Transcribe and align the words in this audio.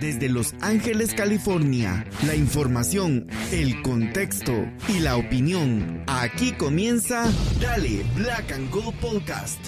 Desde 0.00 0.28
Los 0.28 0.54
Ángeles, 0.60 1.14
California, 1.14 2.04
la 2.26 2.34
información, 2.34 3.26
el 3.52 3.80
contexto 3.82 4.52
y 4.88 4.98
la 4.98 5.16
opinión. 5.16 6.02
Aquí 6.06 6.52
comienza 6.52 7.30
Dale 7.60 8.04
Black 8.16 8.52
and 8.52 8.70
Gold 8.70 8.94
Podcast. 9.00 9.58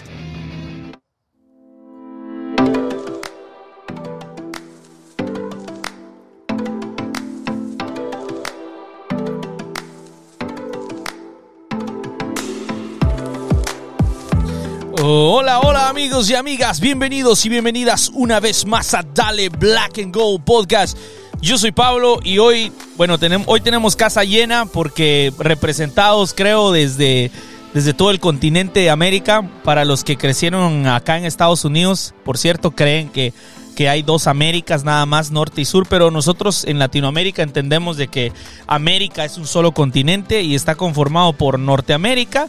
Amigos 15.86 16.28
y 16.28 16.34
amigas, 16.34 16.80
bienvenidos 16.80 17.46
y 17.46 17.48
bienvenidas 17.48 18.10
una 18.12 18.40
vez 18.40 18.66
más 18.66 18.92
a 18.92 19.04
Dale 19.04 19.50
Black 19.50 19.98
and 19.98 20.12
Gold 20.12 20.42
Podcast. 20.42 20.98
Yo 21.40 21.56
soy 21.58 21.70
Pablo 21.70 22.18
y 22.24 22.38
hoy, 22.38 22.72
bueno, 22.96 23.18
tenemos, 23.18 23.46
hoy 23.48 23.60
tenemos 23.60 23.94
casa 23.94 24.24
llena 24.24 24.66
porque 24.66 25.32
representados 25.38 26.34
creo 26.34 26.72
desde, 26.72 27.30
desde 27.72 27.94
todo 27.94 28.10
el 28.10 28.18
continente 28.18 28.80
de 28.80 28.90
América, 28.90 29.48
para 29.62 29.84
los 29.84 30.02
que 30.02 30.16
crecieron 30.16 30.88
acá 30.88 31.18
en 31.18 31.24
Estados 31.24 31.64
Unidos, 31.64 32.14
por 32.24 32.36
cierto, 32.36 32.72
creen 32.72 33.08
que, 33.08 33.32
que 33.76 33.88
hay 33.88 34.02
dos 34.02 34.26
Américas 34.26 34.82
nada 34.82 35.06
más, 35.06 35.30
norte 35.30 35.60
y 35.60 35.64
sur, 35.64 35.86
pero 35.88 36.10
nosotros 36.10 36.64
en 36.64 36.80
Latinoamérica 36.80 37.44
entendemos 37.44 37.96
de 37.96 38.08
que 38.08 38.32
América 38.66 39.24
es 39.24 39.38
un 39.38 39.46
solo 39.46 39.70
continente 39.70 40.42
y 40.42 40.56
está 40.56 40.74
conformado 40.74 41.32
por 41.32 41.60
Norteamérica, 41.60 42.48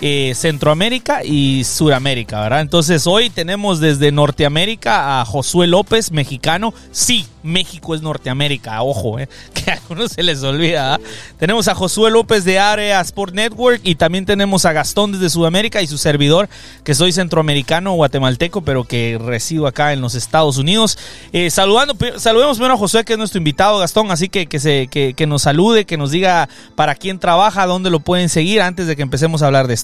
eh, 0.00 0.32
Centroamérica 0.34 1.24
y 1.24 1.64
Suramérica, 1.64 2.40
¿verdad? 2.40 2.60
Entonces 2.60 3.06
hoy 3.06 3.30
tenemos 3.30 3.80
desde 3.80 4.12
Norteamérica 4.12 5.20
a 5.20 5.24
Josué 5.24 5.66
López, 5.66 6.10
mexicano. 6.10 6.74
Sí, 6.90 7.26
México 7.44 7.94
es 7.94 8.02
Norteamérica, 8.02 8.82
ojo, 8.82 9.18
eh, 9.18 9.28
que 9.54 9.70
a 9.70 9.74
algunos 9.74 10.12
se 10.12 10.22
les 10.22 10.42
olvida. 10.42 10.94
¿ah? 10.94 11.00
Tenemos 11.38 11.68
a 11.68 11.74
Josué 11.74 12.10
López 12.10 12.44
de 12.44 12.58
Área 12.58 13.00
Sport 13.02 13.34
Network 13.34 13.80
y 13.84 13.94
también 13.94 14.26
tenemos 14.26 14.64
a 14.64 14.72
Gastón 14.72 15.12
desde 15.12 15.30
Sudamérica 15.30 15.82
y 15.82 15.86
su 15.86 15.98
servidor, 15.98 16.48
que 16.82 16.94
soy 16.94 17.12
centroamericano 17.12 17.92
guatemalteco, 17.92 18.62
pero 18.62 18.84
que 18.84 19.18
resido 19.20 19.66
acá 19.66 19.92
en 19.92 20.00
los 20.00 20.14
Estados 20.14 20.56
Unidos. 20.56 20.98
Eh, 21.32 21.50
saludando, 21.50 21.96
saludemos 22.16 22.56
primero 22.56 22.74
a 22.74 22.78
Josué, 22.78 23.04
que 23.04 23.12
es 23.12 23.18
nuestro 23.18 23.38
invitado, 23.38 23.78
Gastón, 23.78 24.10
así 24.10 24.28
que 24.28 24.46
que, 24.46 24.58
se, 24.58 24.88
que, 24.88 25.14
que 25.14 25.26
nos 25.26 25.42
salude, 25.42 25.84
que 25.84 25.96
nos 25.96 26.10
diga 26.10 26.48
para 26.74 26.94
quién 26.94 27.18
trabaja, 27.18 27.66
dónde 27.66 27.90
lo 27.90 28.00
pueden 28.00 28.28
seguir 28.28 28.62
antes 28.62 28.86
de 28.86 28.96
que 28.96 29.02
empecemos 29.02 29.42
a 29.42 29.46
hablar 29.46 29.68
de 29.68 29.74
esto. 29.74 29.83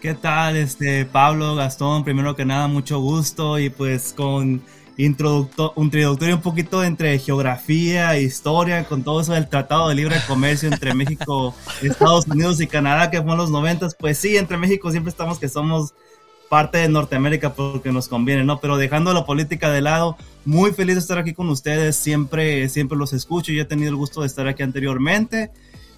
¿Qué 0.00 0.14
tal, 0.14 0.54
este 0.54 1.04
Pablo, 1.06 1.56
Gastón? 1.56 2.04
Primero 2.04 2.36
que 2.36 2.44
nada, 2.44 2.68
mucho 2.68 3.00
gusto. 3.00 3.58
Y 3.58 3.68
pues 3.68 4.12
con 4.16 4.62
introductor, 4.96 5.72
un 5.74 5.86
introductorio 5.86 6.36
un 6.36 6.40
poquito 6.40 6.84
entre 6.84 7.18
geografía 7.18 8.14
e 8.14 8.22
historia, 8.22 8.84
con 8.84 9.02
todo 9.02 9.20
eso 9.20 9.32
del 9.32 9.48
Tratado 9.48 9.88
de 9.88 9.96
Libre 9.96 10.14
Comercio 10.28 10.68
entre 10.70 10.94
México, 10.94 11.52
Estados 11.82 12.28
Unidos 12.28 12.60
y 12.60 12.68
Canadá, 12.68 13.10
que 13.10 13.20
fue 13.20 13.32
en 13.32 13.38
los 13.38 13.50
noventas, 13.50 13.96
pues 13.98 14.18
sí, 14.18 14.36
entre 14.36 14.56
México 14.56 14.92
siempre 14.92 15.10
estamos 15.10 15.40
que 15.40 15.48
somos 15.48 15.94
parte 16.48 16.78
de 16.78 16.88
Norteamérica 16.88 17.54
porque 17.54 17.90
nos 17.90 18.06
conviene, 18.06 18.44
¿no? 18.44 18.60
Pero 18.60 18.76
dejando 18.76 19.12
la 19.12 19.26
política 19.26 19.68
de 19.72 19.80
lado, 19.80 20.16
muy 20.44 20.70
feliz 20.70 20.94
de 20.94 21.00
estar 21.00 21.18
aquí 21.18 21.34
con 21.34 21.48
ustedes, 21.48 21.96
siempre, 21.96 22.68
siempre 22.68 22.96
los 22.96 23.12
escucho, 23.12 23.50
yo 23.50 23.62
he 23.62 23.66
tenido 23.66 23.90
el 23.90 23.96
gusto 23.96 24.20
de 24.20 24.28
estar 24.28 24.46
aquí 24.46 24.62
anteriormente 24.62 25.50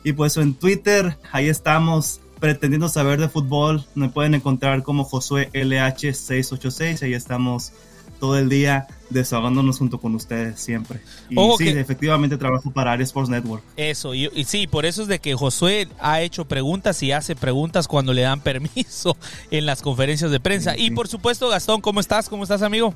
y 0.04 0.12
pues 0.12 0.36
en 0.36 0.54
Twitter, 0.54 1.16
ahí 1.32 1.48
estamos 1.48 2.20
pretendiendo 2.40 2.88
saber 2.88 3.20
de 3.20 3.28
fútbol, 3.28 3.84
me 3.94 4.08
pueden 4.08 4.34
encontrar 4.34 4.82
como 4.82 5.04
Josué 5.04 5.50
LH686, 5.52 7.02
ahí 7.02 7.14
estamos 7.14 7.72
todo 8.18 8.36
el 8.36 8.48
día 8.50 8.86
desahogándonos 9.08 9.78
junto 9.78 9.98
con 9.98 10.14
ustedes 10.14 10.60
siempre. 10.60 11.00
Y 11.30 11.38
Ojo 11.38 11.56
sí, 11.56 11.64
que- 11.64 11.80
efectivamente 11.80 12.36
trabajo 12.36 12.70
para 12.70 12.92
Aria 12.92 13.04
Sports 13.04 13.30
Network. 13.30 13.62
Eso, 13.76 14.14
y, 14.14 14.30
y 14.34 14.44
sí, 14.44 14.66
por 14.66 14.84
eso 14.84 15.02
es 15.02 15.08
de 15.08 15.18
que 15.20 15.34
Josué 15.34 15.88
ha 16.00 16.20
hecho 16.20 16.44
preguntas 16.46 17.02
y 17.02 17.12
hace 17.12 17.34
preguntas 17.34 17.88
cuando 17.88 18.12
le 18.12 18.22
dan 18.22 18.40
permiso 18.42 19.16
en 19.50 19.64
las 19.66 19.80
conferencias 19.82 20.30
de 20.30 20.38
prensa. 20.40 20.76
Y 20.76 20.90
por 20.90 21.08
supuesto, 21.08 21.48
Gastón, 21.48 21.80
¿cómo 21.80 22.00
estás? 22.00 22.28
¿Cómo 22.28 22.42
estás, 22.42 22.60
amigo? 22.62 22.94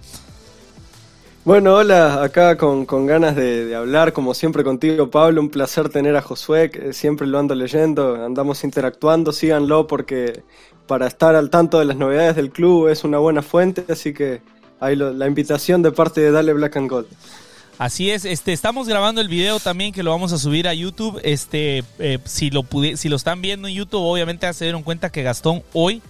Bueno, 1.45 1.75
hola, 1.75 2.23
acá 2.23 2.57
con, 2.57 2.87
con 2.87 3.05
ganas 3.07 3.37
de, 3.37 3.75
hablar, 3.75 4.15
como 4.15 4.33
siempre 4.33 4.65
contigo, 4.65 5.11
Pablo, 5.11 5.43
un 5.43 5.51
placer 5.51 5.91
tener 5.91 6.17
a 6.17 6.23
Josué, 6.23 6.71
siempre 6.95 7.27
lo 7.27 7.39
ando 7.39 7.55
leyendo, 7.55 8.25
andamos 8.25 8.65
interactuando, 8.65 9.31
síganlo 9.31 9.87
porque 9.87 10.43
para 10.87 11.07
estar 11.07 11.37
al 11.37 11.51
tanto 11.51 11.79
de 11.79 11.85
las 11.85 11.99
novedades 11.99 12.37
del 12.37 12.51
club 12.51 12.89
es 12.89 13.05
una 13.05 13.19
buena 13.19 13.43
fuente, 13.43 13.85
así 13.91 14.15
que 14.15 14.41
ahí 14.81 14.97
lo- 14.97 15.13
la 15.13 15.27
invitación 15.27 15.83
de 15.83 15.93
parte 15.93 16.23
de 16.23 16.31
Dale 16.31 16.55
Black 16.55 16.77
and 16.79 16.89
Gold. 16.91 17.09
Así 17.77 18.11
es, 18.11 18.25
este, 18.25 18.55
estamos 18.55 18.89
grabando 18.89 19.21
el 19.21 19.29
video 19.29 19.61
también 19.61 19.93
que 19.93 20.03
lo 20.03 20.13
vamos 20.13 20.33
a 20.33 20.39
subir 20.39 20.67
a 20.67 20.73
YouTube. 20.73 21.21
Este, 21.25 21.83
eh, 21.99 22.21
si 22.25 22.49
lo 22.51 22.63
pudi- 22.63 22.97
si 22.97 23.09
lo 23.11 23.17
están 23.17 23.43
viendo 23.43 23.69
en 23.69 23.75
YouTube, 23.75 24.01
obviamente 24.01 24.51
se 24.55 24.65
dieron 24.65 24.83
cuenta 24.83 25.11
que 25.11 25.23
Gastón 25.23 25.63
hoy 25.75 26.01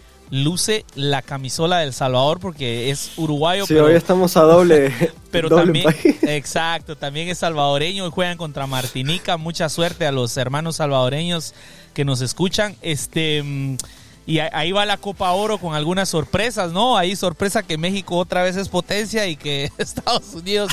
luce 0.43 0.85
la 0.97 1.23
camisola 1.23 1.79
del 1.79 1.93
Salvador 1.93 2.41
porque 2.41 2.91
es 2.91 3.13
uruguayo, 3.17 3.67
Sí, 3.67 3.75
pero, 3.75 3.87
hoy 3.87 3.95
estamos 3.95 4.37
a 4.37 4.43
doble, 4.43 4.93
pero 5.31 5.49
doble 5.49 5.65
también, 5.65 5.85
país. 5.85 6.17
exacto, 6.23 6.97
también 6.97 7.29
es 7.29 7.39
salvadoreño 7.39 8.07
y 8.07 8.11
juegan 8.11 8.37
contra 8.37 8.67
Martinica. 8.67 9.37
Mucha 9.37 9.69
suerte 9.69 10.07
a 10.07 10.13
los 10.13 10.37
hermanos 10.37 10.77
salvadoreños 10.77 11.55
que 11.93 12.05
nos 12.05 12.21
escuchan. 12.21 12.75
Este, 12.83 13.43
mm, 13.43 13.77
y 14.27 14.39
ahí 14.39 14.73
va 14.73 14.87
la 14.87 14.97
Copa 14.97 15.31
Oro 15.33 15.59
con 15.59 15.75
algunas 15.75 16.09
sorpresas, 16.09 16.73
¿no? 16.73 16.97
Ahí 16.97 17.15
sorpresa 17.17 17.63
que 17.63 17.77
México 17.79 18.17
otra 18.17 18.43
vez 18.43 18.57
es 18.57 18.69
potencia 18.69 19.27
y 19.27 19.37
que 19.37 19.71
Estados 19.79 20.35
Unidos, 20.35 20.73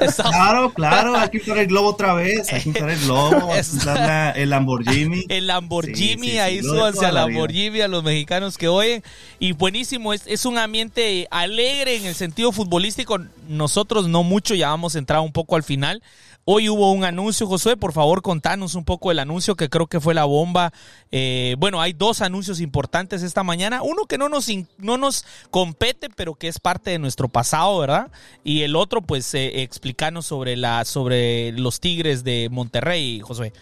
Estados 0.00 0.30
Claro, 0.32 0.72
claro, 0.72 1.16
hay 1.16 1.28
que 1.30 1.38
usar 1.38 1.58
el 1.58 1.66
globo 1.66 1.88
otra 1.90 2.14
vez, 2.14 2.52
hay 2.52 2.60
que 2.62 2.70
usar 2.70 2.90
el 2.90 3.00
globo, 3.00 3.46
hay 3.48 3.52
que 3.54 3.58
Es- 3.58 3.72
usar 3.74 3.96
la- 3.98 4.30
el 4.30 4.50
Lamborghini. 4.50 5.24
El 5.28 5.46
Lamborghini, 5.48 5.96
Sí, 5.96 6.14
sí, 6.20 6.30
sí, 6.32 6.38
ahí 6.38 6.62
súbanse 6.62 7.04
al. 7.06 7.14
Lamborghini 7.14 7.80
a 7.80 7.88
los 7.88 8.04
mexicanos 8.04 8.56
que 8.58 8.68
oyen. 8.68 9.02
Y 9.38 9.52
buenísimo, 9.52 10.12
es, 10.12 10.22
es 10.26 10.44
un 10.46 10.58
ambiente 10.58 11.26
alegre 11.30 11.96
en 11.96 12.06
el 12.06 12.14
sentido 12.14 12.52
futbolístico. 12.52 13.18
Nosotros 13.48 14.08
no 14.08 14.22
mucho, 14.22 14.54
ya 14.54 14.68
vamos 14.68 14.94
a 14.94 14.98
entrar 14.98 15.20
un 15.20 15.32
poco 15.32 15.56
al 15.56 15.62
final. 15.64 16.02
Hoy 16.44 16.68
hubo 16.68 16.90
un 16.90 17.04
anuncio, 17.04 17.46
Josué, 17.46 17.76
por 17.76 17.92
favor 17.92 18.20
contanos 18.20 18.74
un 18.74 18.84
poco 18.84 19.12
el 19.12 19.20
anuncio 19.20 19.54
que 19.54 19.68
creo 19.68 19.86
que 19.86 20.00
fue 20.00 20.12
la 20.12 20.24
bomba. 20.24 20.72
Eh, 21.12 21.54
bueno, 21.58 21.80
hay 21.80 21.92
dos 21.92 22.20
anuncios 22.20 22.60
importantes 22.60 22.91
esta 23.00 23.42
mañana. 23.42 23.82
Uno 23.82 24.04
que 24.06 24.18
no 24.18 24.28
nos, 24.28 24.48
no 24.78 24.98
nos 24.98 25.24
compete, 25.50 26.08
pero 26.14 26.34
que 26.34 26.48
es 26.48 26.58
parte 26.58 26.90
de 26.90 26.98
nuestro 26.98 27.28
pasado, 27.28 27.78
¿verdad? 27.78 28.10
Y 28.44 28.62
el 28.62 28.76
otro, 28.76 29.02
pues, 29.02 29.34
eh, 29.34 29.62
explicarnos 29.62 30.26
sobre, 30.26 30.56
la, 30.56 30.84
sobre 30.84 31.52
los 31.52 31.80
Tigres 31.80 32.22
de 32.22 32.48
Monterrey, 32.50 33.20
Josué. 33.20 33.52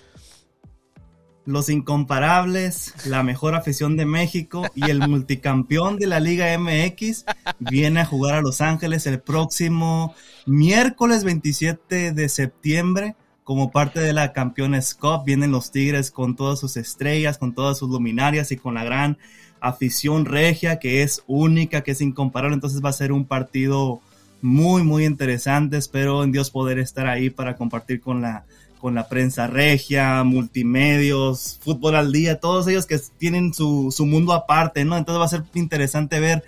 Los 1.46 1.68
incomparables, 1.68 2.94
la 3.06 3.22
mejor 3.22 3.54
afición 3.54 3.96
de 3.96 4.04
México 4.04 4.62
y 4.74 4.90
el 4.90 5.08
multicampeón 5.08 5.96
de 5.96 6.06
la 6.06 6.20
Liga 6.20 6.56
MX 6.58 7.24
viene 7.58 8.00
a 8.00 8.04
jugar 8.04 8.34
a 8.34 8.40
Los 8.42 8.60
Ángeles 8.60 9.06
el 9.06 9.20
próximo 9.20 10.14
miércoles 10.44 11.24
27 11.24 12.12
de 12.12 12.28
septiembre 12.28 13.16
como 13.50 13.72
parte 13.72 13.98
de 13.98 14.12
la 14.12 14.32
Campeones 14.32 14.94
Cup. 14.94 15.24
Vienen 15.26 15.50
los 15.50 15.72
Tigres 15.72 16.12
con 16.12 16.36
todas 16.36 16.60
sus 16.60 16.76
estrellas, 16.76 17.36
con 17.36 17.52
todas 17.52 17.78
sus 17.78 17.90
luminarias 17.90 18.52
y 18.52 18.56
con 18.56 18.74
la 18.74 18.84
gran 18.84 19.18
afición 19.58 20.24
regia 20.24 20.78
que 20.78 21.02
es 21.02 21.24
única, 21.26 21.80
que 21.80 21.90
es 21.90 22.00
incomparable. 22.00 22.54
Entonces 22.54 22.80
va 22.80 22.90
a 22.90 22.92
ser 22.92 23.10
un 23.10 23.24
partido 23.24 24.02
muy, 24.40 24.84
muy 24.84 25.04
interesante. 25.04 25.78
Espero 25.78 26.22
en 26.22 26.30
Dios 26.30 26.52
poder 26.52 26.78
estar 26.78 27.08
ahí 27.08 27.28
para 27.28 27.56
compartir 27.56 28.00
con 28.00 28.22
la 28.22 28.44
con 28.80 28.94
la 28.94 29.08
prensa 29.08 29.48
regia, 29.48 30.22
multimedios, 30.22 31.58
fútbol 31.60 31.96
al 31.96 32.12
día, 32.12 32.38
todos 32.38 32.68
ellos 32.68 32.86
que 32.86 33.00
tienen 33.18 33.52
su, 33.52 33.92
su 33.94 34.06
mundo 34.06 34.32
aparte, 34.32 34.84
¿no? 34.84 34.96
Entonces 34.96 35.20
va 35.20 35.24
a 35.24 35.28
ser 35.28 35.42
interesante 35.54 36.20
ver, 36.20 36.44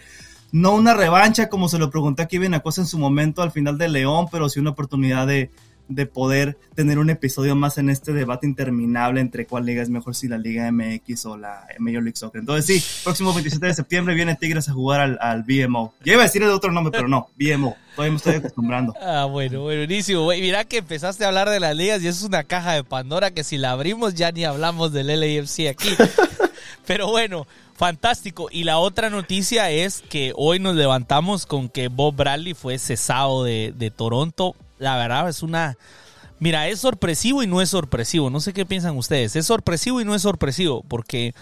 no 0.52 0.72
una 0.72 0.94
revancha 0.94 1.48
como 1.48 1.68
se 1.68 1.78
lo 1.78 1.90
pregunté 1.90 2.22
aquí 2.22 2.38
bien 2.38 2.54
Acosta 2.54 2.80
en 2.80 2.86
su 2.86 2.96
momento 2.96 3.42
al 3.42 3.50
final 3.50 3.76
de 3.76 3.88
León, 3.88 4.28
pero 4.30 4.48
sí 4.48 4.60
una 4.60 4.70
oportunidad 4.70 5.26
de, 5.26 5.50
de 5.88 6.06
poder 6.06 6.56
tener 6.74 6.98
un 6.98 7.10
episodio 7.10 7.54
más 7.54 7.78
en 7.78 7.90
este 7.90 8.12
debate 8.12 8.46
interminable 8.46 9.20
entre 9.20 9.46
cuál 9.46 9.66
liga 9.66 9.82
es 9.82 9.90
mejor, 9.90 10.14
si 10.14 10.28
la 10.28 10.38
Liga 10.38 10.70
MX 10.70 11.26
o 11.26 11.36
la 11.36 11.66
Major 11.78 12.02
League 12.02 12.16
Soccer. 12.16 12.40
Entonces 12.40 12.66
sí, 12.66 13.02
próximo 13.04 13.32
27 13.32 13.66
de 13.66 13.74
septiembre 13.74 14.14
viene 14.14 14.36
Tigres 14.36 14.68
a 14.68 14.72
jugar 14.72 15.00
al, 15.00 15.18
al 15.20 15.42
BMO. 15.42 15.94
Ya 16.04 16.14
iba 16.14 16.22
a 16.22 16.26
decir 16.26 16.42
el 16.42 16.50
otro 16.50 16.72
nombre, 16.72 16.92
pero 16.92 17.08
no, 17.08 17.28
BMO. 17.36 17.76
Todavía 17.94 18.12
me 18.12 18.16
estoy 18.16 18.34
acostumbrando. 18.36 18.94
Ah, 19.04 19.26
bueno, 19.26 19.62
buenísimo. 19.62 20.22
güey. 20.24 20.40
Mira 20.40 20.64
que 20.64 20.78
empezaste 20.78 21.24
a 21.24 21.28
hablar 21.28 21.50
de 21.50 21.60
las 21.60 21.76
ligas 21.76 22.02
y 22.02 22.08
es 22.08 22.22
una 22.22 22.44
caja 22.44 22.72
de 22.72 22.84
Pandora 22.84 23.32
que 23.32 23.44
si 23.44 23.58
la 23.58 23.72
abrimos 23.72 24.14
ya 24.14 24.32
ni 24.32 24.44
hablamos 24.44 24.92
del 24.92 25.08
LAFC 25.08 25.68
aquí. 25.68 25.88
Pero 26.86 27.08
bueno, 27.08 27.46
fantástico. 27.74 28.48
Y 28.50 28.64
la 28.64 28.78
otra 28.78 29.10
noticia 29.10 29.70
es 29.70 30.02
que 30.08 30.32
hoy 30.36 30.58
nos 30.60 30.76
levantamos 30.76 31.46
con 31.46 31.68
que 31.68 31.88
Bob 31.88 32.14
Bradley 32.16 32.54
fue 32.54 32.78
cesado 32.78 33.44
de, 33.44 33.74
de 33.76 33.90
Toronto. 33.90 34.56
La 34.82 34.96
verdad 34.96 35.28
es 35.28 35.42
una... 35.42 35.76
Mira, 36.38 36.66
es 36.66 36.80
sorpresivo 36.80 37.42
y 37.42 37.46
no 37.46 37.62
es 37.62 37.68
sorpresivo. 37.68 38.28
No 38.28 38.40
sé 38.40 38.52
qué 38.52 38.66
piensan 38.66 38.96
ustedes. 38.96 39.36
Es 39.36 39.46
sorpresivo 39.46 40.00
y 40.00 40.04
no 40.04 40.14
es 40.14 40.22
sorpresivo 40.22 40.84
porque 40.88 41.34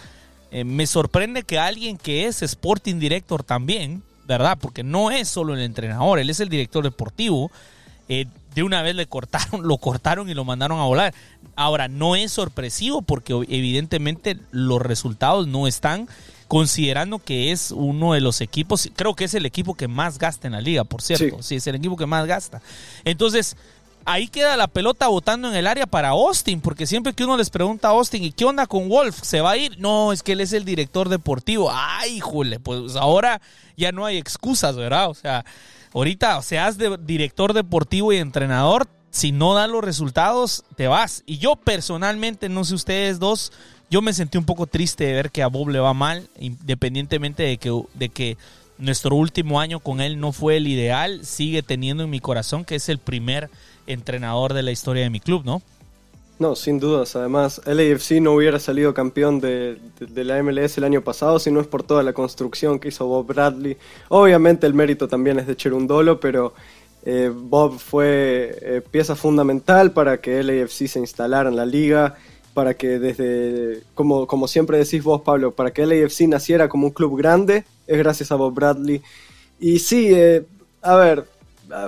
eh, 0.51 0.63
me 0.63 0.85
sorprende 0.85 1.41
que 1.41 1.57
alguien 1.57 1.97
que 1.97 2.27
es 2.27 2.43
Sporting 2.43 2.99
Director 2.99 3.43
también, 3.43 4.03
¿verdad? 4.27 4.59
Porque 4.61 4.83
no 4.83 5.09
es 5.09 5.27
solo 5.27 5.55
el 5.55 5.61
entrenador, 5.61 6.19
él 6.19 6.29
es 6.29 6.39
el 6.39 6.49
director 6.49 6.83
deportivo. 6.83 7.49
Eh, 8.09 8.27
de 8.53 8.63
una 8.63 8.81
vez 8.81 8.93
le 8.95 9.07
cortaron, 9.07 9.63
lo 9.67 9.77
cortaron 9.77 10.29
y 10.29 10.35
lo 10.35 10.45
mandaron 10.45 10.79
a 10.79 10.83
volar. 10.83 11.13
Ahora, 11.55 11.87
no 11.87 12.15
es 12.15 12.31
sorpresivo 12.31 13.01
porque 13.01 13.33
evidentemente 13.33 14.37
los 14.51 14.81
resultados 14.81 15.47
no 15.47 15.67
están 15.67 16.07
considerando 16.51 17.17
que 17.17 17.53
es 17.53 17.71
uno 17.71 18.11
de 18.11 18.19
los 18.19 18.41
equipos, 18.41 18.89
creo 18.97 19.15
que 19.15 19.23
es 19.23 19.33
el 19.35 19.45
equipo 19.45 19.73
que 19.73 19.87
más 19.87 20.19
gasta 20.19 20.47
en 20.47 20.51
la 20.51 20.59
liga, 20.59 20.83
por 20.83 21.01
cierto, 21.01 21.41
sí, 21.41 21.55
es 21.55 21.67
el 21.67 21.75
equipo 21.75 21.95
que 21.95 22.05
más 22.05 22.27
gasta. 22.27 22.61
Entonces, 23.05 23.55
ahí 24.03 24.27
queda 24.27 24.57
la 24.57 24.67
pelota 24.67 25.07
botando 25.07 25.47
en 25.47 25.55
el 25.55 25.65
área 25.65 25.85
para 25.85 26.09
Austin, 26.09 26.59
porque 26.59 26.85
siempre 26.87 27.13
que 27.13 27.23
uno 27.23 27.37
les 27.37 27.49
pregunta 27.49 27.87
a 27.87 27.91
Austin, 27.91 28.25
¿y 28.25 28.33
qué 28.33 28.43
onda 28.43 28.67
con 28.67 28.89
Wolf? 28.89 29.17
¿Se 29.21 29.39
va 29.39 29.51
a 29.51 29.57
ir? 29.57 29.79
No, 29.79 30.11
es 30.11 30.23
que 30.23 30.33
él 30.33 30.41
es 30.41 30.51
el 30.51 30.65
director 30.65 31.07
deportivo. 31.07 31.71
Ay, 31.73 32.19
jule, 32.19 32.59
pues 32.59 32.97
ahora 32.97 33.39
ya 33.77 33.93
no 33.93 34.05
hay 34.05 34.17
excusas, 34.17 34.75
¿verdad? 34.75 35.09
O 35.09 35.13
sea, 35.13 35.45
ahorita, 35.93 36.37
o 36.37 36.41
seas 36.41 36.77
de 36.77 36.97
director 36.97 37.53
deportivo 37.53 38.11
y 38.11 38.17
entrenador, 38.17 38.89
si 39.09 39.31
no 39.31 39.53
dan 39.53 39.71
los 39.71 39.85
resultados, 39.85 40.65
te 40.75 40.89
vas. 40.89 41.23
Y 41.25 41.37
yo 41.37 41.55
personalmente, 41.55 42.49
no 42.49 42.65
sé 42.65 42.75
ustedes 42.75 43.19
dos, 43.19 43.53
yo 43.91 44.01
me 44.01 44.13
sentí 44.13 44.37
un 44.37 44.45
poco 44.45 44.67
triste 44.67 45.03
de 45.03 45.13
ver 45.13 45.31
que 45.31 45.43
a 45.43 45.47
Bob 45.47 45.67
le 45.67 45.79
va 45.79 45.93
mal, 45.93 46.29
independientemente 46.39 47.43
de 47.43 47.57
que, 47.57 47.83
de 47.93 48.07
que 48.07 48.37
nuestro 48.77 49.17
último 49.17 49.59
año 49.59 49.81
con 49.81 49.99
él 49.99 50.17
no 50.17 50.31
fue 50.31 50.57
el 50.57 50.67
ideal, 50.69 51.25
sigue 51.25 51.61
teniendo 51.61 52.05
en 52.05 52.09
mi 52.09 52.21
corazón 52.21 52.63
que 52.63 52.75
es 52.75 52.87
el 52.87 52.99
primer 52.99 53.49
entrenador 53.87 54.53
de 54.53 54.63
la 54.63 54.71
historia 54.71 55.03
de 55.03 55.09
mi 55.09 55.19
club, 55.19 55.43
¿no? 55.43 55.61
No, 56.39 56.55
sin 56.55 56.79
dudas. 56.79 57.17
Además, 57.17 57.61
LAFC 57.65 58.21
no 58.21 58.31
hubiera 58.31 58.59
salido 58.59 58.93
campeón 58.93 59.41
de, 59.41 59.77
la 60.15 60.41
MLS 60.41 60.77
el 60.77 60.85
año 60.85 61.01
pasado 61.01 61.37
si 61.37 61.51
no 61.51 61.59
es 61.59 61.67
por 61.67 61.83
toda 61.83 62.01
la 62.01 62.13
construcción 62.13 62.79
que 62.79 62.87
hizo 62.87 63.05
Bob 63.05 63.27
Bradley. 63.27 63.77
Obviamente 64.07 64.65
el 64.65 64.73
mérito 64.73 65.09
también 65.09 65.37
es 65.37 65.47
de 65.47 65.55
Cherundolo, 65.57 66.19
pero 66.21 66.53
eh, 67.03 67.29
Bob 67.31 67.77
fue 67.77 68.57
eh, 68.61 68.81
pieza 68.89 69.17
fundamental 69.17 69.91
para 69.91 70.21
que 70.21 70.41
LAFC 70.41 70.87
se 70.87 70.99
instalara 70.99 71.49
en 71.49 71.57
la 71.57 71.65
liga 71.65 72.15
para 72.53 72.73
que 72.73 72.99
desde, 72.99 73.83
como, 73.93 74.27
como 74.27 74.47
siempre 74.47 74.77
decís 74.77 75.03
vos, 75.03 75.21
Pablo, 75.21 75.51
para 75.51 75.71
que 75.71 75.83
el 75.83 75.91
AFC 75.91 76.27
naciera 76.27 76.69
como 76.69 76.87
un 76.87 76.93
club 76.93 77.17
grande, 77.17 77.65
es 77.87 77.97
gracias 77.97 78.31
a 78.31 78.35
Bob 78.35 78.53
Bradley. 78.53 79.01
Y 79.59 79.79
sí, 79.79 80.09
eh, 80.11 80.43
a 80.81 80.95
ver, 80.95 81.25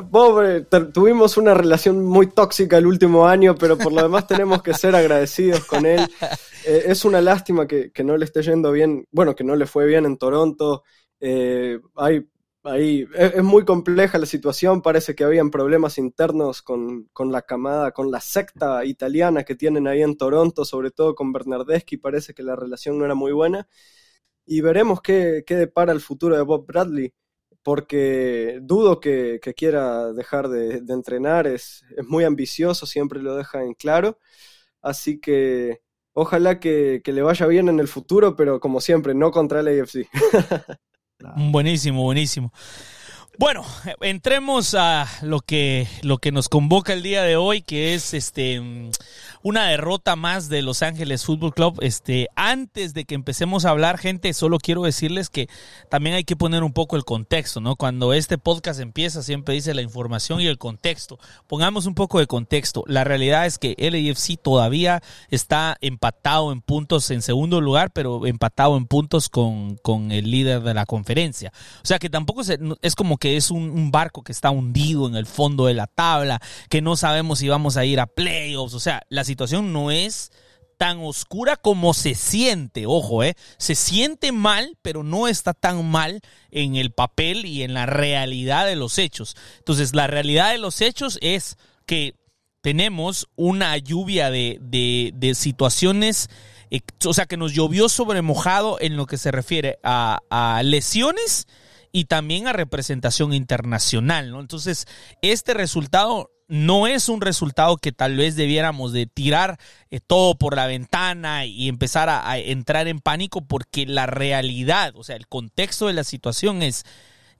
Bob, 0.10 0.42
eh, 0.44 0.66
tuvimos 0.94 1.38
una 1.38 1.54
relación 1.54 2.06
muy 2.06 2.28
tóxica 2.28 2.78
el 2.78 2.86
último 2.86 3.28
año, 3.28 3.56
pero 3.56 3.78
por 3.78 3.92
lo 3.92 4.02
demás 4.02 4.28
tenemos 4.28 4.62
que 4.62 4.74
ser 4.74 4.96
agradecidos 4.96 5.66
con 5.66 5.86
él. 5.86 6.08
Eh, 6.66 6.86
es 6.88 7.04
una 7.04 7.20
lástima 7.20 7.68
que, 7.68 7.92
que, 7.92 8.06
no 8.06 8.16
le 8.16 8.24
esté 8.24 8.42
yendo 8.42 8.72
bien, 8.72 9.06
bueno, 9.12 9.36
que 9.36 9.44
no 9.44 9.54
le 9.58 9.66
fue 9.66 9.86
bien 9.86 10.06
en 10.06 10.16
Toronto. 10.16 10.84
hay 11.20 12.26
ahí 12.64 13.08
es, 13.16 13.44
muy 13.44 13.66
compleja 13.66 14.18
la 14.18 14.26
situación, 14.26 14.82
parece 14.82 15.16
que 15.16 15.24
habían 15.24 15.52
problemas 15.52 15.98
internos 15.98 16.62
con, 16.62 17.10
la 17.32 17.42
camada, 17.42 17.92
con 17.92 18.12
la 18.12 18.20
secta 18.20 18.86
italiana 18.86 19.44
que 19.44 19.56
tienen 19.56 19.88
ahí 19.88 20.02
en 20.02 20.18
Toronto, 20.18 20.66
sobre 20.66 20.92
todo 20.92 21.16
con 21.16 21.32
Bernardeschi, 21.34 21.98
parece 21.98 22.34
que 22.34 22.44
la 22.44 22.56
relación 22.56 22.98
no 22.98 23.06
era 23.06 23.16
muy 23.16 23.32
buena. 23.32 23.68
Y 24.46 24.62
veremos 24.62 25.02
qué, 25.02 25.44
qué 25.48 25.56
depara 25.56 25.94
el 25.94 26.02
futuro 26.02 26.36
de 26.36 26.44
Bob 26.44 26.66
Bradley, 26.68 27.14
porque 27.64 28.60
dudo 28.62 29.00
que, 29.00 29.40
quiera 29.56 30.14
dejar 30.14 30.50
de, 30.50 30.78
entrenar, 30.90 31.48
es, 31.48 31.84
es, 31.98 32.06
muy 32.06 32.24
ambicioso, 32.26 32.86
siempre 32.86 33.22
lo 33.22 33.36
deja 33.36 33.64
en 33.64 33.74
claro, 33.74 34.20
así 34.82 35.20
que 35.20 35.82
ojalá 36.14 36.60
que, 36.60 37.02
que 37.04 37.14
le 37.14 37.22
vaya 37.24 37.48
bien 37.48 37.70
en 37.70 37.80
el 37.80 37.88
futuro, 37.88 38.36
pero 38.36 38.60
como 38.60 38.82
siempre, 38.82 39.14
no 39.16 39.32
contra 39.32 39.62
el 39.62 39.82
AFC. 39.82 40.08
Buenísimo, 41.36 42.04
buenísimo. 42.04 42.52
Bueno, 43.40 43.66
entremos 44.02 44.76
a 44.76 45.08
lo 45.22 45.40
que, 45.40 45.88
lo 46.04 46.20
que 46.20 46.32
nos 46.32 46.50
convoca 46.50 46.94
el 46.94 47.02
día 47.02 47.24
de 47.24 47.36
hoy, 47.36 47.64
que 47.64 47.96
es 47.96 48.14
este 48.14 48.62
una 49.44 49.68
derrota 49.68 50.16
más 50.16 50.48
de 50.48 50.62
Los 50.62 50.82
Ángeles 50.82 51.26
Fútbol 51.26 51.54
Club. 51.54 51.78
Este, 51.82 52.30
antes 52.36 52.94
de 52.94 53.04
que 53.04 53.14
empecemos 53.14 53.66
a 53.66 53.72
hablar, 53.72 53.98
gente, 53.98 54.34
solo 54.34 54.58
quiero 54.58 54.84
decirles 54.84 55.30
que 55.30 55.50
también 55.90 56.16
hay 56.16 56.24
que 56.24 56.38
poner 56.38 56.64
un 56.64 56.72
poco 56.72 56.96
el 56.96 57.04
contexto, 57.04 57.60
¿no? 57.60 57.76
Cuando 57.76 58.14
este 58.14 58.38
podcast 58.38 58.80
empieza, 58.80 59.22
siempre 59.22 59.54
dice 59.54 59.74
la 59.74 59.82
información 59.82 60.40
y 60.40 60.48
el 60.48 60.58
contexto. 60.58 61.20
Pongamos 61.48 61.86
un 61.86 61.94
poco 61.94 62.20
de 62.20 62.28
contexto. 62.28 62.86
La 62.88 63.04
realidad 63.04 63.46
es 63.46 63.58
que 63.58 63.76
LAFC 63.78 64.42
todavía 64.42 65.04
está 65.30 65.76
empatado 65.82 66.54
en 66.54 66.62
puntos 66.62 67.12
en 67.12 67.22
segundo 67.22 67.60
lugar, 67.60 67.92
pero 67.92 68.26
empatado 68.26 68.78
en 68.78 68.86
puntos 68.86 69.28
con, 69.28 69.76
con 69.76 70.14
el 70.14 70.32
líder 70.32 70.62
de 70.62 70.74
la 70.74 70.86
conferencia. 70.86 71.52
O 71.84 71.86
sea 71.86 72.00
que 72.00 72.10
tampoco 72.10 72.44
es 72.82 72.96
como 72.96 73.18
que 73.18 73.36
es 73.36 73.52
un, 73.52 73.72
un 73.72 73.92
barco 73.92 74.24
que 74.24 74.32
está 74.32 74.52
hundido 74.52 75.06
en 75.06 75.16
el 75.16 75.26
fondo 75.26 75.66
de 75.66 75.74
la 75.74 75.88
tabla, 75.88 76.42
que 76.70 76.82
no 76.82 76.96
sabemos 76.96 77.40
si 77.40 77.50
vamos 77.50 77.76
a 77.76 77.84
ir 77.84 78.00
a 78.00 78.08
playoffs. 78.08 78.74
O 78.74 78.80
sea, 78.80 79.02
la 79.10 79.26
situación 79.26 79.33
no 79.64 79.92
es 79.92 80.32
tan 80.78 81.00
oscura 81.00 81.56
como 81.56 81.94
se 81.94 82.16
siente, 82.16 82.86
ojo, 82.86 83.24
eh, 83.24 83.36
se 83.58 83.76
siente 83.76 84.32
mal, 84.32 84.78
pero 84.82 85.04
no 85.04 85.28
está 85.28 85.54
tan 85.54 85.90
mal 85.90 86.22
en 86.52 86.76
el 86.76 86.92
papel 86.92 87.46
y 87.46 87.64
en 87.64 87.74
la 87.74 87.86
realidad 87.86 88.66
de 88.66 88.76
los 88.76 88.98
hechos. 88.98 89.36
Entonces, 89.60 89.96
la 89.96 90.08
realidad 90.08 90.52
de 90.52 90.58
los 90.58 90.82
hechos 90.82 91.20
es 91.22 91.58
que 91.86 92.16
tenemos 92.62 93.30
una 93.36 93.78
lluvia 93.78 94.30
de, 94.30 94.58
de, 94.62 95.36
situaciones, 95.36 96.30
eh, 96.72 96.82
o 97.06 97.14
sea, 97.14 97.26
que 97.26 97.38
nos 97.38 97.54
llovió 97.54 97.88
sobre 97.88 98.22
mojado 98.22 98.78
en 98.80 98.98
lo 98.98 99.06
que 99.06 99.18
se 99.18 99.32
refiere 99.32 99.80
a, 99.84 100.20
a 100.30 100.64
lesiones 100.64 101.48
y 101.92 102.06
también 102.06 102.48
a 102.48 102.54
representación 102.54 103.34
internacional, 103.34 104.32
¿no? 104.32 104.40
Entonces, 104.40 104.88
este 105.22 105.54
resultado 105.54 106.32
no 106.54 106.86
es 106.86 107.10
un 107.10 107.20
resultado 107.20 107.78
que 107.78 107.92
tal 107.92 108.16
vez 108.16 108.36
debiéramos 108.36 108.94
de 108.94 109.08
tirar 109.08 109.58
eh, 109.90 110.00
todo 110.00 110.36
por 110.36 110.56
la 110.56 110.68
ventana 110.68 111.48
y 111.48 111.68
empezar 111.68 112.10
a, 112.10 112.38
entrar 112.38 112.88
en 112.88 113.00
pánico 113.00 113.42
porque 113.42 113.88
la 113.88 114.06
realidad, 114.06 114.94
o 114.96 115.04
sea, 115.04 115.16
el 115.16 115.26
contexto 115.26 115.88
de 115.88 115.94
la 115.94 116.04
situación 116.04 116.62
es 116.62 116.86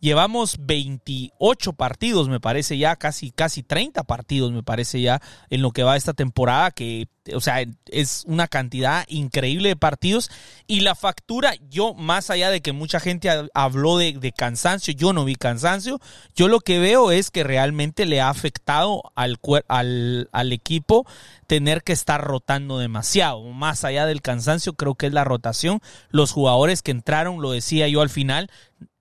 Llevamos 0.04 0.58
28 0.60 1.72
partidos, 1.72 2.28
me 2.28 2.42
parece 2.42 2.78
ya, 2.78 2.98
casi, 2.98 3.32
casi 3.32 3.64
30 3.64 4.04
partidos, 4.04 4.52
me 4.52 4.62
parece 4.62 5.00
ya, 5.00 5.22
en 5.50 5.62
lo 5.62 5.72
que 5.72 5.84
va 5.84 5.96
esta 5.96 6.12
temporada, 6.12 6.72
que, 6.72 7.08
o 7.34 7.40
sea, 7.40 7.64
es 7.86 8.26
una 8.28 8.50
cantidad 8.50 9.06
increíble 9.08 9.70
de 9.70 9.76
partidos. 9.78 10.30
Y 10.68 10.82
la 10.82 10.96
factura, 10.96 11.54
yo, 11.70 11.94
más 11.94 12.30
allá 12.30 12.50
de 12.50 12.60
que 12.60 12.74
mucha 12.74 13.00
gente 13.00 13.30
habló 13.54 13.98
de, 13.98 14.34
cansancio, 14.36 14.94
yo 14.94 15.14
no 15.14 15.24
vi 15.24 15.36
cansancio, 15.36 16.02
yo 16.36 16.50
lo 16.50 16.60
que 16.60 16.80
veo 16.80 17.12
es 17.12 17.32
que 17.32 17.46
realmente 17.46 18.06
le 18.06 18.20
ha 18.20 18.28
afectado 18.28 19.04
al, 19.16 19.40
al, 19.70 20.28
al 20.34 20.52
equipo 20.52 21.08
tener 21.48 21.82
que 21.82 21.94
estar 21.94 22.22
rotando 22.22 22.78
demasiado. 22.78 23.42
Más 23.54 23.86
allá 23.86 24.06
del 24.06 24.22
cansancio, 24.22 24.74
creo 24.74 24.96
que 24.96 25.08
es 25.08 25.14
la 25.14 25.24
rotación. 25.24 25.80
Los 26.10 26.34
jugadores 26.34 26.82
que 26.82 26.92
entraron, 26.92 27.42
lo 27.42 27.52
decía 27.52 27.88
yo 27.88 28.02
al 28.02 28.10
final, 28.10 28.52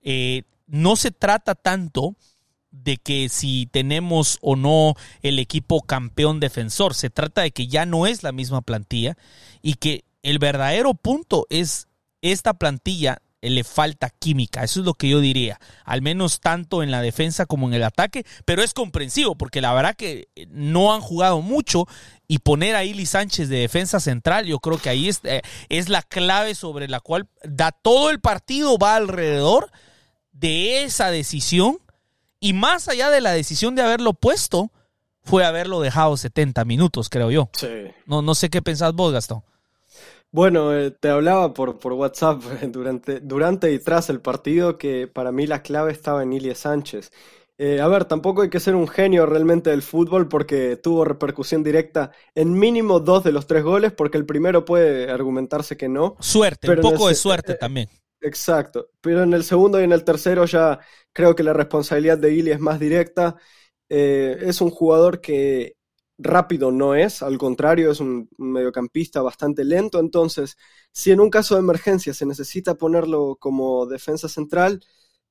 eh, 0.01 0.43
no 0.73 0.95
se 0.95 1.11
trata 1.11 1.53
tanto 1.53 2.15
de 2.71 2.97
que 2.97 3.29
si 3.29 3.67
tenemos 3.67 4.39
o 4.41 4.55
no 4.55 4.95
el 5.21 5.37
equipo 5.37 5.83
campeón 5.83 6.39
defensor, 6.39 6.95
se 6.95 7.11
trata 7.11 7.43
de 7.43 7.51
que 7.51 7.67
ya 7.67 7.85
no 7.85 8.07
es 8.07 8.23
la 8.23 8.31
misma 8.31 8.61
plantilla 8.63 9.15
y 9.61 9.75
que 9.75 10.03
el 10.23 10.39
verdadero 10.39 10.95
punto 10.95 11.45
es 11.51 11.87
esta 12.23 12.55
plantilla 12.55 13.19
le 13.39 13.63
falta 13.63 14.09
química, 14.09 14.63
eso 14.63 14.79
es 14.79 14.85
lo 14.85 14.95
que 14.95 15.09
yo 15.09 15.19
diría, 15.19 15.59
al 15.85 16.01
menos 16.01 16.39
tanto 16.39 16.81
en 16.81 16.89
la 16.89 17.01
defensa 17.01 17.45
como 17.45 17.67
en 17.67 17.75
el 17.75 17.83
ataque, 17.83 18.25
pero 18.45 18.63
es 18.63 18.73
comprensivo 18.73 19.35
porque 19.35 19.61
la 19.61 19.73
verdad 19.73 19.95
que 19.95 20.29
no 20.49 20.91
han 20.91 21.01
jugado 21.01 21.41
mucho 21.41 21.85
y 22.27 22.39
poner 22.39 22.75
a 22.75 22.83
Ili 22.83 23.05
Sánchez 23.05 23.47
de 23.49 23.57
defensa 23.57 23.99
central, 23.99 24.45
yo 24.45 24.57
creo 24.57 24.79
que 24.79 24.89
ahí 24.89 25.07
es, 25.07 25.19
eh, 25.23 25.43
es 25.69 25.89
la 25.89 26.01
clave 26.01 26.55
sobre 26.55 26.87
la 26.87 26.99
cual 26.99 27.27
da 27.43 27.71
todo 27.71 28.09
el 28.09 28.21
partido, 28.21 28.79
va 28.79 28.95
alrededor 28.95 29.69
de 30.43 30.83
esa 30.83 31.09
decisión 31.09 31.79
y 32.41 32.51
más 32.51 32.89
allá 32.89 33.09
de 33.09 33.21
la 33.21 33.31
decisión 33.31 33.75
de 33.75 33.81
haberlo 33.81 34.11
puesto, 34.11 34.71
fue 35.23 35.45
haberlo 35.45 35.79
dejado 35.79 36.17
70 36.17 36.65
minutos, 36.65 37.07
creo 37.07 37.31
yo. 37.31 37.49
Sí. 37.53 37.69
No, 38.05 38.21
no 38.21 38.35
sé 38.35 38.49
qué 38.49 38.61
pensás 38.61 38.93
vos, 38.93 39.13
Gastón. 39.13 39.41
Bueno, 40.31 40.77
eh, 40.77 40.91
te 40.91 41.07
hablaba 41.07 41.53
por, 41.53 41.79
por 41.79 41.93
WhatsApp 41.93 42.41
durante, 42.67 43.21
durante 43.21 43.71
y 43.71 43.79
tras 43.79 44.09
el 44.09 44.19
partido 44.19 44.77
que 44.77 45.07
para 45.07 45.31
mí 45.31 45.47
la 45.47 45.61
clave 45.61 45.93
estaba 45.93 46.23
en 46.23 46.33
Ilie 46.33 46.55
Sánchez. 46.55 47.13
Eh, 47.57 47.79
a 47.79 47.87
ver, 47.87 48.03
tampoco 48.03 48.41
hay 48.41 48.49
que 48.49 48.59
ser 48.59 48.75
un 48.75 48.89
genio 48.89 49.25
realmente 49.25 49.69
del 49.69 49.81
fútbol 49.81 50.27
porque 50.27 50.75
tuvo 50.75 51.05
repercusión 51.05 51.63
directa 51.63 52.11
en 52.35 52.51
mínimo 52.51 52.99
dos 52.99 53.23
de 53.23 53.31
los 53.31 53.47
tres 53.47 53.63
goles, 53.63 53.93
porque 53.93 54.17
el 54.17 54.25
primero 54.25 54.65
puede 54.65 55.09
argumentarse 55.09 55.77
que 55.77 55.87
no. 55.87 56.17
Suerte, 56.19 56.69
un 56.69 56.81
poco 56.81 57.07
de 57.07 57.15
suerte 57.15 57.53
eh, 57.53 57.57
también. 57.57 57.87
Exacto, 58.25 58.89
pero 59.01 59.23
en 59.23 59.33
el 59.33 59.43
segundo 59.43 59.81
y 59.81 59.83
en 59.83 59.91
el 59.91 60.05
tercero 60.05 60.45
ya 60.45 60.79
creo 61.11 61.35
que 61.35 61.43
la 61.43 61.51
responsabilidad 61.51 62.17
de 62.17 62.33
Ili 62.33 62.51
es 62.51 62.59
más 62.59 62.79
directa. 62.79 63.35
Eh, 63.89 64.37
es 64.43 64.61
un 64.61 64.69
jugador 64.71 65.19
que 65.19 65.75
rápido 66.17 66.71
no 66.71 66.95
es, 66.95 67.21
al 67.21 67.37
contrario, 67.37 67.91
es 67.91 67.99
un, 67.99 68.29
mediocampista 68.37 69.21
bastante 69.21 69.65
lento, 69.65 69.99
entonces 69.99 70.55
si 70.93 71.11
en 71.11 71.19
un 71.19 71.29
caso 71.29 71.55
de 71.55 71.61
emergencia 71.61 72.13
se 72.13 72.25
necesita 72.25 72.75
ponerlo 72.75 73.35
como 73.39 73.85
defensa 73.87 74.29
central, 74.29 74.79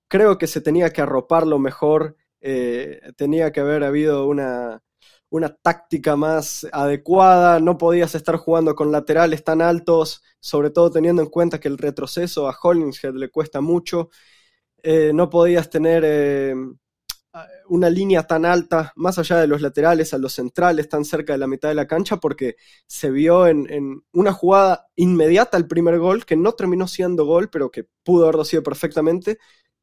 creo 0.08 0.38
que 0.38 0.46
se 0.46 0.60
tenía 0.60 0.90
que 0.90 1.00
arroparlo 1.02 1.58
mejor, 1.58 2.16
eh, 2.42 3.00
tenía 3.16 3.52
que 3.52 3.60
haber 3.60 3.84
habido 3.84 4.26
una, 4.28 4.82
una 5.32 5.48
táctica 5.48 6.14
más 6.14 6.66
adecuada, 6.72 7.58
no 7.58 7.78
podías 7.78 8.14
estar 8.14 8.36
jugando 8.36 8.74
con 8.74 8.92
laterales 8.92 9.42
tan 9.42 9.62
altos, 9.62 10.22
sobre 10.40 10.68
todo 10.70 10.90
teniendo 10.90 11.22
en 11.22 11.30
cuenta 11.30 11.58
que 11.58 11.68
el 11.68 11.78
retroceso 11.78 12.48
a 12.48 12.56
Hollingshead 12.62 13.14
le 13.14 13.30
cuesta 13.30 13.62
mucho, 13.62 14.10
eh, 14.82 15.12
no 15.14 15.30
podías 15.30 15.70
tener 15.70 16.02
eh, 16.04 16.54
una 17.68 17.88
línea 17.88 18.24
tan 18.26 18.44
alta, 18.44 18.92
más 18.94 19.18
allá 19.18 19.38
de 19.38 19.46
los 19.46 19.62
laterales, 19.62 20.12
a 20.12 20.18
los 20.18 20.34
centrales, 20.34 20.90
tan 20.90 21.06
cerca 21.06 21.32
de 21.32 21.38
la 21.38 21.46
mitad 21.46 21.70
de 21.70 21.76
la 21.76 21.86
cancha, 21.86 22.18
porque 22.18 22.56
se 22.86 23.10
vio 23.10 23.46
en, 23.46 24.02
una 24.12 24.32
jugada 24.34 24.88
inmediata 24.96 25.56
al 25.56 25.66
primer 25.66 25.98
gol, 25.98 26.26
que 26.26 26.36
no 26.36 26.52
terminó 26.52 26.86
siendo 26.86 27.24
gol, 27.24 27.48
pero 27.48 27.70
que 27.70 27.86
pudo 28.02 28.24
haberlo 28.24 28.44
sido 28.44 28.62
perfectamente, 28.62 29.38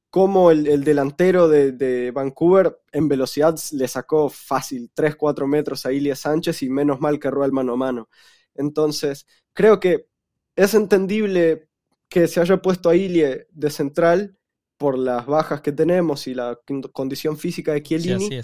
como 0.10 0.50
el, 0.50 0.84
delantero 0.84 1.48
de, 1.48 2.12
Vancouver 2.14 2.82
en 2.92 3.08
velocidad 3.08 3.56
le 3.74 3.88
sacó 3.88 4.30
fácil 4.30 4.92
3-4 4.96 5.48
metros 5.48 5.86
a 5.86 5.92
Ilia 5.92 6.16
Sánchez 6.16 6.64
y 6.64 6.70
menos 6.70 7.00
mal 7.00 7.20
que 7.20 7.28
erró 7.28 7.46
el 7.46 7.52
mano 7.52 7.74
a 7.74 7.78
mano. 7.78 8.10
Entonces, 8.56 9.28
creo 9.54 9.80
que 9.80 10.08
es 10.56 10.74
entendible 10.74 11.70
que 12.10 12.28
se 12.28 12.42
haya 12.42 12.62
puesto 12.62 12.90
a 12.90 12.96
Ilie 12.96 13.48
de 13.52 13.70
central 13.70 14.38
por 14.78 14.98
las 14.98 15.26
bajas 15.28 15.62
que 15.62 15.72
tenemos 15.72 16.26
y 16.28 16.34
la 16.34 16.60
condición 16.92 17.38
física 17.38 17.74
de 17.74 17.84
Chiellini, 17.84 18.42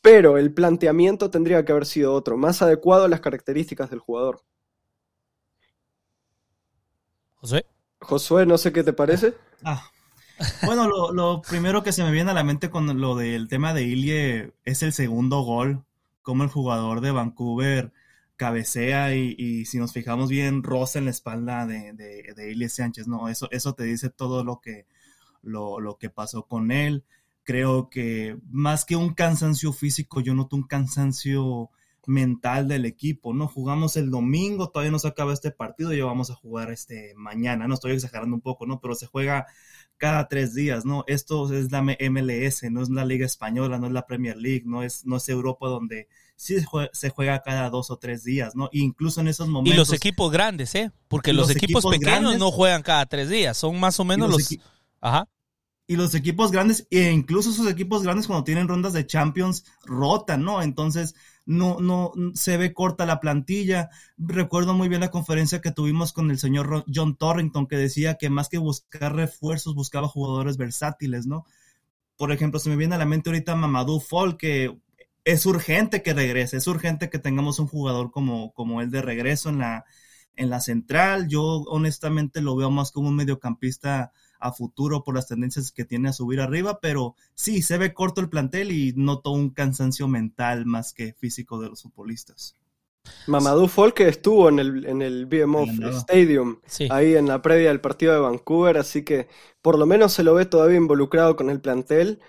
pero 0.00 0.36
el 0.36 0.52
planteamiento 0.52 1.30
tendría 1.30 1.64
que 1.64 1.72
haber 1.72 1.86
sido 1.86 2.12
otro, 2.12 2.36
más 2.36 2.60
adecuado 2.60 3.04
a 3.04 3.08
las 3.08 3.20
características 3.20 3.90
del 3.90 4.00
jugador. 4.00 4.42
José. 7.36 7.66
Josué, 8.00 8.46
no 8.46 8.58
sé 8.58 8.72
qué 8.72 8.82
te 8.82 8.92
parece. 8.92 9.34
Ah. 9.62 9.90
Bueno, 10.64 10.88
lo, 11.12 11.42
primero 11.42 11.82
que 11.82 11.92
se 11.92 12.02
me 12.02 12.10
viene 12.10 12.30
a 12.30 12.34
la 12.34 12.44
mente 12.44 12.70
con 12.70 13.00
lo 13.00 13.14
del 13.16 13.48
tema 13.48 13.72
de 13.72 13.82
Ilie 13.84 14.52
es 14.64 14.82
el 14.82 14.92
segundo 14.92 15.42
gol, 15.42 15.84
como 16.22 16.42
el 16.42 16.50
jugador 16.50 17.00
de 17.00 17.10
Vancouver 17.12 17.92
cabecea 18.36 19.14
y, 19.14 19.64
si 19.64 19.78
nos 19.78 19.92
fijamos 19.92 20.28
bien, 20.28 20.62
roza 20.62 20.98
en 20.98 21.04
la 21.04 21.12
espalda 21.12 21.66
de, 21.66 21.92
de, 21.92 22.34
de 22.34 22.50
Ilie 22.50 22.68
Sánchez, 22.68 23.06
¿no? 23.06 23.28
Eso, 23.28 23.48
eso 23.52 23.74
te 23.74 23.84
dice 23.84 24.10
todo 24.10 24.42
lo 24.42 24.60
que, 24.60 24.86
lo, 25.44 25.96
que 25.98 26.10
pasó 26.10 26.46
con 26.46 26.70
él. 26.70 27.04
Creo 27.44 27.90
que 27.90 28.38
más 28.50 28.84
que 28.84 28.96
un 28.96 29.14
cansancio 29.14 29.72
físico, 29.72 30.20
yo 30.20 30.34
noto 30.34 30.56
un 30.56 30.66
cansancio 30.66 31.70
mental 32.06 32.68
del 32.68 32.84
equipo, 32.84 33.32
¿no? 33.34 33.48
Jugamos 33.48 33.96
el 33.96 34.10
domingo, 34.10 34.70
todavía 34.70 34.90
no 34.90 34.98
se 34.98 35.08
acaba 35.08 35.32
este 35.32 35.50
partido 35.50 35.92
y 35.92 36.00
vamos 36.00 36.30
a 36.30 36.34
jugar 36.34 36.70
este 36.70 37.14
mañana, 37.16 37.66
no 37.66 37.74
estoy 37.74 37.92
exagerando 37.92 38.34
un 38.34 38.42
poco, 38.42 38.66
¿no? 38.66 38.80
Pero 38.80 38.94
se 38.94 39.06
juega 39.06 39.46
cada 39.96 40.28
tres 40.28 40.54
días, 40.54 40.84
¿no? 40.84 41.04
Esto 41.06 41.52
es 41.54 41.70
la 41.70 41.82
MLS, 41.82 42.64
no 42.70 42.82
es 42.82 42.90
la 42.90 43.04
Liga 43.04 43.26
Española, 43.26 43.78
no 43.78 43.86
es 43.86 43.92
la 43.92 44.06
Premier 44.06 44.36
League, 44.36 44.64
no 44.64 44.82
es, 44.82 45.06
no 45.06 45.16
es 45.16 45.28
Europa 45.28 45.68
donde 45.68 46.08
sí 46.36 46.56
se 46.92 47.10
juega, 47.10 47.42
cada 47.42 47.70
dos 47.70 47.90
o 47.90 47.96
tres 47.96 48.24
días, 48.24 48.56
¿no? 48.56 48.68
incluso 48.72 49.20
en 49.20 49.28
esos 49.28 49.48
momentos... 49.48 49.74
Y 49.74 49.76
los 49.76 49.92
equipos 49.92 50.32
grandes, 50.32 50.74
¿eh? 50.74 50.90
Porque 51.08 51.32
los, 51.32 51.48
equipos, 51.50 51.84
pequeños 51.86 52.38
no 52.38 52.50
juegan 52.50 52.82
cada 52.82 53.06
tres 53.06 53.28
días, 53.28 53.56
son 53.56 53.78
más 53.78 54.00
o 54.00 54.04
menos 54.04 54.30
los... 54.30 54.56
Ajá 55.00 55.28
y 55.86 55.96
los 55.96 56.14
equipos 56.14 56.50
grandes, 56.50 56.86
e 56.90 57.10
incluso 57.10 57.50
esos 57.50 57.68
equipos 57.68 58.02
grandes 58.02 58.26
cuando 58.26 58.44
tienen 58.44 58.68
rondas 58.68 58.94
de 58.94 59.06
Champions, 59.06 59.64
rotan, 59.84 60.42
¿no? 60.42 60.62
Entonces, 60.62 61.14
no, 61.46 61.78
no, 61.78 62.12
se 62.34 62.56
ve 62.56 62.72
corta 62.72 63.04
la 63.04 63.20
plantilla. 63.20 63.90
Recuerdo 64.16 64.72
muy 64.72 64.88
bien 64.88 65.02
la 65.02 65.10
conferencia 65.10 65.60
que 65.60 65.72
tuvimos 65.72 66.12
con 66.12 66.30
el 66.30 66.38
señor 66.38 66.84
John 66.92 67.16
Torrington, 67.16 67.66
que 67.66 67.76
decía 67.76 68.14
que 68.14 68.30
más 68.30 68.48
que 68.48 68.58
buscar 68.58 69.14
refuerzos, 69.14 69.74
buscaba 69.74 70.08
jugadores 70.08 70.56
versátiles, 70.56 71.26
¿no? 71.26 71.44
Por 72.16 72.32
ejemplo, 72.32 72.60
se 72.60 72.70
me 72.70 72.76
viene 72.76 72.94
a 72.94 72.98
la 72.98 73.06
mente 73.06 73.30
ahorita 73.30 73.56
Mamadou 73.56 74.00
Fall, 74.00 74.38
que 74.38 74.78
es 75.24 75.46
urgente 75.46 76.02
que 76.02 76.14
regrese, 76.14 76.58
es 76.58 76.66
urgente 76.66 77.10
que 77.10 77.18
tengamos 77.18 77.58
un 77.58 77.66
jugador 77.66 78.10
como, 78.10 78.52
como 78.52 78.80
él 78.80 78.90
de 78.90 79.02
regreso 79.02 79.48
en 79.50 79.58
la, 79.58 79.84
en 80.36 80.48
la 80.48 80.60
central. 80.60 81.28
Yo 81.28 81.42
honestamente 81.42 82.40
lo 82.40 82.56
veo 82.56 82.70
más 82.70 82.92
como 82.92 83.08
un 83.08 83.16
mediocampista 83.16 84.12
a 84.44 84.52
futuro 84.52 85.02
por 85.02 85.14
las 85.14 85.26
tendencias 85.26 85.72
que 85.72 85.86
tiene 85.86 86.10
a 86.10 86.12
subir 86.12 86.40
arriba, 86.40 86.78
pero 86.80 87.16
sí, 87.34 87.62
se 87.62 87.78
ve 87.78 87.94
corto 87.94 88.20
el 88.20 88.28
plantel 88.28 88.72
y 88.72 88.92
noto 88.94 89.30
un 89.30 89.48
cansancio 89.48 90.06
mental 90.06 90.66
más 90.66 90.92
que 90.92 91.14
físico 91.14 91.58
de 91.58 91.70
los 91.70 91.82
futbolistas. 91.82 92.54
Mamadou 93.26 93.68
Folk 93.68 94.00
estuvo 94.00 94.50
en 94.50 94.58
el, 94.58 94.84
en 94.84 95.00
el 95.00 95.26
BMO 95.26 95.64
Stadium, 95.92 96.60
ahí 96.90 97.14
en 97.14 97.26
la 97.26 97.40
previa 97.40 97.68
del 97.68 97.80
partido 97.80 98.12
de 98.12 98.20
Vancouver, 98.20 98.76
así 98.76 99.02
que 99.02 99.28
por 99.62 99.78
lo 99.78 99.86
menos 99.86 100.12
se 100.12 100.22
lo 100.22 100.34
ve 100.34 100.44
todavía 100.44 100.76
involucrado 100.76 101.36
con 101.36 101.48
el 101.48 101.60
plantel. 101.60 102.20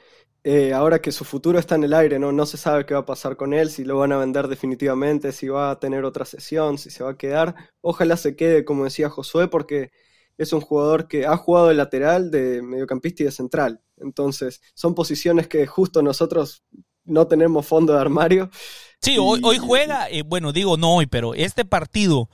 Eh, 0.48 0.74
ahora 0.74 1.01
que 1.01 1.12
su 1.12 1.25
futuro 1.25 1.57
está 1.57 1.75
en 1.75 1.86
el 1.86 1.93
aire, 1.93 2.19
¿no? 2.19 2.31
no 2.31 2.45
se 2.45 2.57
sabe 2.57 2.86
qué 2.86 2.93
va 2.93 3.00
a 3.00 3.05
pasar 3.05 3.36
con 3.36 3.51
él, 3.53 3.72
si 3.72 3.84
lo 3.84 3.98
van 3.98 4.12
a 4.12 4.17
vender 4.17 4.48
definitivamente, 4.48 5.31
si 5.31 5.48
va 5.48 5.72
a 5.72 5.79
tener 5.79 6.05
otra 6.05 6.24
sesión, 6.24 6.77
si 6.77 6.91
se 6.91 7.03
va 7.03 7.12
a 7.12 7.17
quedar. 7.17 7.55
Ojalá 7.81 8.15
se 8.15 8.36
quede, 8.36 8.63
como 8.63 8.84
decía 8.84 9.10
Josué, 9.10 9.48
porque 9.48 9.91
es 10.38 10.54
un 10.54 10.62
jugador 10.62 11.08
que 11.08 11.25
ha 11.25 11.38
jugado 11.38 11.68
de 11.68 11.75
lateral, 11.75 12.32
de 12.32 12.62
mediocampista 12.62 13.24
y 13.24 13.25
de 13.27 13.32
central. 13.32 13.82
Entonces, 13.98 14.62
son 14.74 14.96
posiciones 14.96 15.48
que 15.48 15.65
justo 15.65 16.01
nosotros 16.01 16.63
no 17.06 17.27
tenemos 17.27 17.65
fondo 17.65 17.94
de 17.94 18.00
armario. 18.00 18.50
Sí, 19.01 19.18
hoy, 19.20 19.39
hoy 19.44 19.58
juega, 19.58 20.10
eh, 20.10 20.24
bueno, 20.24 20.51
digo 20.51 20.77
no 20.77 20.96
hoy, 20.96 21.06
pero 21.06 21.34
este 21.34 21.65
partido 21.65 22.30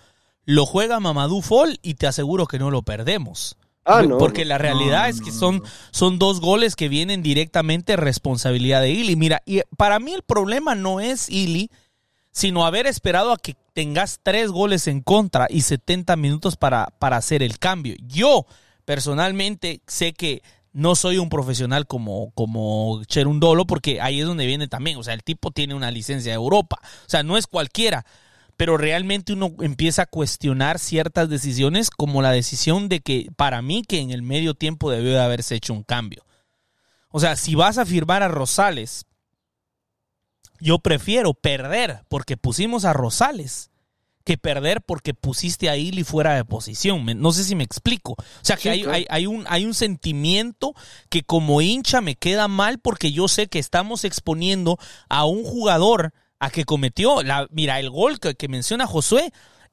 lo 0.46 0.66
juega 0.66 1.00
Mamadou 1.00 1.42
Fall 1.42 1.80
y 1.82 1.96
te 1.96 2.08
aseguro 2.08 2.48
que 2.48 2.60
no 2.60 2.72
lo 2.72 2.82
perdemos. 2.82 3.58
Ah, 3.84 4.04
no, 4.04 4.20
Porque 4.20 4.46
la 4.46 4.60
realidad 4.60 5.10
es 5.10 5.22
que 5.22 5.32
son, 5.32 5.64
son 5.90 6.20
dos 6.20 6.40
goles 6.40 6.76
que 6.76 6.88
vienen 6.88 7.24
directamente 7.24 7.96
responsabilidad 7.96 8.82
de 8.82 8.92
Ili. 8.92 9.16
Mira, 9.16 9.42
y 9.46 9.62
para 9.76 10.00
mí 10.00 10.14
el 10.14 10.22
problema 10.22 10.76
no 10.76 11.00
es 11.00 11.30
Ili, 11.30 11.72
sino 12.32 12.66
haber 12.66 12.88
esperado 12.88 13.32
a 13.32 13.38
que 13.38 13.56
tengas 13.74 14.20
tres 14.24 14.50
goles 14.50 14.88
en 14.88 15.02
contra 15.02 15.48
y 15.50 15.62
70 15.62 16.16
minutos 16.16 16.56
para, 16.56 16.88
para 17.00 17.18
hacer 17.18 17.44
el 17.44 17.60
cambio. 17.60 17.96
Yo 18.08 18.46
personalmente 18.86 19.82
sé 19.88 20.14
que 20.14 20.42
no 20.74 20.96
soy 20.96 21.18
un 21.18 21.30
profesional 21.30 21.86
como, 21.86 22.32
como 22.32 23.04
Cherundolo, 23.06 23.66
porque 23.66 24.00
ahí 24.02 24.22
es 24.22 24.26
donde 24.26 24.46
viene 24.46 24.68
también. 24.68 24.98
O 24.98 25.04
sea, 25.04 25.14
el 25.14 25.24
tipo 25.24 25.52
tiene 25.52 25.76
una 25.76 25.92
licencia 25.92 26.32
de 26.32 26.38
Europa. 26.38 26.78
O 26.82 27.10
sea, 27.10 27.24
no 27.24 27.38
es 27.38 27.48
cualquiera. 27.48 28.06
Pero 28.58 28.78
realmente 28.78 29.34
uno 29.34 29.54
empieza 29.62 30.04
a 30.04 30.06
cuestionar 30.06 30.80
ciertas 30.80 31.30
decisiones, 31.30 31.90
como 31.90 32.22
la 32.22 32.32
decisión 32.32 32.90
de 32.90 33.02
que, 33.02 33.28
para 33.36 33.62
mí, 33.62 33.84
que 33.88 34.00
en 34.00 34.12
el 34.12 34.22
medio 34.22 34.54
tiempo 34.54 34.92
debió 34.92 35.12
de 35.12 35.22
haberse 35.22 35.56
hecho 35.56 35.74
un 35.74 35.84
cambio. 35.84 36.24
O 37.10 37.20
sea, 37.20 37.36
si 37.36 37.56
vas 37.56 37.78
a 37.78 37.86
firmar 37.86 38.24
a 38.24 38.28
Rosales 38.28 39.06
yo 40.62 40.80
prefiero 40.80 41.34
perder 41.34 42.04
porque 42.08 42.38
pusimos 42.38 42.86
a 42.86 42.94
Rosales 42.94 43.72
que 44.24 44.38
perder 44.38 44.82
porque 44.82 45.14
pusiste 45.14 45.70
a 45.70 45.78
Ili 45.78 46.04
fuera 46.04 46.36
de 46.36 46.46
posición. 46.46 47.06
No 47.20 47.32
sé 47.32 47.44
si 47.44 47.56
me 47.56 47.64
explico. 47.64 48.14
O 48.14 48.24
sea, 48.44 48.56
que 48.56 48.70
hay, 48.70 49.26
un, 49.26 49.46
hay 49.48 49.66
un 49.66 49.74
sentimiento 49.74 50.76
que 51.10 51.24
como 51.24 51.62
hincha 51.62 52.02
me 52.02 52.16
queda 52.16 52.48
mal 52.48 52.80
porque 52.80 53.12
yo 53.12 53.28
sé 53.28 53.48
que 53.48 53.60
estamos 53.60 54.06
exponiendo 54.06 54.78
a 55.10 55.26
un 55.26 55.44
jugador 55.44 56.14
a 56.40 56.50
que 56.50 56.66
cometió, 56.66 57.24
la, 57.24 57.48
mira, 57.52 57.80
el 57.80 57.90
gol 57.90 58.20
que, 58.20 58.36
que 58.36 58.48
menciona 58.48 58.88
Josué, 58.88 59.32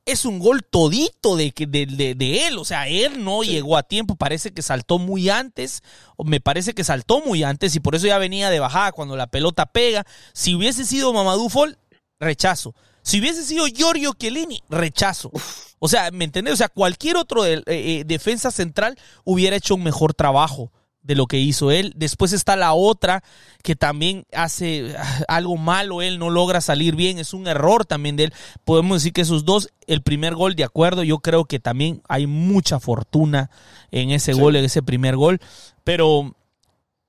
es 0.09 0.25
un 0.25 0.39
gol 0.39 0.65
todito 0.65 1.37
de, 1.37 1.53
de, 1.57 2.15
de, 2.15 2.47
él. 2.47 2.59
O 2.59 2.65
sea, 2.65 2.89
él 2.89 3.23
no 3.23 3.43
llegó 3.43 3.77
a 3.77 3.83
tiempo. 3.83 4.17
Parece 4.17 4.53
que 4.53 4.63
saltó 4.63 4.99
muy 4.99 5.29
antes. 5.29 5.83
O 6.17 6.25
me 6.25 6.41
parece 6.41 6.75
que 6.75 6.83
saltó 6.83 7.21
muy 7.21 7.43
antes 7.43 7.77
y 7.77 7.81
por 7.81 7.95
eso 7.95 8.07
ya 8.07 8.19
venía 8.19 8.51
de 8.51 8.59
bajada 8.59 8.93
cuando 8.93 9.17
la 9.17 9.27
pelota 9.27 9.67
pega. 9.67 10.07
Si 10.33 10.55
hubiese 10.55 10.85
sido 10.85 11.13
Mamadou 11.13 11.49
Fall, 11.51 11.79
rechazo. 12.19 12.75
Si 13.03 13.21
hubiese 13.21 13.45
sido 13.45 13.67
Giorgio 13.67 14.15
Chiellini, 14.15 14.63
rechazo. 14.69 15.31
O 15.79 15.89
sea, 15.89 16.11
¿me 16.11 16.25
entiendes? 16.25 16.55
O 16.55 16.57
sea, 16.57 16.69
cualquier 16.69 17.17
otro 17.17 17.47
eh, 17.47 17.63
eh, 17.67 18.03
defensa 18.07 18.51
central 18.51 18.99
hubiera 19.25 19.57
hecho 19.57 19.77
un 19.77 19.83
mejor 19.83 20.13
trabajo 20.15 20.73
de 21.09 21.15
lo 21.15 21.27
que 21.27 21.39
hizo 21.39 21.73
él. 21.73 21.95
Después 21.97 22.33
está 22.33 22.55
la 22.55 22.75
otra 22.75 23.25
que 23.65 23.75
también 23.75 24.27
hace 24.33 24.95
ah, 24.97 25.23
algo 25.27 25.57
malo, 25.57 26.03
él 26.03 26.19
no 26.19 26.29
logra 26.29 26.61
salir 26.61 26.95
bien, 26.95 27.19
es 27.19 27.33
un 27.33 27.49
error 27.49 27.87
también 27.87 28.15
de 28.15 28.25
él. 28.25 28.35
Podemos 28.65 28.99
decir 28.99 29.15
que 29.15 29.23
esos 29.23 29.47
dos, 29.47 29.71
el 29.87 30.03
primer 30.03 30.35
gol, 30.35 30.55
de 30.55 30.65
acuerdo, 30.65 31.03
yo 31.03 31.19
creo 31.19 31.47
que 31.47 31.59
también 31.59 32.03
hay 32.09 32.27
mucha 32.27 32.79
fortuna 32.79 33.51
en 33.91 34.11
ese 34.11 34.35
gol, 34.35 34.55
en 34.55 34.67
ese 34.67 34.83
primer 34.83 35.17
gol, 35.17 35.41
pero 35.83 36.37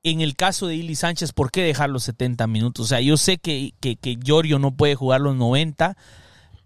en 0.01 0.22
el 0.22 0.38
caso 0.38 0.68
de 0.68 0.77
Ili 0.77 0.96
Sánchez, 0.96 1.34
¿por 1.34 1.51
qué 1.51 1.62
dejar 1.62 1.89
los 1.89 2.03
70 2.03 2.48
minutos? 2.48 2.86
O 2.86 2.88
sea, 2.88 3.01
yo 3.01 3.18
sé 3.18 3.38
que, 3.38 3.74
que, 3.82 3.98
que 3.98 4.18
Giorgio 4.24 4.60
no 4.60 4.77
puede 4.77 4.96
jugar 4.96 5.20
los 5.20 5.36
90, 5.36 5.98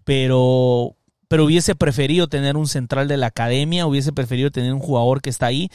pero 0.04 0.96
pero 1.26 1.46
hubiese 1.46 1.74
preferido 1.74 2.28
tener 2.28 2.56
un 2.56 2.68
central 2.68 3.08
de 3.08 3.16
la 3.16 3.26
academia, 3.26 3.86
hubiese 3.86 4.12
preferido 4.12 4.52
tener 4.52 4.72
un 4.72 4.78
jugador 4.78 5.20
que 5.20 5.30
está 5.30 5.46
ahí. 5.46 5.68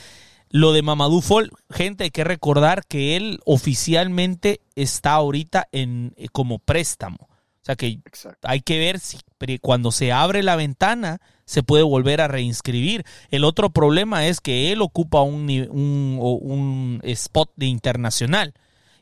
Lo 0.50 0.74
de 0.74 0.82
Mamadou 0.82 1.22
Fall, 1.22 1.52
gente, 1.70 2.06
hay 2.06 2.12
que 2.12 2.24
recordar 2.24 2.86
que 2.88 3.16
él 3.16 3.40
oficialmente 3.46 4.62
está 4.76 5.14
ahorita 5.14 5.68
en, 5.72 6.14
eh, 6.18 6.28
como 6.32 6.60
préstamo. 6.60 7.30
O 7.62 7.66
sea 7.66 7.76
que 7.76 8.00
hay 8.42 8.62
que 8.62 8.80
ver 8.80 9.00
si 9.00 9.20
cuando 9.62 9.92
se 9.92 10.12
abre 10.12 10.42
la 10.42 10.56
ventana 10.56 11.22
se 11.46 11.62
puede 11.62 11.84
volver 11.84 12.22
a 12.22 12.28
reinscribir. 12.28 13.04
El 13.30 13.44
otro 13.44 13.70
problema 13.70 14.28
es 14.28 14.40
que 14.42 14.72
él 14.72 14.82
ocupa 14.82 15.22
un, 15.22 15.50
un, 15.72 16.18
un 16.20 17.02
spot 17.04 17.52
de 17.56 17.68
internacional. 17.68 18.54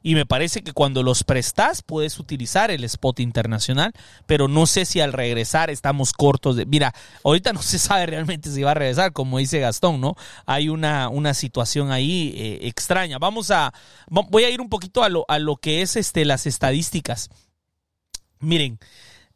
Y 0.08 0.16
me 0.16 0.26
parece 0.26 0.64
que 0.64 0.72
cuando 0.72 1.04
los 1.04 1.26
prestas 1.26 1.82
puedes 1.82 2.18
utilizar 2.18 2.72
el 2.72 2.86
spot 2.86 3.20
internacional, 3.20 3.92
pero 4.26 4.48
no 4.48 4.66
sé 4.66 4.86
si 4.86 5.02
al 5.02 5.12
regresar 5.12 5.70
estamos 5.70 6.14
cortos 6.14 6.56
de... 6.56 6.66
Mira, 6.66 6.94
ahorita 7.26 7.52
no 7.52 7.62
se 7.62 7.78
sabe 7.78 8.06
realmente 8.06 8.50
si 8.50 8.64
va 8.64 8.72
a 8.72 8.76
regresar, 8.76 9.12
como 9.12 9.38
dice 9.38 9.60
Gastón, 9.60 10.00
¿no? 10.00 10.16
Hay 10.46 10.70
una, 10.70 11.10
una 11.10 11.34
situación 11.34 11.92
ahí 11.92 12.34
eh, 12.38 12.60
extraña. 12.70 13.18
Vamos 13.18 13.52
a... 13.52 13.74
Voy 14.08 14.46
a 14.46 14.50
ir 14.50 14.62
un 14.62 14.70
poquito 14.70 15.04
a 15.04 15.10
lo, 15.10 15.26
a 15.28 15.40
lo 15.40 15.58
que 15.58 15.82
es 15.82 15.98
este, 15.98 16.24
las 16.24 16.48
estadísticas. 16.48 17.30
Miren, 18.40 18.80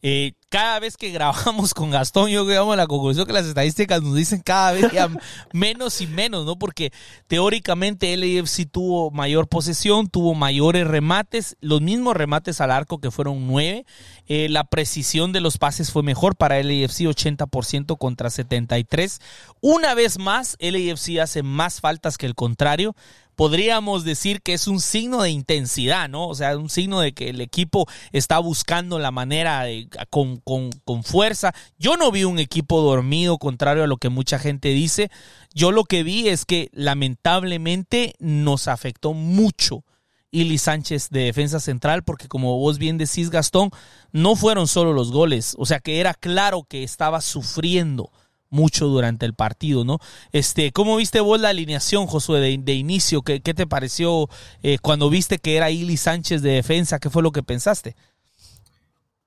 eh, 0.01 0.35
cada 0.51 0.81
vez 0.81 0.97
que 0.97 1.11
grabamos 1.11 1.73
con 1.73 1.91
Gastón, 1.91 2.29
yo 2.29 2.45
llegamos 2.45 2.73
a 2.73 2.75
la 2.75 2.85
conclusión 2.85 3.25
que 3.25 3.31
las 3.31 3.45
estadísticas 3.45 4.03
nos 4.03 4.15
dicen 4.15 4.41
cada 4.41 4.73
vez 4.73 4.91
ya 4.91 5.09
menos 5.53 6.01
y 6.01 6.07
menos, 6.07 6.45
¿no? 6.45 6.59
Porque 6.59 6.91
teóricamente 7.27 8.13
el 8.13 8.23
AFC 8.23 8.69
tuvo 8.69 9.11
mayor 9.11 9.47
posesión, 9.47 10.09
tuvo 10.09 10.35
mayores 10.35 10.85
remates, 10.85 11.55
los 11.61 11.79
mismos 11.79 12.17
remates 12.17 12.59
al 12.59 12.71
arco 12.71 12.99
que 12.99 13.11
fueron 13.11 13.47
nueve. 13.47 13.85
Eh, 14.27 14.49
la 14.49 14.65
precisión 14.65 15.31
de 15.31 15.39
los 15.39 15.57
pases 15.57 15.89
fue 15.89 16.03
mejor 16.03 16.35
para 16.35 16.59
el 16.59 16.67
AFC, 16.67 17.05
80% 17.05 17.97
contra 17.97 18.29
73. 18.29 19.21
Una 19.61 19.93
vez 19.93 20.19
más, 20.19 20.57
el 20.59 20.75
AFC 20.75 21.19
hace 21.21 21.43
más 21.43 21.79
faltas 21.79 22.17
que 22.17 22.25
el 22.25 22.35
contrario 22.35 22.93
podríamos 23.41 24.03
decir 24.03 24.43
que 24.43 24.53
es 24.53 24.67
un 24.67 24.79
signo 24.79 25.23
de 25.23 25.31
intensidad, 25.31 26.07
¿no? 26.09 26.27
O 26.27 26.35
sea, 26.35 26.55
un 26.57 26.69
signo 26.69 26.99
de 26.99 27.13
que 27.13 27.29
el 27.29 27.41
equipo 27.41 27.87
está 28.11 28.37
buscando 28.37 28.99
la 28.99 29.09
manera 29.09 29.63
de, 29.63 29.87
con, 30.11 30.40
con, 30.43 30.71
con, 30.83 31.03
fuerza. 31.03 31.53
Yo 31.77 31.97
no 31.97 32.11
vi 32.11 32.23
un 32.23 32.39
equipo 32.39 32.81
dormido, 32.81 33.37
contrario 33.37 33.83
a 33.83 33.87
lo 33.87 33.97
que 33.97 34.09
mucha 34.09 34.39
gente 34.39 34.69
dice. 34.69 35.09
Yo 35.53 35.71
lo 35.71 35.83
que 35.83 36.03
vi 36.03 36.29
es 36.29 36.45
que 36.45 36.69
lamentablemente 36.73 38.15
nos 38.19 38.67
afectó 38.67 39.13
mucho. 39.13 39.83
Ili 40.31 40.57
Sánchez 40.57 41.09
de 41.09 41.25
defensa 41.25 41.59
central, 41.59 42.03
porque 42.03 42.29
como 42.29 42.57
vos 42.57 42.77
bien 42.77 42.97
decís, 42.97 43.29
Gastón, 43.29 43.69
no 44.13 44.37
fueron 44.37 44.67
solo 44.67 44.93
los 44.93 45.11
goles, 45.11 45.55
o 45.57 45.65
sea 45.65 45.81
que 45.81 45.99
era 45.99 46.13
claro 46.13 46.63
que 46.63 46.83
estaba 46.83 47.19
sufriendo 47.19 48.11
mucho 48.51 48.87
durante 48.87 49.25
el 49.25 49.33
partido, 49.33 49.83
¿no? 49.83 49.97
Este, 50.31 50.71
¿cómo 50.71 50.97
viste 50.97 51.21
vos 51.21 51.39
la 51.39 51.49
alineación, 51.49 52.05
Josué, 52.05 52.39
de, 52.39 52.73
inicio? 52.73 53.23
¿Qué, 53.23 53.39
te 53.39 53.65
pareció 53.65 54.29
eh, 54.61 54.77
cuando 54.79 55.09
viste 55.09 55.39
que 55.39 55.55
era 55.55 55.71
Ili 55.71 55.97
Sánchez 55.97 56.41
de 56.41 56.51
defensa? 56.51 56.99
¿Qué 56.99 57.09
fue 57.09 57.23
lo 57.23 57.31
que 57.31 57.43
pensaste? 57.43 57.95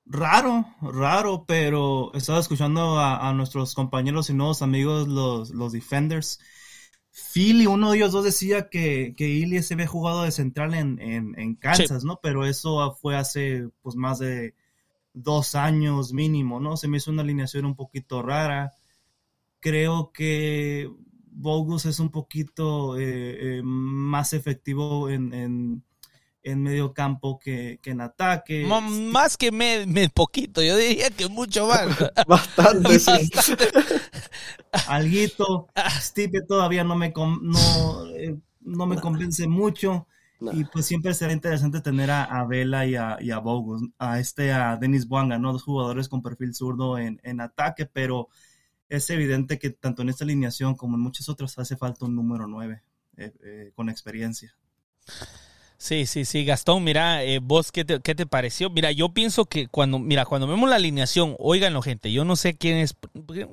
Raro, 0.05 0.65
raro, 0.81 1.45
pero 1.47 2.13
estaba 2.13 2.39
escuchando 2.39 2.99
a, 2.99 3.33
nuestros 3.33 3.73
compañeros 3.73 4.29
y 4.29 4.33
nuevos 4.33 4.61
amigos, 4.61 5.07
los, 5.07 5.49
los 5.49 5.71
Defenders. 5.71 6.39
Philly, 7.33 7.65
uno 7.65 7.91
de 7.91 7.97
ellos 7.97 8.11
dos 8.11 8.23
decía 8.23 8.69
que, 8.69 9.15
que 9.17 9.27
Ili 9.29 9.63
se 9.63 9.73
había 9.73 9.87
jugado 9.87 10.23
de 10.23 10.31
central 10.31 10.73
en, 10.73 10.99
en, 10.99 11.55
Kansas, 11.55 12.03
¿no? 12.03 12.19
Pero 12.21 12.45
eso 12.45 12.95
fue 13.01 13.15
hace 13.15 13.69
pues 13.81 13.95
más 13.95 14.19
de 14.19 14.53
dos 15.13 15.55
años 15.55 16.13
mínimo, 16.13 16.59
¿no? 16.59 16.77
Se 16.77 16.87
me 16.87 16.97
hizo 16.97 17.09
una 17.09 17.23
alineación 17.23 17.65
un 17.65 17.75
poquito 17.75 18.21
rara 18.21 18.73
creo 19.65 20.11
que 20.13 20.87
Bogus 21.31 21.87
es 21.87 21.99
un 21.99 22.11
poquito 22.11 22.99
eh, 22.99 23.57
eh, 23.57 23.61
más 23.63 24.33
efectivo 24.33 25.09
en, 25.09 25.83
medio 26.53 26.93
campo 26.93 27.39
que, 27.39 27.79
en 27.83 28.01
ataque. 28.01 28.65
más 28.65 29.37
que 29.37 29.51
me, 29.51 30.09
poquito, 30.09 30.61
yo 30.61 30.77
diría 30.77 31.09
que 31.09 31.27
mucho 31.27 31.67
más. 31.67 31.87
Bastante, 32.27 32.99
sí. 32.99 33.29
Alguito, 34.87 35.67
Steve 35.99 36.41
todavía 36.47 36.83
no 36.83 36.95
me, 36.95 37.13
no, 37.15 38.05
eh, 38.15 38.37
no 38.61 38.85
me 38.85 38.97
convence 38.97 39.47
mucho. 39.47 40.07
Y 40.51 40.65
pues 40.65 40.85
siempre 40.85 41.13
será 41.13 41.31
interesante 41.33 41.81
tener 41.81 42.11
a, 42.11 42.45
Vela 42.45 42.85
y 42.85 42.95
a, 42.95 43.17
y 43.19 43.31
a 43.31 43.39
Bogus, 43.39 43.81
a 43.97 44.19
este, 44.19 44.51
a 44.51 44.75
Denis 44.75 45.07
Buanga, 45.07 45.39
¿no? 45.39 45.53
Dos 45.53 45.63
jugadores 45.63 46.09
con 46.09 46.21
perfil 46.21 46.53
zurdo 46.53 46.97
en, 46.97 47.19
en 47.23 47.39
ataque, 47.39 47.85
pero 47.85 48.27
es 48.89 49.09
evidente 49.09 49.57
que 49.59 49.71
tanto 49.71 50.01
en 50.01 50.09
esta 50.09 50.23
alineación 50.23 50.75
como 50.75 50.95
en 50.95 51.01
muchas 51.01 51.29
otras 51.29 51.57
hace 51.57 51.77
falta 51.77 52.05
un 52.05 52.15
número 52.15 52.47
9 52.47 52.83
eh, 53.17 53.33
eh, 53.43 53.71
con 53.75 53.89
experiencia. 53.89 54.55
Sí, 55.77 56.05
sí, 56.05 56.23
sí, 56.23 56.45
Gastón, 56.45 56.83
mira, 56.83 57.23
eh, 57.23 57.39
vos, 57.39 57.71
¿qué 57.71 57.83
te, 57.83 57.99
¿qué 57.99 58.15
te, 58.15 58.25
pareció? 58.25 58.69
Mira, 58.69 58.91
yo 58.91 59.09
pienso 59.09 59.45
que 59.45 59.67
cuando, 59.67 59.99
mira, 59.99 60.25
cuando 60.25 60.47
vemos 60.47 60.69
la 60.69 60.77
alineación, 60.77 61.35
óiganlo, 61.37 61.81
gente, 61.81 62.11
yo 62.13 62.23
no 62.23 62.37
sé 62.37 62.55
quién 62.55 62.77
es, 62.77 62.95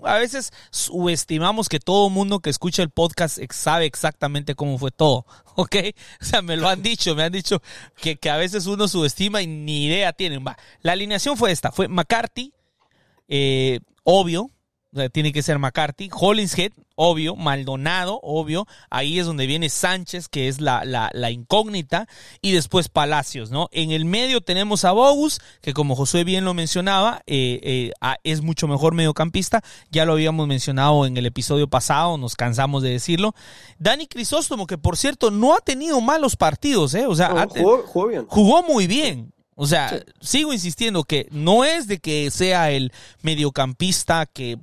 a 0.05 0.19
veces 0.19 0.53
subestimamos 0.71 1.69
que 1.69 1.81
todo 1.81 2.11
mundo 2.11 2.39
que 2.39 2.51
escucha 2.51 2.83
el 2.83 2.91
podcast 2.91 3.39
sabe 3.51 3.87
exactamente 3.87 4.55
cómo 4.55 4.79
fue 4.79 4.93
todo, 4.93 5.27
¿ok? 5.57 5.77
O 6.21 6.25
sea, 6.25 6.43
me 6.43 6.57
lo 6.57 6.69
han 6.69 6.83
dicho, 6.83 7.17
me 7.17 7.25
han 7.25 7.33
dicho 7.33 7.61
que, 7.97 8.17
que 8.17 8.31
a 8.31 8.37
veces 8.37 8.67
uno 8.67 8.87
subestima 8.87 9.43
y 9.43 9.49
ni 9.49 9.87
idea 9.87 10.13
tienen. 10.13 10.47
Va, 10.47 10.57
la 10.81 10.93
alineación 10.93 11.37
fue 11.37 11.51
esta, 11.51 11.73
fue 11.73 11.89
McCarthy, 11.89 12.53
obvio, 14.05 14.51
tiene 15.13 15.33
que 15.33 15.43
ser 15.43 15.59
McCarthy, 15.59 16.11
Hollinshead, 16.13 16.73
obvio, 16.97 17.35
Maldonado, 17.35 18.21
obvio, 18.23 18.67
ahí 18.91 19.19
es 19.19 19.27
donde 19.27 19.47
viene 19.47 19.71
Sánchez, 19.71 20.29
que 20.29 20.49
es 20.49 20.61
la, 20.61 20.85
la, 20.85 21.31
incógnita, 21.31 22.07
y 22.43 22.53
después 22.53 22.89
Palacios, 22.89 23.51
¿no? 23.51 23.69
En 23.73 23.91
el 23.91 24.05
medio 24.05 24.43
tenemos 24.43 24.85
a 24.85 24.93
Bogus, 24.93 25.41
que 25.63 25.73
como 25.73 25.97
Josué 25.97 26.25
bien 26.25 26.45
lo 26.45 26.53
mencionaba, 26.53 27.23
eh, 27.27 27.61
eh, 27.63 27.93
es 28.25 28.43
mucho 28.43 28.69
mejor 28.69 28.95
mediocampista, 28.95 29.63
ya 29.91 30.05
lo 30.05 30.13
habíamos 30.13 30.47
mencionado 30.47 31.07
en 31.07 31.17
el 31.17 31.25
episodio 31.25 31.69
pasado, 31.69 32.19
nos 32.19 32.37
cansamos 32.37 32.83
de 32.83 32.91
decirlo. 32.91 33.35
Dani 33.79 34.07
Crisóstomo, 34.07 34.67
que 34.67 34.77
por 34.77 34.99
cierto 34.99 35.31
no 35.31 35.55
ha 35.55 35.61
tenido 35.61 36.01
malos 36.01 36.37
partidos, 36.37 36.95
¿eh? 36.95 37.07
O 37.07 37.15
sea, 37.15 37.49
jugó, 37.49 38.09
bien. 38.09 38.27
jugó 38.29 38.63
muy 38.63 38.87
bien, 38.87 39.33
o 39.55 39.67
sea, 39.67 40.03
sigo 40.21 40.53
insistiendo 40.53 41.05
que 41.05 41.29
no 41.31 41.65
es 41.65 41.87
de 41.87 41.99
que 41.99 42.31
sea 42.31 42.71
el 42.71 42.93
mediocampista 43.23 44.27
que, 44.27 44.59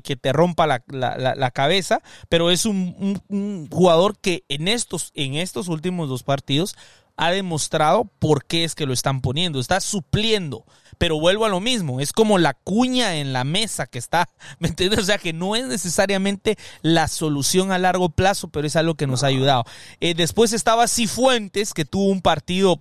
que, 0.00 0.16
te 0.16 0.32
rompa 0.32 0.66
la, 0.66 0.82
la, 0.88 1.50
cabeza, 1.50 2.00
pero 2.28 2.50
es 2.50 2.66
un, 2.66 3.20
un, 3.28 3.68
jugador 3.70 4.18
que 4.18 4.44
en 4.48 4.68
estos, 4.68 5.10
en 5.14 5.34
estos 5.34 5.68
últimos 5.68 6.08
dos 6.08 6.22
partidos 6.22 6.76
ha 7.16 7.30
demostrado 7.30 8.10
por 8.18 8.44
qué 8.44 8.64
es 8.64 8.74
que 8.74 8.86
lo 8.86 8.92
están 8.92 9.20
poniendo. 9.20 9.60
Está 9.60 9.80
supliendo. 9.80 10.64
Pero 10.98 11.18
vuelvo 11.18 11.44
a 11.44 11.48
lo 11.48 11.60
mismo. 11.60 12.00
Es 12.00 12.12
como 12.12 12.38
la 12.38 12.54
cuña 12.54 13.16
en 13.16 13.32
la 13.32 13.44
mesa 13.44 13.86
que 13.86 13.98
está. 13.98 14.28
¿Me 14.58 14.68
entiendes? 14.68 15.00
O 15.00 15.04
sea 15.04 15.18
que 15.18 15.32
no 15.32 15.56
es 15.56 15.66
necesariamente 15.66 16.56
la 16.82 17.08
solución 17.08 17.72
a 17.72 17.78
largo 17.78 18.08
plazo, 18.08 18.48
pero 18.48 18.66
es 18.66 18.76
algo 18.76 18.94
que 18.94 19.06
nos 19.06 19.22
ha 19.22 19.28
ayudado. 19.28 19.64
Eh, 20.00 20.14
después 20.14 20.52
estaba 20.52 20.88
Cifuentes, 20.88 21.72
que 21.72 21.84
tuvo 21.84 22.06
un 22.06 22.20
partido 22.20 22.80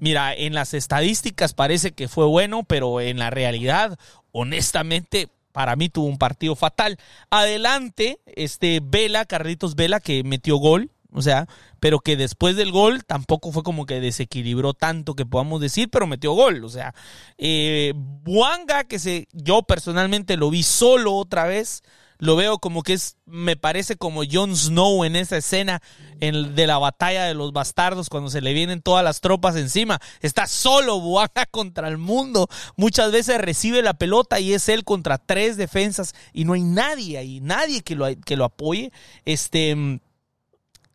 Mira, 0.00 0.34
en 0.34 0.54
las 0.54 0.74
estadísticas 0.74 1.54
parece 1.54 1.92
que 1.92 2.08
fue 2.08 2.26
bueno, 2.26 2.62
pero 2.64 3.00
en 3.00 3.18
la 3.18 3.30
realidad, 3.30 3.98
honestamente, 4.32 5.30
para 5.54 5.76
mí 5.76 5.88
tuvo 5.88 6.06
un 6.06 6.18
partido 6.18 6.56
fatal. 6.56 6.98
Adelante, 7.30 8.18
este 8.26 8.80
Vela, 8.82 9.24
Carlitos 9.24 9.76
Vela, 9.76 10.00
que 10.00 10.24
metió 10.24 10.56
gol, 10.56 10.90
o 11.12 11.22
sea, 11.22 11.46
pero 11.78 12.00
que 12.00 12.16
después 12.16 12.56
del 12.56 12.72
gol 12.72 13.04
tampoco 13.04 13.52
fue 13.52 13.62
como 13.62 13.86
que 13.86 14.00
desequilibró 14.00 14.74
tanto 14.74 15.14
que 15.14 15.24
podamos 15.24 15.60
decir, 15.60 15.90
pero 15.90 16.08
metió 16.08 16.32
gol, 16.32 16.64
o 16.64 16.68
sea, 16.68 16.92
eh, 17.38 17.92
Buanga, 17.94 18.82
que 18.82 18.98
se, 18.98 19.28
yo 19.32 19.62
personalmente 19.62 20.36
lo 20.36 20.50
vi 20.50 20.64
solo 20.64 21.14
otra 21.14 21.44
vez, 21.44 21.84
lo 22.18 22.36
veo 22.36 22.58
como 22.58 22.82
que 22.82 22.94
es, 22.94 23.16
me 23.26 23.56
parece 23.56 23.96
como 23.96 24.22
Jon 24.24 24.56
Snow 24.56 25.04
en 25.04 25.16
esa 25.16 25.36
escena 25.36 25.82
en, 26.20 26.54
de 26.54 26.66
la 26.66 26.78
batalla 26.78 27.24
de 27.24 27.34
los 27.34 27.52
bastardos 27.52 28.08
cuando 28.08 28.30
se 28.30 28.40
le 28.40 28.52
vienen 28.52 28.82
todas 28.82 29.04
las 29.04 29.20
tropas 29.20 29.56
encima. 29.56 30.00
Está 30.20 30.46
solo 30.46 31.00
Buanga 31.04 31.46
contra 31.50 31.88
el 31.88 31.98
mundo. 31.98 32.48
Muchas 32.76 33.12
veces 33.12 33.38
recibe 33.38 33.82
la 33.82 33.94
pelota 33.94 34.40
y 34.40 34.52
es 34.52 34.68
él 34.68 34.84
contra 34.84 35.18
tres 35.18 35.56
defensas 35.56 36.14
y 36.32 36.44
no 36.44 36.52
hay 36.52 36.62
nadie 36.62 37.18
ahí, 37.18 37.40
nadie 37.40 37.82
que 37.82 37.96
lo, 37.96 38.06
que 38.24 38.36
lo 38.36 38.44
apoye. 38.44 38.92
Este, 39.24 40.00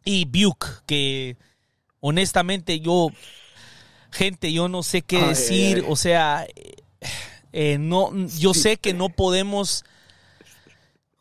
y 0.05 0.25
Buke, 0.25 0.67
que 0.85 1.37
honestamente 1.99 2.79
yo, 2.79 3.09
gente, 4.11 4.51
yo 4.53 4.67
no 4.69 4.83
sé 4.83 5.01
qué 5.01 5.21
decir. 5.21 5.85
O 5.87 5.95
sea, 5.95 6.47
eh, 7.51 7.77
no, 7.79 8.11
yo 8.37 8.53
sé 8.53 8.77
que 8.77 8.93
no 8.93 9.09
podemos 9.09 9.83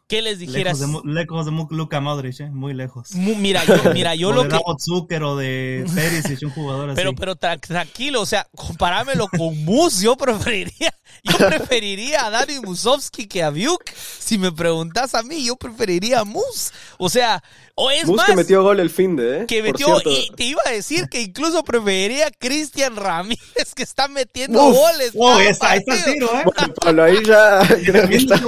¿Qué 0.08 0.22
les 0.22 0.38
dijeras? 0.38 0.80
Lejos 1.04 1.44
de, 1.44 1.52
Luca 1.68 2.00
Modric, 2.00 2.40
¿eh? 2.40 2.50
muy 2.50 2.72
lejos. 2.72 3.14
Mira, 3.14 3.62
yo, 3.66 3.92
mira, 3.92 4.14
yo 4.14 4.32
lo 4.32 4.44
de 4.44 4.48
que. 4.48 4.58
Zucker 4.78 5.22
o 5.22 5.36
de 5.36 5.84
Perisic, 5.94 6.42
un 6.44 6.50
jugador 6.50 6.88
así. 6.88 6.96
Pero, 6.96 7.14
pero 7.14 7.36
tranquilo, 7.36 8.22
o 8.22 8.26
sea, 8.26 8.48
comparámelo 8.56 9.28
con 9.28 9.62
Mus, 9.66 10.00
yo 10.00 10.16
preferiría, 10.16 10.94
yo 11.24 11.36
preferiría 11.38 12.26
a 12.26 12.30
Dani 12.30 12.60
Musovski 12.60 13.26
que 13.26 13.42
a 13.42 13.50
Biuk. 13.50 13.82
Si 14.18 14.38
me 14.38 14.52
preguntas 14.52 15.14
a 15.14 15.22
mí, 15.22 15.44
yo 15.44 15.56
preferiría 15.56 16.20
a 16.20 16.24
Mus. 16.24 16.72
O 16.98 17.08
sea, 17.08 17.42
O 17.74 17.90
es 17.90 18.06
Mus 18.06 18.16
más, 18.16 18.26
que 18.26 18.36
metió 18.36 18.62
gol 18.62 18.80
el 18.80 18.90
fin 18.90 19.14
de, 19.16 19.42
¿eh? 19.42 19.46
que 19.46 19.62
metió, 19.62 20.00
y 20.04 20.30
te 20.34 20.44
iba 20.44 20.60
a 20.66 20.70
decir 20.70 21.08
que 21.08 21.22
incluso 21.22 21.62
preferiría 21.62 22.26
a 22.26 22.30
Cristian 22.30 22.96
Ramírez 22.96 23.74
que 23.74 23.82
está 23.82 24.08
metiendo 24.08 24.62
Uf, 24.64 24.76
goles. 24.76 25.12
cada 25.12 25.42
está, 25.44 25.70
ahí 25.70 25.78
está 25.86 26.12
tiro, 26.12 26.26
¿eh? 26.34 26.42
Bueno, 26.44 26.74
Pablo, 26.74 27.04
ahí 27.04 27.16
ya 27.24 27.60
creo 27.84 28.08
que 28.08 28.16
está. 28.16 28.40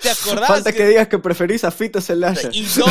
¿Te 0.00 0.10
acordás? 0.10 0.48
Falta 0.48 0.72
que 0.72 0.86
digas 0.86 1.08
que 1.08 1.18
preferís 1.18 1.64
a 1.64 1.70
Fito 1.70 2.00
Celaya. 2.00 2.50
Y 2.52 2.62
no, 2.76 2.86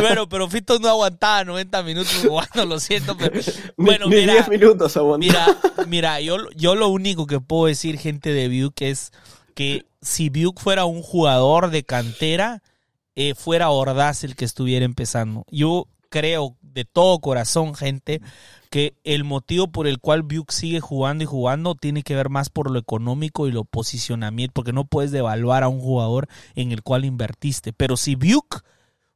bueno, 0.00 0.28
pero 0.28 0.48
Fito 0.48 0.78
no 0.78 0.88
aguantaba 0.88 1.44
90 1.44 1.82
minutos 1.82 2.14
jugando, 2.22 2.64
lo 2.64 2.78
siento, 2.80 3.16
pero 3.16 3.40
bueno, 3.76 4.06
ni, 4.06 4.16
mira, 4.16 4.34
10 4.34 4.48
minutos 4.48 4.96
aguantó. 4.96 5.26
mira, 5.26 5.56
mira, 5.86 6.20
yo, 6.20 6.36
yo 6.56 6.74
lo 6.74 6.88
único 6.88 7.26
que 7.26 7.40
puedo 7.40 7.66
decir, 7.66 7.98
gente 7.98 8.23
de 8.32 8.48
Buick, 8.48 8.82
es 8.82 9.12
que 9.54 9.86
si 10.00 10.30
Buick 10.30 10.60
fuera 10.60 10.84
un 10.84 11.02
jugador 11.02 11.70
de 11.70 11.84
cantera, 11.84 12.62
eh, 13.16 13.34
fuera 13.34 13.70
Ordaz 13.70 14.24
el 14.24 14.36
que 14.36 14.44
estuviera 14.44 14.84
empezando. 14.84 15.44
Yo 15.50 15.88
creo 16.08 16.56
de 16.60 16.84
todo 16.84 17.20
corazón, 17.20 17.74
gente, 17.74 18.20
que 18.70 18.94
el 19.04 19.24
motivo 19.24 19.68
por 19.68 19.86
el 19.86 19.98
cual 20.00 20.22
Buick 20.22 20.50
sigue 20.50 20.80
jugando 20.80 21.22
y 21.24 21.26
jugando 21.26 21.74
tiene 21.76 22.02
que 22.02 22.16
ver 22.16 22.28
más 22.28 22.50
por 22.50 22.70
lo 22.70 22.78
económico 22.78 23.46
y 23.46 23.52
lo 23.52 23.64
posicionamiento, 23.64 24.52
porque 24.52 24.72
no 24.72 24.84
puedes 24.84 25.12
devaluar 25.12 25.62
a 25.62 25.68
un 25.68 25.80
jugador 25.80 26.28
en 26.54 26.72
el 26.72 26.82
cual 26.82 27.04
invertiste. 27.04 27.72
Pero 27.72 27.96
si 27.96 28.16
Buick 28.16 28.64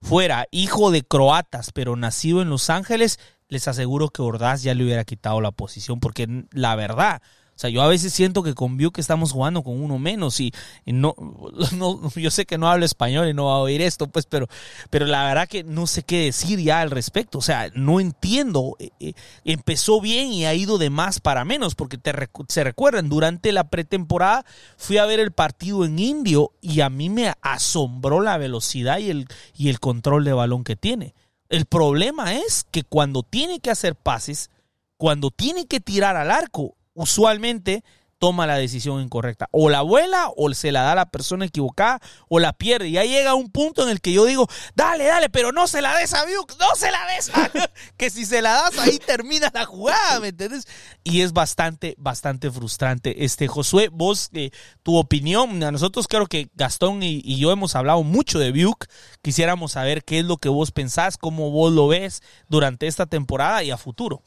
fuera 0.01 0.47
hijo 0.51 0.91
de 0.91 1.03
croatas, 1.03 1.73
pero 1.73 1.97
nacido 1.97 2.41
en 2.41 2.51
Los 2.51 2.71
Ángeles, 2.71 3.19
les 3.49 3.67
aseguro 3.67 4.11
que 4.11 4.23
Ordaz 4.23 4.63
ya 4.63 4.75
le 4.75 4.85
hubiera 4.85 5.05
quitado 5.05 5.41
la 5.41 5.51
posición, 5.51 6.01
porque 6.01 6.45
la 6.53 6.77
verdad, 6.77 7.23
sea, 7.61 7.71
yo 7.71 7.83
a 7.83 7.89
veces 7.89 8.13
siento 8.13 8.45
que 8.45 8.55
con 8.55 8.77
Buick 8.77 8.99
estamos 8.99 9.33
jugando 9.33 9.63
con 9.65 9.83
uno 9.83 9.99
menos 9.99 10.39
y, 10.39 10.53
no, 10.87 11.15
no, 11.77 12.11
yo 12.15 12.31
sé 12.31 12.47
que 12.47 12.57
no 12.57 12.69
hablo 12.69 12.85
español 12.85 13.29
y 13.29 13.35
no 13.35 13.47
va 13.47 13.55
a 13.55 13.59
oír 13.59 13.83
esto, 13.83 14.07
pues, 14.07 14.27
pero, 14.27 14.47
pero 14.91 15.07
la 15.07 15.25
verdad 15.25 15.49
que 15.49 15.65
no 15.65 15.89
sé 15.89 16.05
qué 16.05 16.25
decir 16.27 16.61
ya 16.61 16.81
al 16.81 16.91
respecto. 16.91 17.39
O 17.39 17.43
sea, 17.43 17.71
no 17.75 17.99
entiendo. 17.99 18.77
Eh, 18.79 18.91
eh, 19.01 19.13
empezó 19.45 20.01
bien 20.01 20.29
y 20.29 20.47
ha 20.47 20.55
ido 20.55 20.79
de 20.79 20.89
más 20.89 21.19
para 21.19 21.45
menos, 21.45 21.75
porque 21.75 21.99
te 21.99 22.13
se 22.49 22.65
recuerdan, 22.65 23.09
durante 23.09 23.51
la 23.51 23.69
pretemporada 23.69 24.45
fui 24.77 24.99
a 24.99 25.07
ver 25.07 25.19
el 25.19 25.33
partido 25.33 25.85
en 25.85 25.99
Indio 25.99 26.53
y 26.61 26.81
a 26.81 26.91
mí 26.91 27.11
me 27.11 27.35
asombró 27.43 28.21
la 28.21 28.39
velocidad 28.39 28.99
y 28.99 29.11
el, 29.11 29.27
y 29.57 29.69
el 29.69 29.81
control 29.81 30.25
de 30.25 30.33
balón 30.33 30.63
que 30.63 30.77
tiene. 30.77 31.15
El 31.49 31.65
problema 31.65 32.35
es 32.35 32.67
que 32.71 32.85
cuando 32.85 33.23
tiene 33.23 33.59
que 33.59 33.71
hacer 33.71 33.97
pases, 33.97 34.51
cuando 34.97 35.31
tiene 35.31 35.67
que 35.67 35.81
tirar 35.81 36.17
al 36.17 36.31
arco, 36.31 36.77
usualmente 36.99 37.85
toma 38.19 38.47
la 38.47 38.57
decisión 38.57 39.01
incorrecta. 39.01 39.49
O 39.53 39.71
la 39.71 39.83
vuela, 39.83 40.31
o 40.37 40.53
se 40.53 40.73
la 40.73 40.83
da 40.83 40.93
a 40.93 40.97
la 40.97 41.11
persona 41.11 41.45
equivocada, 41.45 42.01
o 42.29 42.41
la 42.41 42.53
pierde. 42.53 42.89
Y 42.89 42.93
ya 42.93 43.05
llega 43.05 43.35
un 43.35 43.51
punto 43.51 43.83
en 43.83 43.89
el 43.89 44.01
que 44.01 44.13
yo 44.13 44.25
digo, 44.25 44.49
dale, 44.75 45.05
dale, 45.05 45.31
pero 45.31 45.53
no 45.53 45.67
se 45.67 45.81
la 45.81 45.97
des 45.97 46.13
a 46.15 46.25
Biuk, 46.25 46.59
no 46.59 46.75
se 46.75 46.91
la 46.91 47.07
des 47.07 47.31
a 47.35 47.51
Que 47.97 48.11
si 48.11 48.27
se 48.27 48.43
la 48.43 48.53
das, 48.53 48.79
ahí 48.79 48.99
termina 48.99 49.51
la 49.55 49.65
jugada, 49.65 50.21
¿me 50.21 50.29
entiendes? 50.29 50.67
Y 51.05 51.23
es 51.23 51.33
bastante, 51.33 51.95
bastante 51.99 52.51
frustrante. 52.51 53.25
Este, 53.25 53.47
Josué, 53.47 53.89
vos, 53.89 54.31
eh, 54.33 54.51
tu 54.83 54.97
opinión, 54.97 55.63
a 55.63 55.71
nosotros 55.71 56.09
creo 56.09 56.27
que 56.27 56.51
Gastón 56.55 57.03
y, 57.03 57.39
yo 57.39 57.53
hemos 57.53 57.77
hablado 57.77 58.03
mucho 58.03 58.39
de 58.39 58.51
Biuk. 58.51 58.87
Quisiéramos 59.23 59.73
saber 59.73 60.03
qué 60.03 60.19
es 60.19 60.25
lo 60.25 60.39
que 60.39 60.49
vos 60.49 60.73
pensás, 60.73 61.17
cómo 61.19 61.51
vos 61.51 61.73
lo 61.73 61.87
ves 61.87 62.23
durante 62.49 62.89
esta 62.89 63.07
temporada 63.07 63.63
y 63.63 63.71
a 63.71 63.77
futuro. 63.77 64.23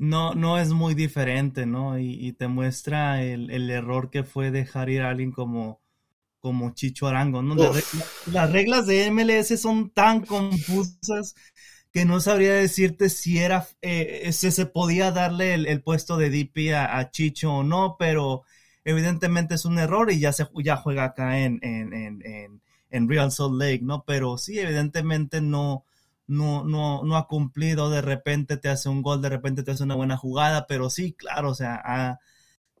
No, 0.00 0.34
no 0.34 0.58
es 0.58 0.70
muy 0.70 0.94
diferente, 0.94 1.66
¿no? 1.66 1.98
Y, 1.98 2.14
y 2.14 2.32
te 2.32 2.48
muestra 2.48 3.22
el, 3.22 3.50
el 3.50 3.68
error 3.70 4.10
que 4.10 4.24
fue 4.24 4.50
dejar 4.50 4.88
ir 4.88 5.02
a 5.02 5.10
alguien 5.10 5.30
como, 5.30 5.80
como 6.40 6.72
Chicho 6.74 7.08
Arango, 7.08 7.42
¿no? 7.42 7.56
Las, 7.56 7.86
las 8.26 8.50
reglas 8.52 8.86
de 8.86 9.06
MLS 9.06 9.58
son 9.58 9.90
tan 9.90 10.22
confusas 10.26 11.34
que 11.92 12.04
no 12.06 12.20
sabría 12.20 12.54
decirte 12.54 13.10
si 13.10 13.38
era, 13.38 13.68
eh, 13.82 14.32
si 14.32 14.50
se 14.52 14.66
podía 14.66 15.12
darle 15.12 15.54
el, 15.54 15.66
el 15.66 15.82
puesto 15.82 16.16
de 16.16 16.30
DP 16.30 16.74
a, 16.74 16.98
a 16.98 17.10
Chicho 17.10 17.52
o 17.52 17.64
no, 17.64 17.96
pero 17.98 18.44
evidentemente 18.84 19.54
es 19.56 19.64
un 19.66 19.78
error 19.78 20.10
y 20.12 20.20
ya 20.20 20.32
se 20.32 20.46
ya 20.64 20.76
juega 20.76 21.04
acá 21.04 21.40
en, 21.40 21.60
en, 21.62 21.92
en, 21.94 22.26
en, 22.26 22.62
en 22.90 23.08
Real 23.08 23.32
Salt 23.32 23.54
Lake, 23.60 23.80
¿no? 23.82 24.04
Pero 24.06 24.38
sí, 24.38 24.58
evidentemente 24.60 25.40
no, 25.42 25.84
no, 26.30 26.62
no, 26.62 27.02
no 27.02 27.16
ha 27.16 27.26
cumplido, 27.26 27.90
de 27.90 28.02
repente 28.02 28.56
te 28.56 28.68
hace 28.68 28.88
un 28.88 29.02
gol, 29.02 29.20
de 29.20 29.28
repente 29.28 29.64
te 29.64 29.72
hace 29.72 29.82
una 29.82 29.96
buena 29.96 30.16
jugada, 30.16 30.66
pero 30.68 30.88
sí, 30.88 31.12
claro, 31.12 31.50
o 31.50 31.54
sea, 31.56 31.74
ha, 31.84 32.20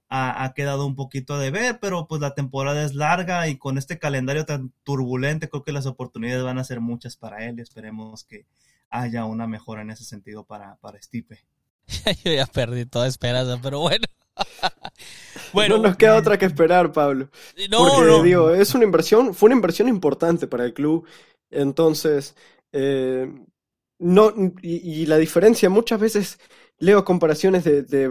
ha, 0.08 0.44
ha 0.44 0.54
quedado 0.54 0.86
un 0.86 0.94
poquito 0.94 1.36
de 1.36 1.50
ver, 1.50 1.80
pero 1.80 2.06
pues 2.06 2.20
la 2.20 2.34
temporada 2.34 2.84
es 2.84 2.94
larga 2.94 3.48
y 3.48 3.58
con 3.58 3.76
este 3.76 3.98
calendario 3.98 4.46
tan 4.46 4.72
turbulente, 4.84 5.48
creo 5.48 5.64
que 5.64 5.72
las 5.72 5.86
oportunidades 5.86 6.44
van 6.44 6.58
a 6.58 6.64
ser 6.64 6.80
muchas 6.80 7.16
para 7.16 7.44
él 7.44 7.58
y 7.58 7.62
esperemos 7.62 8.22
que 8.22 8.46
haya 8.88 9.24
una 9.24 9.48
mejora 9.48 9.82
en 9.82 9.90
ese 9.90 10.04
sentido 10.04 10.44
para, 10.44 10.76
para 10.76 11.02
Stipe. 11.02 11.40
Yo 12.24 12.32
ya 12.32 12.46
perdí 12.46 12.86
toda 12.86 13.08
esperanza, 13.08 13.58
pero 13.60 13.80
bueno. 13.80 14.06
no 15.54 15.78
nos 15.78 15.96
queda 15.96 16.16
otra 16.16 16.38
que 16.38 16.46
esperar, 16.46 16.92
Pablo. 16.92 17.30
no, 17.68 17.78
Porque, 17.78 18.10
no. 18.10 18.22
digo, 18.22 18.50
es 18.50 18.76
una 18.76 18.84
inversión, 18.84 19.34
fue 19.34 19.48
una 19.48 19.56
inversión 19.56 19.88
importante 19.88 20.46
para 20.46 20.64
el 20.64 20.72
club. 20.72 21.04
Entonces, 21.50 22.36
eh, 22.72 23.32
no, 23.98 24.32
y, 24.62 25.06
la 25.06 25.18
diferencia, 25.18 25.68
muchas 25.70 26.00
veces 26.00 26.38
leo 26.78 27.04
comparaciones 27.04 27.64
de, 27.64 27.82
de 27.82 28.08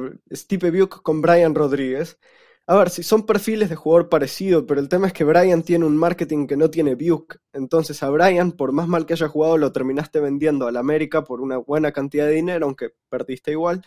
Buick 0.71 1.01
con 1.01 1.21
Brian 1.21 1.55
Rodríguez. 1.55 2.19
A 2.67 2.75
ver, 2.75 2.91
si 2.91 3.01
son 3.01 3.25
perfiles 3.25 3.69
de 3.69 3.75
jugador 3.75 4.09
parecido, 4.09 4.67
pero 4.67 4.79
el 4.79 4.89
tema 4.89 5.07
es 5.07 5.13
que 5.13 5.23
Brian 5.23 5.63
tiene 5.63 5.85
un 5.85 5.97
marketing 5.97 6.45
que 6.45 6.55
no 6.57 6.69
tiene 6.69 6.93
Buick. 6.93 7.41
Entonces 7.53 8.03
a 8.03 8.09
Brian, 8.11 8.51
por 8.51 8.71
más 8.71 8.87
mal 8.87 9.07
que 9.07 9.13
haya 9.13 9.27
jugado, 9.27 9.57
lo 9.57 9.71
terminaste 9.71 10.19
vendiendo 10.19 10.67
al 10.67 10.77
América 10.77 11.23
por 11.23 11.41
una 11.41 11.57
buena 11.57 11.91
cantidad 11.91 12.27
de 12.27 12.33
dinero, 12.33 12.67
aunque 12.67 12.91
perdiste 13.09 13.51
igual. 13.51 13.81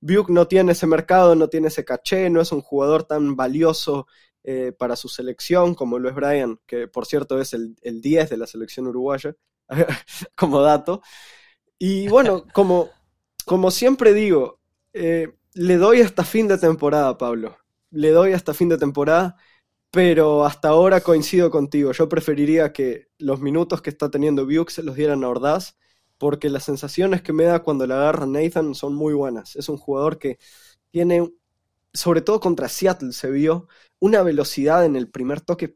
Buick 0.00 0.28
no 0.30 0.48
tiene 0.48 0.72
ese 0.72 0.86
mercado, 0.88 1.36
no 1.36 1.48
tiene 1.48 1.68
ese 1.68 1.84
caché, 1.84 2.30
no 2.30 2.40
es 2.40 2.52
un 2.52 2.62
jugador 2.62 3.04
tan 3.04 3.36
valioso 3.36 4.06
eh, 4.44 4.72
para 4.72 4.96
su 4.96 5.08
selección 5.08 5.74
como 5.74 5.98
lo 5.98 6.08
es 6.08 6.14
Brian, 6.16 6.60
que 6.66 6.88
por 6.88 7.06
cierto 7.06 7.40
es 7.40 7.52
el, 7.52 7.76
el 7.82 8.00
10 8.00 8.30
de 8.30 8.36
la 8.36 8.46
selección 8.46 8.86
uruguaya, 8.88 9.36
como 10.36 10.60
dato. 10.62 11.02
Y 11.78 12.08
bueno, 12.08 12.44
como, 12.54 12.90
como 13.44 13.70
siempre 13.70 14.14
digo, 14.14 14.60
eh, 14.92 15.34
le 15.54 15.76
doy 15.76 16.00
hasta 16.02 16.24
fin 16.24 16.48
de 16.48 16.58
temporada, 16.58 17.18
Pablo. 17.18 17.56
Le 17.90 18.10
doy 18.10 18.32
hasta 18.32 18.54
fin 18.54 18.68
de 18.68 18.78
temporada, 18.78 19.36
pero 19.90 20.44
hasta 20.44 20.68
ahora 20.68 21.00
coincido 21.00 21.50
contigo. 21.50 21.92
Yo 21.92 22.08
preferiría 22.08 22.72
que 22.72 23.08
los 23.18 23.40
minutos 23.40 23.82
que 23.82 23.90
está 23.90 24.10
teniendo 24.10 24.44
Buick 24.46 24.70
se 24.70 24.82
los 24.82 24.96
dieran 24.96 25.24
a 25.24 25.28
Ordaz, 25.28 25.76
porque 26.18 26.50
las 26.50 26.64
sensaciones 26.64 27.22
que 27.22 27.32
me 27.32 27.44
da 27.44 27.62
cuando 27.62 27.86
le 27.86 27.94
agarra 27.94 28.26
Nathan 28.26 28.74
son 28.74 28.94
muy 28.94 29.14
buenas. 29.14 29.56
Es 29.56 29.68
un 29.68 29.76
jugador 29.78 30.18
que 30.18 30.38
tiene, 30.90 31.32
sobre 31.92 32.22
todo 32.22 32.40
contra 32.40 32.68
Seattle, 32.68 33.12
se 33.12 33.30
vio 33.30 33.68
una 33.98 34.22
velocidad 34.22 34.84
en 34.84 34.96
el 34.96 35.10
primer 35.10 35.40
toque. 35.40 35.74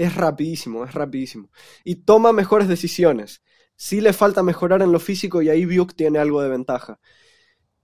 Es 0.00 0.14
rapidísimo, 0.14 0.82
es 0.86 0.94
rapidísimo. 0.94 1.50
Y 1.84 1.96
toma 1.96 2.32
mejores 2.32 2.68
decisiones. 2.68 3.42
Sí 3.76 4.00
le 4.00 4.14
falta 4.14 4.42
mejorar 4.42 4.80
en 4.80 4.92
lo 4.92 4.98
físico 4.98 5.42
y 5.42 5.50
ahí 5.50 5.66
Buick 5.66 5.94
tiene 5.94 6.18
algo 6.18 6.40
de 6.40 6.48
ventaja. 6.48 6.98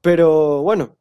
Pero 0.01 0.63
bueno, 0.63 0.97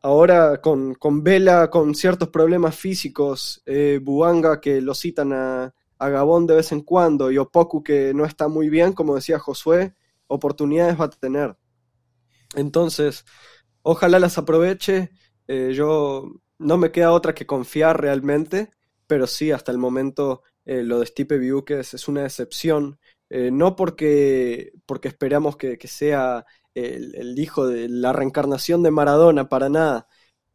ahora 0.00 0.62
con, 0.62 0.94
con 0.94 1.22
Vela, 1.22 1.68
con 1.68 1.94
ciertos 1.94 2.30
problemas 2.30 2.74
físicos, 2.74 3.62
eh, 3.66 4.00
Buanga 4.02 4.62
que 4.62 4.80
lo 4.80 4.94
citan 4.94 5.34
a, 5.34 5.74
a, 5.98 6.08
Gabón 6.08 6.46
de 6.46 6.56
vez 6.56 6.72
en 6.72 6.80
cuando 6.80 7.30
y 7.30 7.36
Opoku 7.36 7.82
que 7.82 8.14
no 8.14 8.24
está 8.24 8.48
muy 8.48 8.70
bien, 8.70 8.94
como 8.94 9.16
decía 9.16 9.38
Josué, 9.38 9.94
oportunidades 10.26 10.98
va 10.98 11.04
a 11.04 11.10
tener. 11.10 11.54
Entonces, 12.54 13.26
ojalá 13.82 14.18
las 14.18 14.38
aproveche. 14.38 15.10
Eh, 15.48 15.74
yo 15.74 16.32
no 16.58 16.78
me 16.78 16.92
queda 16.92 17.12
otra 17.12 17.34
que 17.34 17.46
confiar 17.46 18.00
realmente, 18.00 18.70
pero 19.10 19.26
sí, 19.26 19.50
hasta 19.50 19.72
el 19.72 19.78
momento 19.78 20.44
eh, 20.64 20.84
lo 20.84 21.00
de 21.00 21.06
Stipe 21.06 21.36
Biuques 21.36 21.94
es 21.94 22.06
una 22.06 22.22
decepción. 22.22 23.00
Eh, 23.28 23.50
no 23.50 23.74
porque, 23.74 24.70
porque 24.86 25.08
esperamos 25.08 25.56
que, 25.56 25.78
que 25.78 25.88
sea 25.88 26.46
el, 26.74 27.16
el, 27.16 27.36
hijo 27.36 27.66
de 27.66 27.88
la 27.88 28.12
reencarnación 28.12 28.84
de 28.84 28.92
Maradona, 28.92 29.48
para 29.48 29.68
nada. 29.68 30.06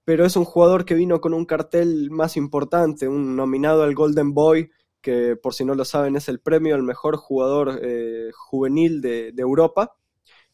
Pero 0.05 0.25
es 0.25 0.37
un 0.37 0.45
jugador 0.45 0.85
que 0.85 0.93
vino 0.93 1.19
con 1.19 1.33
un 1.33 1.43
cartel 1.43 2.11
más 2.11 2.37
importante, 2.37 3.09
un 3.09 3.35
nominado 3.35 3.83
al 3.83 3.93
Golden 3.93 4.33
Boy, 4.33 4.71
que 5.01 5.35
por 5.35 5.53
si 5.53 5.65
no 5.65 5.75
lo 5.75 5.83
saben 5.83 6.15
es 6.15 6.29
el 6.29 6.39
premio 6.39 6.75
al 6.75 6.83
mejor 6.83 7.17
jugador 7.17 7.77
eh, 7.83 8.29
juvenil 8.33 9.01
de, 9.01 9.33
de 9.33 9.41
Europa, 9.41 9.97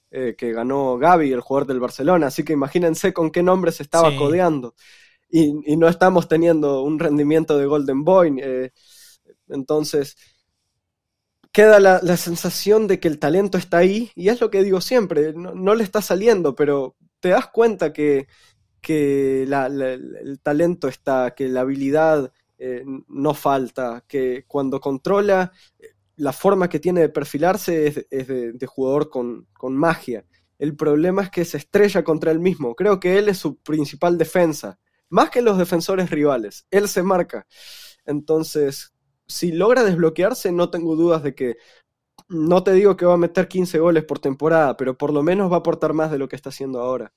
eh, 0.10 0.34
que 0.36 0.54
ganó 0.54 0.98
Gaby, 0.98 1.32
el 1.32 1.42
jugador 1.42 1.68
del 1.68 1.80
Barcelona. 1.80 2.28
Así 2.28 2.44
que 2.44 2.54
imagínense 2.54 3.14
con 3.14 3.30
qué 3.30 3.44
nombre 3.44 3.72
se 3.72 3.84
estaba 3.84 4.10
sí. 4.10 4.18
codeando. 4.18 4.74
Y, 5.32 5.54
no 5.78 5.88
estamos 5.88 6.28
teniendo 6.28 6.84
un 6.84 7.00
rendimiento 7.00 7.58
de 7.58 7.66
Golden 7.66 8.04
Boy. 8.04 8.38
Eh, 8.42 8.72
entonces, 9.48 10.18
queda 11.52 11.80
la, 11.80 12.00
la, 12.02 12.18
sensación 12.18 12.88
de 12.88 13.00
que 13.00 13.08
el 13.08 13.20
talento 13.20 13.58
está 13.58 13.78
ahí, 13.78 14.12
y 14.16 14.30
es 14.30 14.42
lo 14.42 14.50
que 14.50 14.64
digo 14.64 14.82
siempre, 14.82 15.34
no, 15.34 15.76
le 15.76 15.84
está 15.84 16.02
saliendo, 16.02 16.56
pero 16.56 16.96
te 17.20 17.30
das 17.30 17.48
cuenta 17.48 17.94
que, 17.94 18.28
que 18.82 19.44
el 19.44 20.40
talento 20.42 20.88
está, 20.88 21.32
que 21.36 21.50
la 21.50 21.62
habilidad 21.62 22.32
eh, 22.58 22.84
no 23.08 23.34
falta, 23.34 24.04
que 24.08 24.46
cuando 24.48 24.80
controla 24.80 25.52
la 26.16 26.34
forma 26.34 26.70
que 26.70 26.80
tiene 26.80 27.02
de 27.02 27.10
perfilarse 27.10 27.88
es, 27.88 28.28
de, 28.28 28.68
jugador 28.68 29.10
con, 29.10 29.48
con, 29.54 29.76
magia. 29.76 30.26
El 30.60 30.76
problema 30.76 31.24
es 31.24 31.32
que 31.32 31.46
se 31.46 31.58
estrella 31.58 32.04
contra 32.04 32.32
él 32.32 32.40
mismo. 32.40 32.76
Creo 32.76 33.00
que 33.00 33.18
él 33.18 33.30
es 33.30 33.40
su 33.40 33.58
principal 33.58 34.18
defensa, 34.18 34.80
más 35.12 35.30
que 35.30 35.44
los 35.44 35.58
defensores 35.60 36.10
rivales. 36.10 36.66
Él 36.72 36.88
se 36.88 37.04
marca. 37.04 37.46
Entonces, 38.06 38.94
si 39.28 39.52
logra 39.52 39.84
desbloquearse, 39.84 40.52
no 40.52 40.72
tengo 40.72 40.96
dudas 40.96 41.24
de 41.24 41.36
que 41.36 41.58
no 42.30 42.64
te 42.64 42.74
digo 42.74 42.96
que 42.98 43.06
va 43.06 43.16
a 43.16 43.18
meter 43.18 43.48
15 43.48 43.80
goles 43.80 44.06
por 44.06 44.20
temporada, 44.20 44.78
pero 44.78 44.98
por 44.98 45.14
lo 45.14 45.24
menos 45.24 45.52
va 45.52 45.58
a 45.58 45.60
aportar 45.60 45.94
más 45.94 46.12
de 46.12 46.18
lo 46.18 46.30
que 46.30 46.36
está 46.36 46.50
haciendo 46.50 46.80
ahora. 46.80 47.14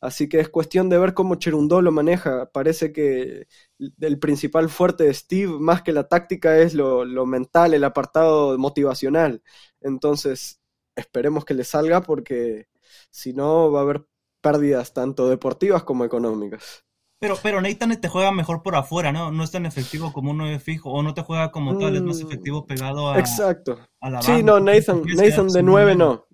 Así 0.00 0.28
que 0.28 0.40
es 0.40 0.48
cuestión 0.48 0.88
de 0.88 0.98
ver 0.98 1.14
cómo 1.14 1.36
Cherundó 1.36 1.82
lo 1.82 1.92
maneja. 1.92 2.50
Parece 2.52 2.92
que 2.92 3.46
el 4.00 4.18
principal 4.18 4.68
fuerte 4.68 5.04
de 5.04 5.14
Steve, 5.14 5.52
más 5.60 5.82
que 5.82 5.92
la 5.92 6.08
táctica, 6.08 6.58
es 6.58 6.74
lo, 6.74 7.04
mental, 7.26 7.74
el 7.74 7.84
apartado 7.84 8.58
motivacional. 8.58 9.42
Entonces, 9.80 10.60
esperemos 10.96 11.44
que 11.44 11.54
le 11.54 11.64
salga 11.64 12.00
porque 12.02 12.68
si 13.10 13.32
no 13.32 13.70
va 13.70 13.80
a 13.80 13.82
haber 13.82 14.06
pérdidas 14.40 14.92
tanto 14.94 15.28
deportivas 15.28 15.84
como 15.84 16.04
económicas. 16.04 16.85
Pero, 17.18 17.36
pero 17.42 17.60
Nathan 17.60 17.98
te 17.98 18.08
juega 18.08 18.30
mejor 18.30 18.62
por 18.62 18.76
afuera, 18.76 19.10
¿no? 19.10 19.32
No 19.32 19.42
es 19.42 19.50
tan 19.50 19.64
efectivo 19.64 20.12
como 20.12 20.32
un 20.32 20.38
9 20.38 20.58
fijo, 20.58 20.90
o 20.90 21.02
no 21.02 21.14
te 21.14 21.22
juega 21.22 21.50
como 21.50 21.78
tal, 21.78 21.96
es 21.96 22.02
más 22.02 22.22
mm, 22.22 22.26
efectivo 22.26 22.66
pegado 22.66 23.10
a, 23.10 23.18
Exacto. 23.18 23.78
Sí, 24.20 24.42
no, 24.42 24.60
Nathan, 24.60 25.02
Nathan 25.04 25.48
de 25.48 25.62
9 25.62 25.94
no. 25.96 26.26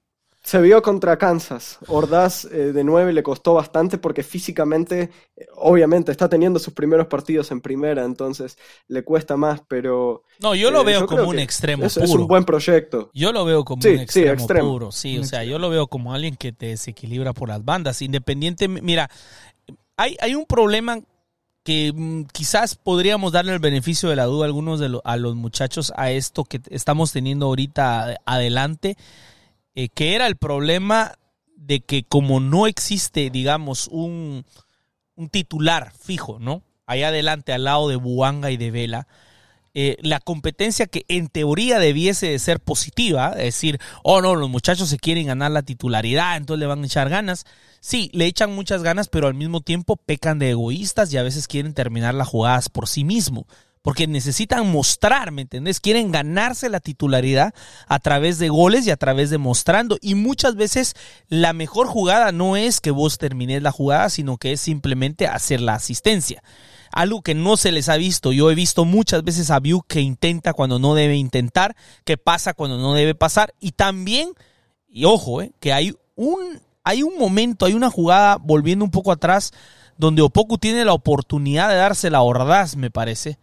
Se 0.45 0.61
vio 0.61 0.83
contra 0.83 1.19
Kansas. 1.19 1.79
Ordaz 1.87 2.47
eh, 2.47 2.73
de 2.73 2.83
9 2.83 3.13
le 3.13 3.23
costó 3.23 3.55
bastante 3.55 3.97
porque 3.97 4.25
físicamente, 4.25 5.09
eh, 5.37 5.47
obviamente, 5.55 6.11
está 6.11 6.29
teniendo 6.29 6.59
sus 6.59 6.75
primeros 6.75 7.07
partidos 7.07 7.53
en 7.53 7.61
primera, 7.61 8.05
entonces 8.05 8.59
le 8.89 9.05
cuesta 9.05 9.37
más, 9.37 9.63
pero... 9.69 10.25
No, 10.41 10.57
yo 10.57 10.73
lo 10.73 10.81
eh, 10.81 10.87
veo 10.87 11.07
como 11.07 11.29
un 11.29 11.39
extremo 11.39 11.87
puro. 11.89 12.05
Es 12.05 12.11
un 12.11 12.27
buen 12.27 12.45
proyecto. 12.45 13.09
Yo 13.15 13.31
lo 13.33 13.45
veo 13.45 13.65
como 13.65 13.83
un 13.85 14.01
extremo, 14.01 14.69
puro, 14.69 14.91
sí, 14.91 15.17
o 15.17 15.25
sea, 15.25 15.45
yo 15.45 15.61
lo 15.61 15.71
veo 15.71 15.87
como 15.87 16.13
alguien 16.13 16.35
que 16.35 16.53
te 16.53 16.67
desequilibra 16.67 17.33
por 17.33 17.49
las 17.49 17.65
bandas, 17.65 18.03
independiente... 18.03 18.67
Mira, 18.67 19.09
hay, 20.21 20.35
un 20.35 20.47
problema 20.47 21.01
que 21.65 21.93
mm, 21.95 22.25
quizás 22.33 22.77
podríamos 22.77 23.33
darle 23.33 23.53
el 23.53 23.59
beneficio 23.59 24.09
de 24.09 24.17
la 24.17 24.25
duda 24.25 24.45
a 24.45 24.47
algunos 24.47 24.81
de 24.81 24.99
a 25.05 25.17
los 25.17 25.37
muchachos 25.37 25.93
a 25.97 26.11
esto 26.11 26.45
que 26.45 26.61
estamos 26.71 27.13
teniendo 27.13 27.47
ahorita 27.47 28.17
adelante 28.27 28.97
eh, 29.75 29.89
que 29.89 30.15
era 30.15 30.27
el 30.27 30.37
problema 30.37 31.15
de 31.57 31.81
que 31.81 32.05
como 32.05 32.41
no 32.41 32.67
existe, 32.67 33.31
digamos, 33.31 33.89
un, 33.89 34.45
un 35.15 35.29
titular 35.29 35.93
fijo, 35.93 36.39
¿no? 36.39 36.63
Allá 36.87 37.09
adelante, 37.09 37.53
al 37.53 37.65
lado 37.65 37.89
de 37.89 37.97
Buanga 37.97 38.51
y 38.51 38.57
de 38.57 38.71
Vela, 38.71 39.07
eh, 39.73 39.97
la 40.03 40.21
competencia 40.21 40.87
que 40.87 41.07
en 41.09 41.29
teoría 41.29 41.79
debiese 41.79 42.27
de 42.29 42.39
ser 42.39 42.61
positiva, 42.61 43.31
es 43.31 43.45
decir, 43.45 43.79
oh 44.03 44.21
no, 44.21 44.35
los 44.35 44.51
muchachos 44.51 44.91
se 44.91 44.99
quieren 44.99 45.29
ganar 45.29 45.53
la 45.53 45.63
titularidad, 45.63 46.37
entonces 46.37 46.61
le 46.61 46.67
van 46.67 46.83
a 46.83 46.87
echar 46.87 47.09
ganas. 47.09 47.47
Sí, 47.85 48.11
le 48.13 48.27
echan 48.27 48.55
muchas 48.55 48.85
ganas, 48.85 49.09
pero 49.09 49.27
al 49.27 49.35
mismo 49.35 49.61
tiempo 49.61 49.97
pecan 49.97 50.39
de 50.39 50.51
egoístas 50.51 51.13
y 51.13 51.17
a 51.19 51.25
veces 51.25 51.49
quieren 51.49 51.75
terminar 51.75 52.15
las 52.15 52.29
jugadas 52.29 52.69
por 52.69 52.87
sí 52.87 53.03
mismo 53.03 53.45
porque 53.83 54.07
necesitan 54.07 54.71
mostrar, 54.71 55.33
¿me 55.33 55.43
entendés? 55.43 55.81
Quieren 55.81 56.13
ganarse 56.13 56.69
la 56.69 56.79
titularidad 56.79 57.53
a 57.89 57.99
través 57.99 58.39
de 58.39 58.49
goles 58.49 58.87
y 58.87 58.91
a 58.93 58.97
través 58.97 59.31
de 59.31 59.39
mostrando. 59.39 59.99
Y 60.01 60.15
muchas 60.15 60.55
veces 60.55 60.95
la 61.29 61.53
mejor 61.53 61.89
jugada 61.89 62.31
no 62.31 62.57
es 62.57 62.81
que 62.81 62.93
vos 62.93 63.19
termines 63.19 63.63
la 63.63 63.73
jugada, 63.73 64.09
sino 64.09 64.37
que 64.37 64.53
es 64.53 64.61
simplemente 64.61 65.27
hacer 65.27 65.61
la 65.61 65.75
asistencia. 65.75 66.45
Algo 66.93 67.23
que 67.23 67.35
no 67.35 67.57
se 67.57 67.73
les 67.73 67.89
ha 67.89 67.97
visto. 67.97 68.33
Yo 68.33 68.53
he 68.53 68.55
visto 68.55 68.85
muchas 68.85 69.25
veces 69.25 69.51
a 69.51 69.59
View 69.59 69.83
que 69.83 70.01
intenta 70.01 70.53
cuando 70.53 70.79
no 70.79 70.95
debe 70.95 71.17
intentar, 71.17 71.75
que 72.05 72.17
pasa 72.17 72.55
cuando 72.55 72.79
no 72.79 72.95
debe 72.95 73.17
pasar. 73.17 73.53
Y 73.59 73.73
también, 73.73 74.31
y 74.89 75.07
ojo, 75.07 75.43
eh, 75.43 75.51
que 75.59 75.73
hay 75.73 75.93
un, 76.15 76.61
hay 76.85 77.03
un 77.03 77.19
momento, 77.19 77.67
hay 77.67 77.75
una 77.75 77.91
jugada, 77.91 78.39
volviendo 78.41 78.85
un 78.85 78.91
poco 78.91 79.13
atrás, 79.13 79.53
donde 79.97 80.23
Opoku 80.23 80.59
tiene 80.59 80.85
la 80.85 80.93
oportunidad 80.93 81.69
de 81.69 81.77
darse 81.77 82.11
la 82.11 82.23
Ordaz, 82.23 82.77
me 82.77 82.91
parece 82.91 83.39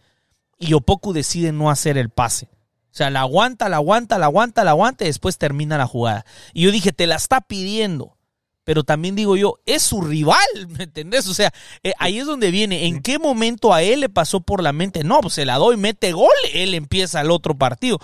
y 0.60 0.74
Opoku 0.74 1.12
decide 1.12 1.50
no 1.50 1.70
hacer 1.70 1.98
el 1.98 2.10
pase. 2.10 2.48
O 2.92 2.94
sea, 2.94 3.10
la 3.10 3.20
aguanta, 3.20 3.68
la 3.68 3.76
aguanta, 3.76 4.18
la 4.18 4.26
aguanta, 4.26 4.62
la 4.62 4.70
aguanta 4.72 5.04
y 5.04 5.08
después 5.08 5.38
termina 5.38 5.78
la 5.78 5.86
jugada. 5.86 6.24
Y 6.52 6.62
yo 6.62 6.70
dije, 6.70 6.92
te 6.92 7.06
la 7.06 7.16
está 7.16 7.40
pidiendo. 7.40 8.16
Pero 8.64 8.84
también 8.84 9.16
digo 9.16 9.36
yo, 9.36 9.58
es 9.64 9.82
su 9.82 10.02
rival, 10.02 10.36
¿me 10.68 10.84
entendés? 10.84 11.26
O 11.26 11.34
sea, 11.34 11.52
eh, 11.82 11.94
ahí 11.98 12.18
es 12.18 12.26
donde 12.26 12.50
viene. 12.50 12.86
¿En 12.86 13.00
qué 13.00 13.18
momento 13.18 13.72
a 13.72 13.82
él 13.82 14.00
le 14.00 14.08
pasó 14.10 14.40
por 14.40 14.62
la 14.62 14.72
mente? 14.72 15.02
No, 15.02 15.20
pues 15.20 15.34
se 15.34 15.46
la 15.46 15.56
doy, 15.56 15.76
mete 15.76 16.12
gol, 16.12 16.28
él 16.52 16.74
empieza 16.74 17.22
el 17.22 17.30
otro 17.30 17.56
partido. 17.56 17.98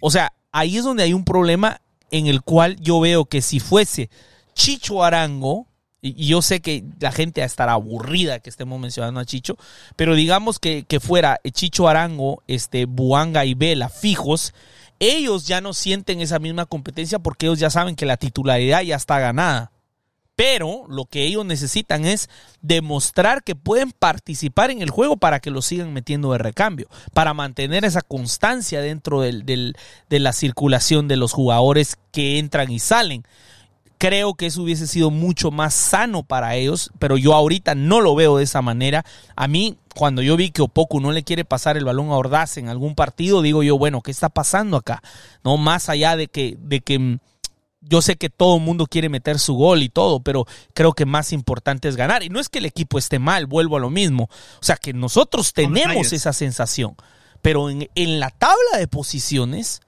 O 0.00 0.10
sea, 0.10 0.32
ahí 0.52 0.78
es 0.78 0.84
donde 0.84 1.02
hay 1.02 1.12
un 1.12 1.24
problema 1.24 1.82
en 2.10 2.26
el 2.26 2.40
cual 2.40 2.76
yo 2.80 2.98
veo 2.98 3.26
que 3.26 3.42
si 3.42 3.60
fuese 3.60 4.10
Chicho 4.60 5.02
Arango, 5.02 5.66
y 6.02 6.26
yo 6.26 6.42
sé 6.42 6.60
que 6.60 6.84
la 7.00 7.12
gente 7.12 7.42
estará 7.42 7.72
aburrida 7.72 8.40
que 8.40 8.50
estemos 8.50 8.78
mencionando 8.78 9.18
a 9.18 9.24
Chicho, 9.24 9.56
pero 9.96 10.14
digamos 10.14 10.58
que, 10.58 10.84
fuera 11.00 11.40
Chicho 11.50 11.88
Arango, 11.88 12.42
este, 12.46 12.84
Buanga 12.84 13.46
y 13.46 13.54
Vela 13.54 13.88
fijos, 13.88 14.52
ellos 14.98 15.46
ya 15.46 15.62
no 15.62 15.72
sienten 15.72 16.20
esa 16.20 16.38
misma 16.38 16.66
competencia 16.66 17.18
porque 17.18 17.46
ellos 17.46 17.58
ya 17.58 17.70
saben 17.70 17.96
que 17.96 18.04
la 18.04 18.18
titularidad 18.18 18.82
ya 18.82 18.96
está 18.96 19.18
ganada. 19.18 19.72
Pero 20.36 20.84
lo 20.88 21.06
que 21.06 21.24
ellos 21.24 21.46
necesitan 21.46 22.04
es 22.04 22.28
demostrar 22.60 23.42
que 23.42 23.56
pueden 23.56 23.92
participar 23.92 24.70
en 24.70 24.82
el 24.82 24.90
juego 24.90 25.16
para 25.16 25.40
que 25.40 25.50
lo 25.50 25.62
sigan 25.62 25.94
metiendo 25.94 26.32
de 26.32 26.38
recambio, 26.38 26.86
para 27.14 27.32
mantener 27.32 27.86
esa 27.86 28.02
constancia 28.02 28.82
dentro 28.82 29.22
del, 29.22 29.46
de 29.46 30.18
la 30.18 30.34
circulación 30.34 31.08
de 31.08 31.16
los 31.16 31.32
jugadores 31.32 31.96
que 32.12 32.38
entran 32.38 32.70
y 32.70 32.78
salen. 32.78 33.24
Creo 34.00 34.32
que 34.32 34.46
eso 34.46 34.62
hubiese 34.62 34.86
sido 34.86 35.10
mucho 35.10 35.50
más 35.50 35.74
sano 35.74 36.22
para 36.22 36.56
ellos, 36.56 36.90
pero 36.98 37.18
yo 37.18 37.34
ahorita 37.34 37.74
no 37.74 38.00
lo 38.00 38.14
veo 38.14 38.38
de 38.38 38.44
esa 38.44 38.62
manera. 38.62 39.04
A 39.36 39.46
mí, 39.46 39.76
cuando 39.94 40.22
yo 40.22 40.38
vi 40.38 40.52
que 40.52 40.62
Opoku 40.62 41.00
no 41.00 41.12
le 41.12 41.22
quiere 41.22 41.44
pasar 41.44 41.76
el 41.76 41.84
balón 41.84 42.08
a 42.08 42.16
Ordaz 42.16 42.56
en 42.56 42.70
algún 42.70 42.94
partido, 42.94 43.42
digo 43.42 43.62
yo, 43.62 43.76
bueno, 43.76 44.00
¿qué 44.00 44.10
está 44.10 44.30
pasando 44.30 44.78
acá? 44.78 45.02
No, 45.44 45.58
más 45.58 45.90
allá 45.90 46.16
de 46.16 46.28
que, 46.28 46.56
de 46.58 46.80
que 46.80 46.98
mm, 46.98 47.18
yo 47.82 48.00
sé 48.00 48.16
que 48.16 48.30
todo 48.30 48.56
el 48.56 48.62
mundo 48.62 48.86
quiere 48.86 49.10
meter 49.10 49.38
su 49.38 49.52
gol 49.52 49.82
y 49.82 49.90
todo, 49.90 50.20
pero 50.20 50.46
creo 50.72 50.94
que 50.94 51.04
más 51.04 51.34
importante 51.34 51.86
es 51.86 51.96
ganar. 51.96 52.22
Y 52.22 52.30
no 52.30 52.40
es 52.40 52.48
que 52.48 52.60
el 52.60 52.64
equipo 52.64 52.96
esté 52.98 53.18
mal, 53.18 53.44
vuelvo 53.44 53.76
a 53.76 53.80
lo 53.80 53.90
mismo. 53.90 54.30
O 54.32 54.64
sea, 54.64 54.76
que 54.76 54.94
nosotros 54.94 55.52
tenemos 55.52 56.14
esa 56.14 56.32
sensación. 56.32 56.96
Pero 57.42 57.68
en, 57.68 57.90
en 57.94 58.18
la 58.18 58.30
tabla 58.30 58.78
de 58.78 58.88
posiciones, 58.88 59.82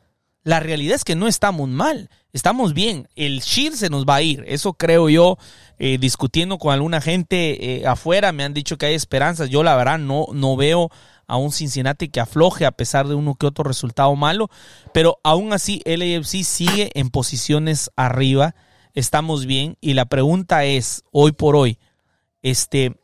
la 0.45 0.61
realidad 0.61 0.97
es 0.97 1.05
que 1.05 1.15
no 1.15 1.29
estamos 1.29 1.69
mal, 1.69 2.11
estamos 2.33 2.75
bien. 2.75 3.09
El 3.15 3.41
Shield 3.41 3.77
se 3.77 3.91
nos 3.91 4.05
va 4.05 4.17
a 4.17 4.23
ir, 4.23 4.45
eso 4.47 4.73
creo 4.75 5.09
yo. 5.09 5.39
Eh, 5.79 5.99
discutiendo 5.99 6.59
con 6.59 6.73
alguna 6.73 7.01
gente 7.01 7.81
eh, 7.81 7.87
afuera, 7.89 8.31
me 8.31 8.45
han 8.45 8.55
dicho 8.55 8.79
que 8.79 8.87
hay 8.87 8.95
esperanzas. 8.95 9.51
Yo 9.51 9.65
la 9.65 9.75
verdad 9.75 9.99
no, 9.99 10.27
no 10.33 10.57
veo 10.57 10.91
a 11.27 11.37
un 11.37 11.51
Cincinnati 11.51 12.09
que 12.09 12.21
afloje 12.21 12.67
a 12.67 12.73
pesar 12.73 13.09
de 13.09 13.15
uno 13.15 13.35
que 13.35 13.47
otro 13.47 13.65
resultado 13.65 14.15
malo, 14.15 14.51
pero 14.93 15.19
aún 15.25 15.53
así 15.53 15.83
el 15.85 16.03
AFC 16.03 16.45
sigue 16.45 16.91
en 16.95 17.11
posiciones 17.11 17.91
arriba, 17.97 18.55
estamos 18.95 19.47
bien 19.47 19.77
y 19.81 19.95
la 19.95 20.05
pregunta 20.05 20.65
es, 20.65 21.03
hoy 21.11 21.33
por 21.33 21.57
hoy, 21.57 21.79
este, 22.43 22.97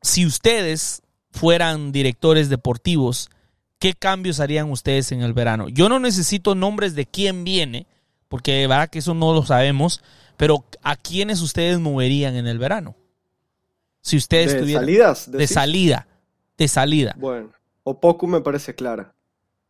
si 0.00 0.24
ustedes 0.26 1.02
fueran 1.32 1.92
directores 1.92 2.48
deportivos, 2.48 3.30
¿qué 3.78 3.94
cambios 3.94 4.40
harían 4.40 4.70
ustedes 4.70 5.12
en 5.12 5.22
el 5.22 5.32
verano? 5.32 5.68
Yo 5.68 5.88
no 5.88 5.98
necesito 5.98 6.54
nombres 6.54 6.94
de 6.94 7.06
quién 7.06 7.44
viene, 7.44 7.86
porque 8.28 8.52
de 8.52 8.66
verdad 8.66 8.88
que 8.88 9.00
eso 9.00 9.14
no 9.14 9.32
lo 9.32 9.44
sabemos, 9.44 10.02
pero 10.36 10.64
¿a 10.82 10.96
quiénes 10.96 11.40
ustedes 11.40 11.78
moverían 11.78 12.36
en 12.36 12.46
el 12.46 12.58
verano? 12.58 12.94
Si 14.00 14.16
ustedes 14.16 14.64
¿De 14.64 14.72
salidas? 14.72 15.30
De 15.30 15.46
salida, 15.46 16.06
de 16.56 16.68
salida. 16.68 17.14
Bueno, 17.18 17.50
o 17.82 18.00
poco 18.00 18.26
me 18.26 18.40
parece 18.40 18.74
clara. 18.74 19.14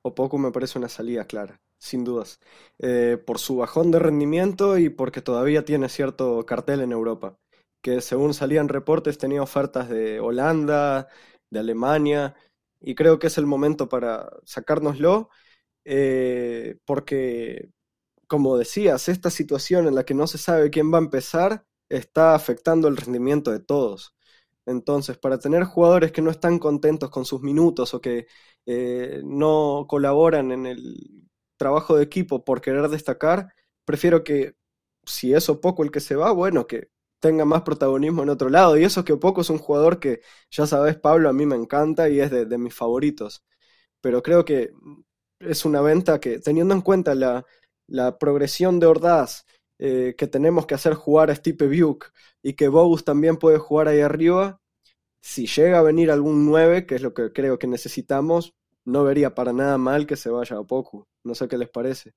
O 0.03 0.15
poco 0.15 0.39
me 0.39 0.53
parece 0.53 0.79
una 0.79 0.89
salida 0.89 1.25
clara, 1.25 1.61
sin 1.79 2.05
dudas. 2.05 2.39
Eh, 2.79 3.19
por 3.27 3.39
su 3.39 3.57
bajón 3.57 3.91
de 3.91 3.99
rendimiento 3.99 4.79
y 4.79 4.89
porque 4.89 5.21
todavía 5.21 5.65
tiene 5.65 5.89
cierto 5.89 6.45
cartel 6.47 6.81
en 6.81 6.93
Europa. 6.93 7.37
Que 7.83 8.01
según 8.01 8.35
salían 8.35 8.69
reportes 8.69 9.19
tenía 9.19 9.43
ofertas 9.43 9.89
de 9.89 10.21
Holanda, 10.21 11.09
de 11.51 11.59
Alemania, 11.61 12.35
y 12.81 12.95
creo 12.95 13.19
que 13.19 13.29
es 13.29 13.39
el 13.39 13.47
momento 13.47 13.89
para 13.89 14.29
sacárnoslo, 14.45 15.31
eh, 15.85 16.79
porque, 16.87 17.71
como 18.29 18.59
decías, 18.59 19.09
esta 19.09 19.31
situación 19.31 19.89
en 19.89 19.95
la 19.97 20.05
que 20.05 20.15
no 20.15 20.27
se 20.27 20.39
sabe 20.39 20.71
quién 20.71 20.93
va 20.93 20.99
a 20.99 21.03
empezar 21.03 21.67
está 21.89 22.35
afectando 22.35 22.89
el 22.89 22.97
rendimiento 22.97 23.53
de 23.53 23.61
todos. 23.61 24.15
Entonces, 24.67 25.19
para 25.19 25.39
tener 25.39 25.65
jugadores 25.65 26.13
que 26.13 26.23
no 26.23 26.31
están 26.31 26.59
contentos 26.59 27.11
con 27.11 27.25
sus 27.25 27.43
minutos 27.43 27.95
o 27.95 28.01
que 28.01 28.27
eh, 28.67 29.23
no 29.25 29.87
colaboran 29.89 30.53
en 30.53 30.67
el 30.67 31.29
trabajo 31.57 31.97
de 31.97 32.05
equipo 32.05 32.45
por 32.45 32.61
querer 32.61 32.89
destacar, 32.89 33.53
prefiero 33.85 34.25
que, 34.25 34.57
si 35.07 35.35
eso 35.35 35.61
poco 35.61 35.85
el 35.85 35.91
que 35.93 36.01
se 36.01 36.17
va, 36.17 36.33
bueno, 36.33 36.67
que 36.67 36.91
tenga 37.27 37.45
más 37.45 37.63
protagonismo 37.63 38.23
en 38.23 38.29
otro 38.29 38.49
lado. 38.49 38.77
Y 38.79 38.85
eso 38.85 39.05
que 39.05 39.17
poco 39.17 39.41
es 39.41 39.51
un 39.51 39.59
jugador 39.59 39.99
que, 39.99 40.21
ya 40.51 40.67
sabes, 40.67 40.97
Pablo, 40.97 41.29
a 41.29 41.33
mí 41.33 41.45
me 41.47 41.57
encanta 41.57 42.09
y 42.09 42.21
es 42.21 42.31
de, 42.31 42.59
mis 42.59 42.75
favoritos. 42.75 43.45
Pero 44.01 44.23
creo 44.23 44.45
que 44.45 44.71
es 45.41 45.65
una 45.65 45.81
venta 45.81 46.21
que, 46.21 46.39
teniendo 46.39 46.75
en 46.75 46.83
cuenta 46.83 47.15
la, 47.15 47.45
la 47.89 48.19
progresión 48.19 48.79
de 48.81 48.87
Ordaz, 48.87 49.45
eh, 49.79 50.15
que 50.17 50.27
tenemos 50.29 50.67
que 50.67 50.75
hacer 50.75 50.95
jugar 50.95 51.31
a 51.31 51.35
Stipe 51.35 51.67
Buke 51.67 52.07
y 52.43 52.55
que 52.55 52.69
Bogus 52.69 53.05
también 53.05 53.37
puede 53.37 53.59
jugar 53.59 53.89
ahí 53.89 54.01
arriba, 54.01 54.61
si 55.21 55.47
llega 55.47 55.81
a 55.81 55.83
venir 55.83 56.11
algún 56.11 56.47
9, 56.47 56.87
que 56.87 56.95
es 56.95 57.03
lo 57.03 57.13
que 57.13 57.33
creo 57.33 57.59
que 57.59 57.67
necesitamos, 57.67 58.55
no 58.85 59.03
vería 59.03 59.35
para 59.35 59.53
nada 59.53 59.77
mal 59.79 60.07
que 60.07 60.17
se 60.17 60.31
vaya 60.31 60.57
a 60.59 60.63
poco. 60.63 61.09
No 61.25 61.35
sé 61.35 61.49
qué 61.49 61.59
les 61.59 61.69
parece. 61.69 62.15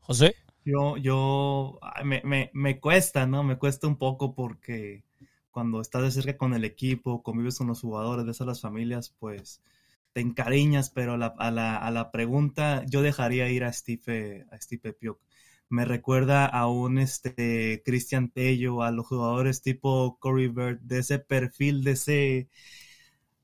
José. 0.00 0.36
Yo, 0.68 0.98
yo, 0.98 1.80
me, 2.04 2.20
me, 2.24 2.50
me, 2.52 2.78
cuesta, 2.78 3.26
¿no? 3.26 3.42
Me 3.42 3.56
cuesta 3.56 3.86
un 3.86 3.96
poco 3.96 4.34
porque 4.34 5.02
cuando 5.50 5.80
estás 5.80 6.02
de 6.02 6.10
cerca 6.10 6.36
con 6.36 6.52
el 6.52 6.64
equipo, 6.66 7.22
convives 7.22 7.56
con 7.58 7.68
los 7.68 7.80
jugadores, 7.80 8.26
ves 8.26 8.42
a 8.42 8.44
las 8.44 8.60
familias, 8.60 9.14
pues 9.18 9.62
te 10.12 10.20
encariñas, 10.20 10.90
pero 10.90 11.14
a 11.14 11.16
la, 11.16 11.28
a 11.38 11.50
la, 11.50 11.76
a 11.78 11.90
la 11.90 12.10
pregunta, 12.10 12.84
yo 12.86 13.00
dejaría 13.00 13.48
ir 13.50 13.64
a 13.64 13.72
Steve, 13.72 14.46
a 14.50 14.60
Steve 14.60 14.92
Piok. 14.92 15.18
Me 15.70 15.86
recuerda 15.86 16.44
a 16.46 16.66
un 16.68 16.98
este, 16.98 17.82
Christian 17.84 18.28
Tello, 18.30 18.82
a 18.82 18.90
los 18.90 19.06
jugadores 19.06 19.62
tipo 19.62 20.18
Corey 20.20 20.48
Bird, 20.48 20.80
de 20.80 20.98
ese 20.98 21.18
perfil, 21.18 21.82
de 21.82 21.92
ese 21.92 22.48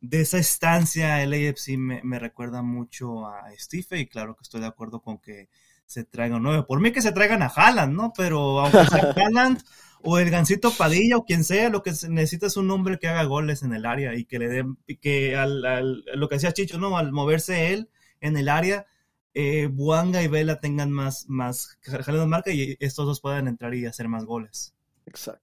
de 0.02 0.20
esa 0.20 0.38
estancia, 0.38 1.22
el 1.22 1.32
AFC 1.32 1.78
me, 1.78 2.02
me, 2.04 2.18
recuerda 2.18 2.62
mucho 2.62 3.26
a 3.26 3.50
Steve 3.56 4.00
y 4.00 4.06
claro 4.06 4.36
que 4.36 4.42
estoy 4.42 4.60
de 4.60 4.66
acuerdo 4.66 5.00
con 5.00 5.18
que 5.18 5.48
se 5.86 6.04
traigan 6.04 6.42
nueve. 6.42 6.64
Por 6.64 6.80
mí 6.80 6.92
que 6.92 7.02
se 7.02 7.12
traigan 7.12 7.42
a 7.42 7.46
Haaland, 7.46 7.94
¿no? 7.94 8.12
Pero 8.16 8.60
aunque 8.60 8.84
sea 8.86 9.12
Haaland 9.16 9.62
o 10.02 10.18
el 10.18 10.30
Gancito 10.30 10.70
Padilla 10.70 11.16
o 11.16 11.24
quien 11.24 11.44
sea, 11.44 11.70
lo 11.70 11.82
que 11.82 11.94
se 11.94 12.08
necesita 12.08 12.46
es 12.46 12.56
un 12.56 12.70
hombre 12.70 12.98
que 12.98 13.08
haga 13.08 13.24
goles 13.24 13.62
en 13.62 13.72
el 13.72 13.86
área 13.86 14.14
y 14.14 14.24
que 14.24 14.38
le 14.38 14.48
den, 14.48 14.78
que 15.00 15.36
al, 15.36 15.64
al, 15.64 16.04
lo 16.14 16.28
que 16.28 16.36
decía 16.36 16.52
Chicho, 16.52 16.78
¿no? 16.78 16.96
Al 16.98 17.12
moverse 17.12 17.72
él 17.72 17.88
en 18.20 18.36
el 18.36 18.48
área, 18.48 18.86
eh, 19.34 19.68
Buanga 19.70 20.22
y 20.22 20.28
Vela 20.28 20.60
tengan 20.60 20.90
más, 20.90 21.26
más 21.28 21.78
de 21.86 22.26
marca 22.26 22.52
y 22.52 22.76
estos 22.80 23.06
dos 23.06 23.20
puedan 23.20 23.48
entrar 23.48 23.74
y 23.74 23.86
hacer 23.86 24.08
más 24.08 24.24
goles. 24.24 24.74
Exacto. 25.06 25.42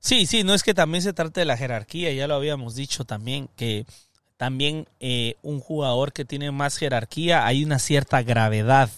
Sí, 0.00 0.26
sí, 0.26 0.44
no 0.44 0.54
es 0.54 0.62
que 0.62 0.74
también 0.74 1.02
se 1.02 1.12
trate 1.12 1.40
de 1.40 1.46
la 1.46 1.56
jerarquía, 1.56 2.12
ya 2.12 2.28
lo 2.28 2.34
habíamos 2.34 2.74
dicho 2.74 3.04
también, 3.04 3.48
que 3.56 3.84
también 4.36 4.88
eh, 5.00 5.34
un 5.42 5.60
jugador 5.60 6.12
que 6.12 6.24
tiene 6.24 6.50
más 6.52 6.76
jerarquía, 6.76 7.46
hay 7.46 7.64
una 7.64 7.78
cierta 7.78 8.22
gravedad 8.22 8.90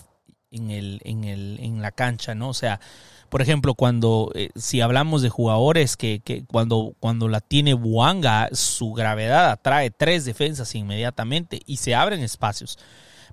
en, 0.50 0.70
el, 0.70 1.00
en, 1.04 1.24
el, 1.24 1.58
en 1.60 1.82
la 1.82 1.92
cancha, 1.92 2.34
¿no? 2.34 2.48
O 2.48 2.54
sea, 2.54 2.80
por 3.28 3.42
ejemplo, 3.42 3.74
cuando, 3.74 4.32
eh, 4.34 4.50
si 4.56 4.80
hablamos 4.80 5.22
de 5.22 5.28
jugadores 5.28 5.96
que, 5.96 6.20
que, 6.20 6.44
cuando, 6.44 6.94
cuando 6.98 7.28
la 7.28 7.40
tiene 7.40 7.74
Buanga, 7.74 8.48
su 8.52 8.92
gravedad 8.92 9.50
atrae 9.50 9.90
tres 9.90 10.24
defensas 10.24 10.74
inmediatamente 10.74 11.60
y 11.66 11.76
se 11.76 11.94
abren 11.94 12.22
espacios. 12.22 12.78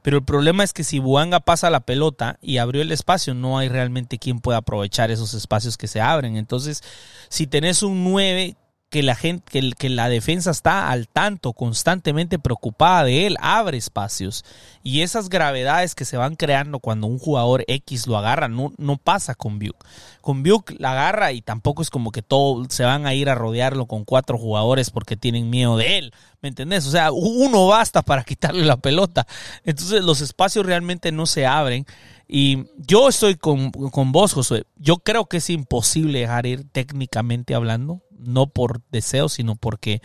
Pero 0.03 0.17
el 0.17 0.23
problema 0.23 0.63
es 0.63 0.73
que 0.73 0.84
si 0.84 0.99
Buanga 0.99 1.39
pasa 1.39 1.71
la 1.71 1.80
pelota 1.80 2.38
y 2.41 2.60
abrió 2.60 2.84
el 2.84 2.91
espacio, 2.91 3.34
no 3.34 3.58
hay 3.58 3.67
realmente 3.67 4.19
quien 4.19 4.39
pueda 4.39 4.60
aprovechar 4.60 5.10
esos 5.10 5.34
espacios 5.34 5.77
que 5.77 5.88
se 5.88 5.99
abren. 5.99 6.38
Entonces, 6.38 6.84
si 7.30 7.47
tenés 7.47 7.82
un 7.82 8.03
9 8.03 8.56
que 8.89 9.04
la 9.04 9.15
gente, 9.15 9.43
que, 9.52 9.71
que, 9.71 9.89
la 9.89 10.08
defensa 10.08 10.52
está 10.52 10.89
al 10.89 11.10
tanto, 11.10 11.52
constantemente 11.54 12.39
preocupada 12.39 13.04
de 13.04 13.28
él, 13.28 13.38
abre 13.41 13.78
espacios. 13.78 14.45
Y 14.82 15.02
esas 15.02 15.28
gravedades 15.28 15.93
que 15.93 16.06
se 16.06 16.15
van 16.15 16.36
creando 16.36 16.80
cuando 16.80 17.08
un 17.08 17.19
jugador 17.19 17.65
X 17.67 18.08
lo 18.08 18.17
agarra, 18.17 18.47
no, 18.47 18.71
no 18.78 18.95
pasa 18.95 19.36
con 19.36 19.60
Buke. 19.60 19.86
Con 20.21 20.41
Buke 20.41 20.76
la 20.80 20.91
agarra 20.93 21.34
y 21.34 21.41
tampoco 21.41 21.82
es 21.82 21.89
como 21.89 22.12
que 22.12 22.21
todo 22.21 22.65
se 22.69 22.86
van 22.86 23.06
a 23.06 23.13
ir 23.13 23.30
a 23.30 23.36
rodearlo 23.36 23.88
con 23.88 24.06
cuatro 24.06 24.38
jugadores 24.38 24.89
porque 24.89 25.17
tienen 25.17 25.50
miedo 25.50 25.76
de 25.76 25.97
él. 25.97 26.13
¿Me 26.41 26.50
entendés? 26.50 26.88
O 26.88 26.91
sea, 26.91 27.12
uno 27.12 27.67
basta 27.67 28.02
para 28.04 28.23
quitarle 28.26 28.63
la 28.63 28.78
pelota. 28.78 29.28
Entonces 29.65 30.02
los 30.04 30.21
espacios 30.21 30.65
realmente 30.65 31.12
no 31.12 31.26
se 31.26 31.45
abren. 31.45 31.86
Y 32.30 32.65
yo 32.78 33.10
estoy 33.10 33.36
con, 33.36 33.71
con 33.71 34.12
vos, 34.12 34.34
Josué. 34.34 34.63
Yo 34.76 34.97
creo 34.97 35.26
que 35.26 35.38
es 35.38 35.50
imposible 35.50 36.19
dejar 36.19 36.45
ir 36.45 36.65
técnicamente 36.71 37.56
hablando 37.56 38.02
no 38.19 38.47
por 38.47 38.82
deseo, 38.91 39.30
sino 39.30 39.56
porque 39.56 40.01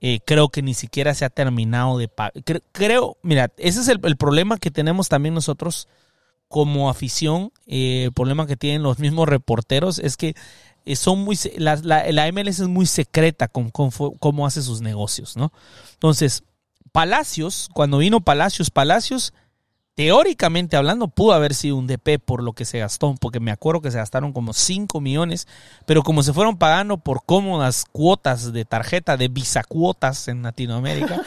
eh, 0.00 0.20
creo 0.24 0.48
que 0.48 0.62
ni 0.62 0.74
siquiera 0.74 1.14
se 1.14 1.24
ha 1.24 1.30
terminado 1.30 1.98
de 1.98 2.08
pagar. 2.08 2.32
Creo, 2.72 3.16
mira, 3.22 3.50
ese 3.56 3.80
es 3.80 3.88
el, 3.88 4.00
problema 4.16 4.58
que 4.58 4.70
tenemos 4.70 5.08
también 5.08 5.34
nosotros 5.34 5.88
como 6.48 6.88
afición, 6.88 7.52
eh, 7.66 8.04
el 8.04 8.12
problema 8.12 8.46
que 8.46 8.56
tienen 8.56 8.82
los 8.82 8.98
mismos 8.98 9.28
reporteros 9.28 9.98
es 9.98 10.16
que 10.16 10.34
eh, 10.86 10.96
son 10.96 11.18
muy, 11.20 11.38
la, 11.56 11.76
la, 11.76 12.32
MLS 12.32 12.60
es 12.60 12.68
muy 12.68 12.86
secreta 12.86 13.48
con 13.48 13.70
cómo 13.70 14.46
hace 14.46 14.62
sus 14.62 14.80
negocios, 14.80 15.36
¿no? 15.36 15.52
Entonces, 15.94 16.44
Palacios, 16.92 17.68
cuando 17.74 17.98
vino 17.98 18.20
Palacios, 18.20 18.70
Palacios 18.70 19.34
teóricamente 19.98 20.76
hablando, 20.76 21.08
pudo 21.08 21.32
haber 21.32 21.54
sido 21.54 21.74
un 21.74 21.88
DP 21.88 22.20
por 22.24 22.40
lo 22.40 22.52
que 22.52 22.64
se 22.64 22.78
gastó, 22.78 23.16
porque 23.20 23.40
me 23.40 23.50
acuerdo 23.50 23.80
que 23.80 23.90
se 23.90 23.98
gastaron 23.98 24.32
como 24.32 24.52
5 24.52 25.00
millones, 25.00 25.48
pero 25.86 26.04
como 26.04 26.22
se 26.22 26.32
fueron 26.32 26.56
pagando 26.56 26.98
por 26.98 27.24
cómodas 27.26 27.84
cuotas 27.90 28.52
de 28.52 28.64
tarjeta, 28.64 29.16
de 29.16 29.26
visa 29.26 29.64
cuotas 29.64 30.28
en 30.28 30.44
Latinoamérica, 30.44 31.20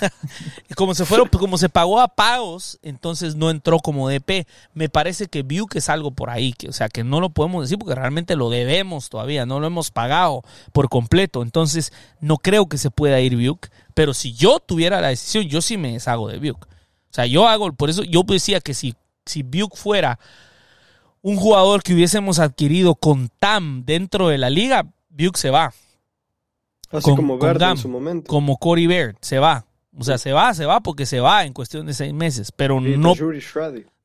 como 0.76 0.96
se 0.96 1.04
fueron, 1.04 1.28
como 1.28 1.56
se 1.56 1.68
pagó 1.68 2.00
a 2.00 2.08
pagos, 2.08 2.80
entonces 2.82 3.36
no 3.36 3.48
entró 3.48 3.78
como 3.78 4.08
DP. 4.08 4.48
Me 4.74 4.88
parece 4.88 5.28
que 5.28 5.44
vio 5.44 5.66
que 5.66 5.78
es 5.78 5.88
algo 5.88 6.10
por 6.10 6.28
ahí, 6.28 6.52
que, 6.52 6.68
o 6.68 6.72
sea, 6.72 6.88
que 6.88 7.04
no 7.04 7.20
lo 7.20 7.30
podemos 7.30 7.62
decir 7.62 7.78
porque 7.78 7.94
realmente 7.94 8.34
lo 8.34 8.50
debemos 8.50 9.08
todavía, 9.08 9.46
no 9.46 9.60
lo 9.60 9.68
hemos 9.68 9.92
pagado 9.92 10.42
por 10.72 10.88
completo, 10.88 11.42
entonces 11.42 11.92
no 12.20 12.38
creo 12.38 12.68
que 12.68 12.78
se 12.78 12.90
pueda 12.90 13.20
ir 13.20 13.36
Buke, 13.36 13.68
pero 13.94 14.14
si 14.14 14.32
yo 14.32 14.58
tuviera 14.58 15.00
la 15.00 15.10
decisión, 15.10 15.44
yo 15.44 15.62
sí 15.62 15.76
me 15.76 15.92
deshago 15.92 16.26
de 16.26 16.40
Buke. 16.40 16.66
O 17.16 17.18
sea, 17.18 17.24
yo 17.24 17.48
hago, 17.48 17.72
por 17.72 17.88
eso 17.88 18.02
yo 18.02 18.24
decía 18.24 18.60
que 18.60 18.74
si, 18.74 18.94
si 19.24 19.42
Buke 19.42 19.74
fuera 19.74 20.18
un 21.22 21.36
jugador 21.36 21.82
que 21.82 21.94
hubiésemos 21.94 22.38
adquirido 22.38 22.94
con 22.94 23.30
TAM 23.38 23.86
dentro 23.86 24.28
de 24.28 24.36
la 24.36 24.50
liga, 24.50 24.84
Buke 25.08 25.38
se 25.38 25.48
va. 25.48 25.72
Así 26.90 27.16
como 27.16 27.38
Verde 27.38 27.70
en 27.70 27.78
su 27.78 27.88
momento. 27.88 28.28
Como 28.28 28.58
Corey 28.58 28.86
Baird, 28.86 29.16
se 29.22 29.38
va. 29.38 29.64
O 29.96 30.04
sea, 30.04 30.18
se 30.18 30.34
va, 30.34 30.52
se 30.52 30.66
va 30.66 30.80
porque 30.80 31.06
se 31.06 31.20
va 31.20 31.46
en 31.46 31.54
cuestión 31.54 31.86
de 31.86 31.94
seis 31.94 32.12
meses. 32.12 32.52
Pero 32.52 32.82
no, 32.82 33.14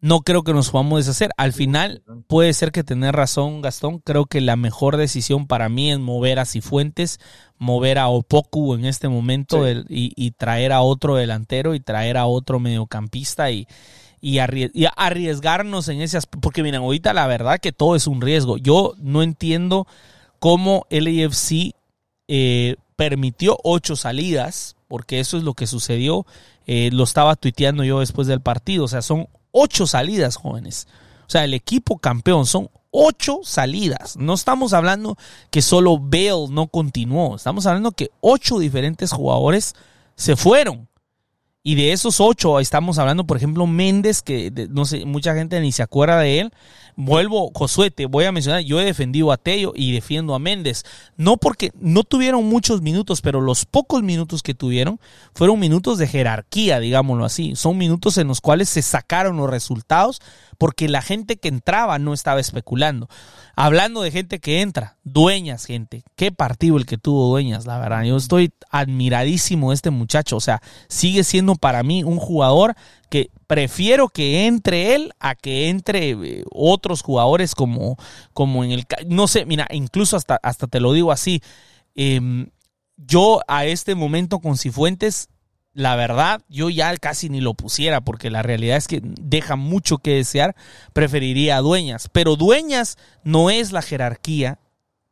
no 0.01 0.21
creo 0.21 0.43
que 0.43 0.53
nos 0.53 0.71
podamos 0.71 1.05
deshacer. 1.05 1.29
Al 1.37 1.53
final, 1.53 2.01
puede 2.27 2.53
ser 2.53 2.71
que 2.71 2.83
tenés 2.83 3.11
razón, 3.11 3.61
Gastón. 3.61 3.99
Creo 3.99 4.25
que 4.25 4.41
la 4.41 4.55
mejor 4.55 4.97
decisión 4.97 5.45
para 5.45 5.69
mí 5.69 5.91
es 5.91 5.99
mover 5.99 6.39
a 6.39 6.45
Cifuentes, 6.45 7.19
mover 7.59 7.99
a 7.99 8.07
Opoku 8.07 8.73
en 8.73 8.85
este 8.85 9.07
momento 9.09 9.63
y, 9.69 10.31
traer 10.31 10.71
a 10.71 10.81
otro 10.81 11.15
delantero 11.15 11.75
y 11.75 11.79
traer 11.79 12.17
a 12.17 12.25
otro 12.25 12.59
mediocampista 12.59 13.51
y, 13.51 13.67
y, 14.21 14.39
arriesgarnos 14.39 15.87
en 15.87 16.01
ese 16.01 16.17
aspecto. 16.17 16.41
Porque 16.41 16.63
miren, 16.63 16.81
ahorita 16.81 17.13
la 17.13 17.27
verdad 17.27 17.59
que 17.59 17.71
todo 17.71 17.95
es 17.95 18.07
un 18.07 18.21
riesgo. 18.21 18.57
Yo 18.57 18.95
no 18.97 19.21
entiendo 19.21 19.85
cómo 20.39 20.87
el 20.89 21.05
AFC 21.05 21.75
eh, 22.27 22.75
permitió 22.95 23.55
ocho 23.63 23.95
salidas, 23.95 24.75
porque 24.87 25.19
eso 25.19 25.37
es 25.37 25.43
lo 25.43 25.53
que 25.53 25.67
sucedió. 25.67 26.25
Eh, 26.65 26.89
lo 26.91 27.03
estaba 27.03 27.35
tuiteando 27.35 27.83
yo 27.83 27.99
después 27.99 28.27
del 28.27 28.41
partido. 28.41 28.85
O 28.85 28.87
sea, 28.87 29.03
son 29.03 29.27
ocho 29.51 29.87
salidas, 29.87 30.35
jóvenes. 30.35 30.87
O 31.27 31.29
sea, 31.31 31.43
el 31.43 31.53
equipo 31.53 31.97
campeón 31.97 32.45
son 32.45 32.69
ocho 32.91 33.39
salidas. 33.43 34.17
No 34.17 34.33
estamos 34.33 34.73
hablando 34.73 35.17
que 35.49 35.61
solo 35.61 35.97
Bale 35.97 36.47
no 36.49 36.67
continuó. 36.67 37.35
Estamos 37.35 37.65
hablando 37.65 37.91
que 37.93 38.11
ocho 38.19 38.59
diferentes 38.59 39.11
jugadores 39.11 39.75
se 40.15 40.35
fueron. 40.35 40.87
Y 41.63 41.75
de 41.75 41.91
esos 41.91 42.19
ocho, 42.19 42.59
estamos 42.59 42.97
hablando, 42.97 43.25
por 43.25 43.37
ejemplo, 43.37 43.67
Méndez, 43.67 44.21
que 44.21 44.51
no 44.71 44.85
sé, 44.85 45.05
mucha 45.05 45.35
gente 45.35 45.59
ni 45.61 45.71
se 45.71 45.83
acuerda 45.83 46.19
de 46.19 46.39
él. 46.39 46.53
Vuelvo, 46.95 47.51
Josué, 47.54 47.91
te 47.91 48.06
voy 48.06 48.25
a 48.25 48.32
mencionar, 48.32 48.62
yo 48.62 48.80
he 48.80 48.86
defendido 48.86 49.32
a 49.32 49.38
Tello 49.38 49.73
y 49.75 49.91
defiendo 49.91 50.36
a 50.36 50.39
Méndez. 50.39 50.84
No 51.17 51.38
porque 51.38 51.71
no 51.80 52.04
tuvieron 52.04 52.45
muchos 52.45 52.82
minutos, 52.82 53.21
pero 53.21 53.41
los 53.41 53.65
pocos 53.65 54.04
minutos 54.04 54.43
que 54.43 54.54
tuvieron 54.54 54.99
fueron 55.34 55.60
minutos 55.60 55.97
de 55.97 56.08
jerarquía, 56.08 56.80
digámoslo 56.80 57.25
así. 57.25 57.56
Son 57.56 57.77
minutos 57.77 58.17
en 58.17 58.27
los 58.27 58.41
cuales 58.41 58.69
se 58.69 58.82
sacaron 58.82 59.38
los 59.38 59.49
resultados 59.49 60.21
porque 60.62 60.88
la 60.88 61.02
gente 61.02 61.38
que 61.38 61.47
entraba 61.47 61.97
no 61.97 62.13
estaba 62.13 62.39
especulando. 62.39 63.10
Hablando 63.56 64.04
de 64.04 64.12
gente 64.12 64.38
que 64.38 64.62
entra, 64.62 64.95
dueñas, 65.04 65.65
gente. 65.65 66.04
Qué 66.15 66.32
partido 66.32 66.78
el 66.78 66.86
que 66.86 67.00
tuvo 67.00 67.30
dueñas, 67.30 67.65
la 67.65 67.80
verdad. 67.80 68.04
Yo 68.04 68.15
estoy 68.15 68.54
admiradísimo 68.69 69.71
de 69.71 69.74
este 69.74 69.89
muchacho. 69.89 70.38
O 70.38 70.39
sea, 70.39 70.62
sigue 70.88 71.24
siendo 71.24 71.56
para 71.56 71.82
mí 71.82 72.04
un 72.04 72.17
jugador 72.17 72.76
que 73.10 73.32
prefiero 73.47 74.08
que 74.08 74.45
entre 74.45 74.93
él 74.93 75.14
a 75.20 75.34
que 75.34 75.70
entre 75.70 76.12
eh, 76.12 76.43
otros 76.51 77.01
jugadores 77.01 77.55
como, 77.55 77.97
como 78.32 78.64
en 78.64 78.70
el... 78.70 78.86
No 79.07 79.28
sé, 79.28 79.47
mira, 79.47 79.68
incluso 79.72 80.16
hasta, 80.16 80.39
hasta 80.43 80.68
te 80.68 80.80
lo 80.80 80.93
digo 80.93 81.12
así. 81.12 81.41
Em, 81.95 82.51
yo 82.97 83.41
a 83.47 83.66
este 83.66 83.95
momento 83.95 84.38
con 84.38 84.59
Cifuentes 84.59 85.28
la 85.74 85.95
verdad, 85.95 86.41
yo 86.49 86.69
ya 86.69 86.95
casi 86.97 87.30
ni 87.30 87.39
lo 87.39 87.53
pusiera 87.53 88.01
porque 88.01 88.30
la 88.30 88.43
realidad 88.43 88.78
es 88.78 88.88
que 88.88 88.99
deja 89.03 89.55
mucho 89.55 89.99
que 89.99 90.15
desear. 90.15 90.55
Preferiría 90.93 91.57
a 91.57 91.61
Dueñas, 91.61 92.09
pero 92.11 92.36
Dueñas 92.36 92.97
no 93.24 93.49
es 93.49 93.72
la 93.72 93.82
jerarquía 93.82 94.59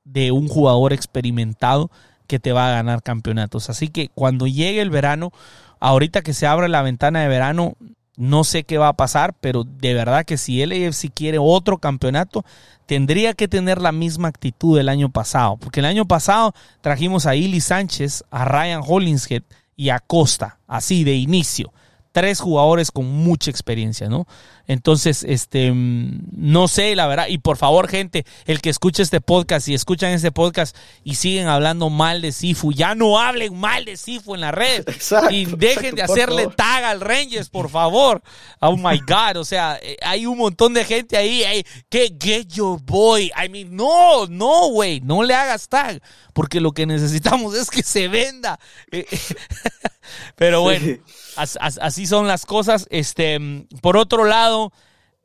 de 0.03 0.31
un 0.31 0.47
jugador 0.47 0.91
experimentado 0.91 1.89
que 2.27 2.39
te 2.39 2.51
va 2.51 2.67
a 2.67 2.73
ganar 2.73 3.03
campeonatos. 3.03 3.69
Así 3.69 3.87
que 3.87 4.09
cuando 4.09 4.47
llegue 4.47 4.81
el 4.81 4.89
verano, 4.89 5.31
ahorita 5.79 6.21
que 6.21 6.33
se 6.33 6.45
abre 6.45 6.67
la 6.67 6.81
ventana 6.81 7.21
de 7.21 7.27
verano, 7.27 7.75
No 8.21 8.43
sé 8.43 8.65
qué 8.65 8.77
va 8.77 8.89
a 8.89 8.97
pasar, 8.97 9.33
pero 9.39 9.63
de 9.63 9.93
verdad 9.93 10.25
que 10.25 10.37
si 10.37 10.65
LAFC 10.65 11.09
quiere 11.13 11.37
otro 11.39 11.77
campeonato, 11.77 12.43
tendría 12.85 13.33
que 13.33 13.47
tener 13.47 13.81
la 13.81 13.93
misma 13.93 14.27
actitud 14.27 14.75
del 14.75 14.89
año 14.89 15.09
pasado. 15.09 15.55
Porque 15.55 15.79
el 15.79 15.85
año 15.85 16.05
pasado 16.05 16.53
trajimos 16.81 17.25
a 17.25 17.37
Ili 17.37 17.61
Sánchez, 17.61 18.25
a 18.29 18.43
Ryan 18.43 18.81
Hollingshead 18.85 19.43
y 19.79 19.91
a 19.91 19.99
Costa, 20.01 20.59
así 20.67 21.05
de 21.05 21.15
inicio 21.15 21.71
tres 22.11 22.39
jugadores 22.39 22.91
con 22.91 23.05
mucha 23.05 23.51
experiencia, 23.51 24.09
¿no? 24.09 24.27
Entonces, 24.67 25.25
este, 25.27 25.71
mm, 25.71 26.21
no 26.31 26.67
sé, 26.67 26.95
la 26.95 27.07
verdad, 27.07 27.27
y 27.27 27.39
por 27.39 27.57
favor, 27.57 27.87
gente, 27.87 28.25
el 28.45 28.61
que 28.61 28.69
escuche 28.69 29.01
este 29.01 29.19
podcast 29.19 29.67
y 29.67 29.73
escuchan 29.73 30.11
este 30.11 30.31
podcast 30.31 30.75
y 31.03 31.15
siguen 31.15 31.47
hablando 31.47 31.89
mal 31.89 32.21
de 32.21 32.31
Sifu, 32.31 32.71
ya 32.71 32.93
no 32.93 33.19
hablen 33.19 33.59
mal 33.59 33.85
de 33.85 33.97
Sifu 33.97 34.35
en 34.35 34.41
la 34.41 34.51
red. 34.51 34.85
y 35.31 35.45
dejen 35.45 35.95
de 35.95 36.03
hacerle 36.03 36.47
tag 36.55 36.83
al 36.83 37.01
Rangers, 37.01 37.49
por 37.49 37.69
favor. 37.69 38.21
Oh 38.59 38.77
my 38.77 38.99
God, 38.99 39.37
o 39.37 39.45
sea, 39.45 39.79
eh, 39.81 39.97
hay 40.03 40.25
un 40.25 40.37
montón 40.37 40.73
de 40.73 40.85
gente 40.85 41.17
ahí, 41.17 41.65
que 41.89 42.15
get 42.19 42.47
your 42.49 42.79
boy. 42.81 43.31
I 43.43 43.49
mean, 43.49 43.75
no, 43.75 44.27
no, 44.27 44.69
güey, 44.69 45.01
no 45.01 45.23
le 45.23 45.33
hagas 45.33 45.67
tag, 45.67 46.01
porque 46.33 46.59
lo 46.59 46.73
que 46.73 46.85
necesitamos 46.85 47.55
es 47.55 47.69
que 47.69 47.81
se 47.81 48.07
venda. 48.07 48.59
Pero 50.35 50.61
bueno 50.61 50.99
así 51.39 52.05
son 52.05 52.27
las 52.27 52.45
cosas. 52.45 52.87
Este, 52.89 53.39
por 53.81 53.97
otro 53.97 54.25
lado, 54.25 54.71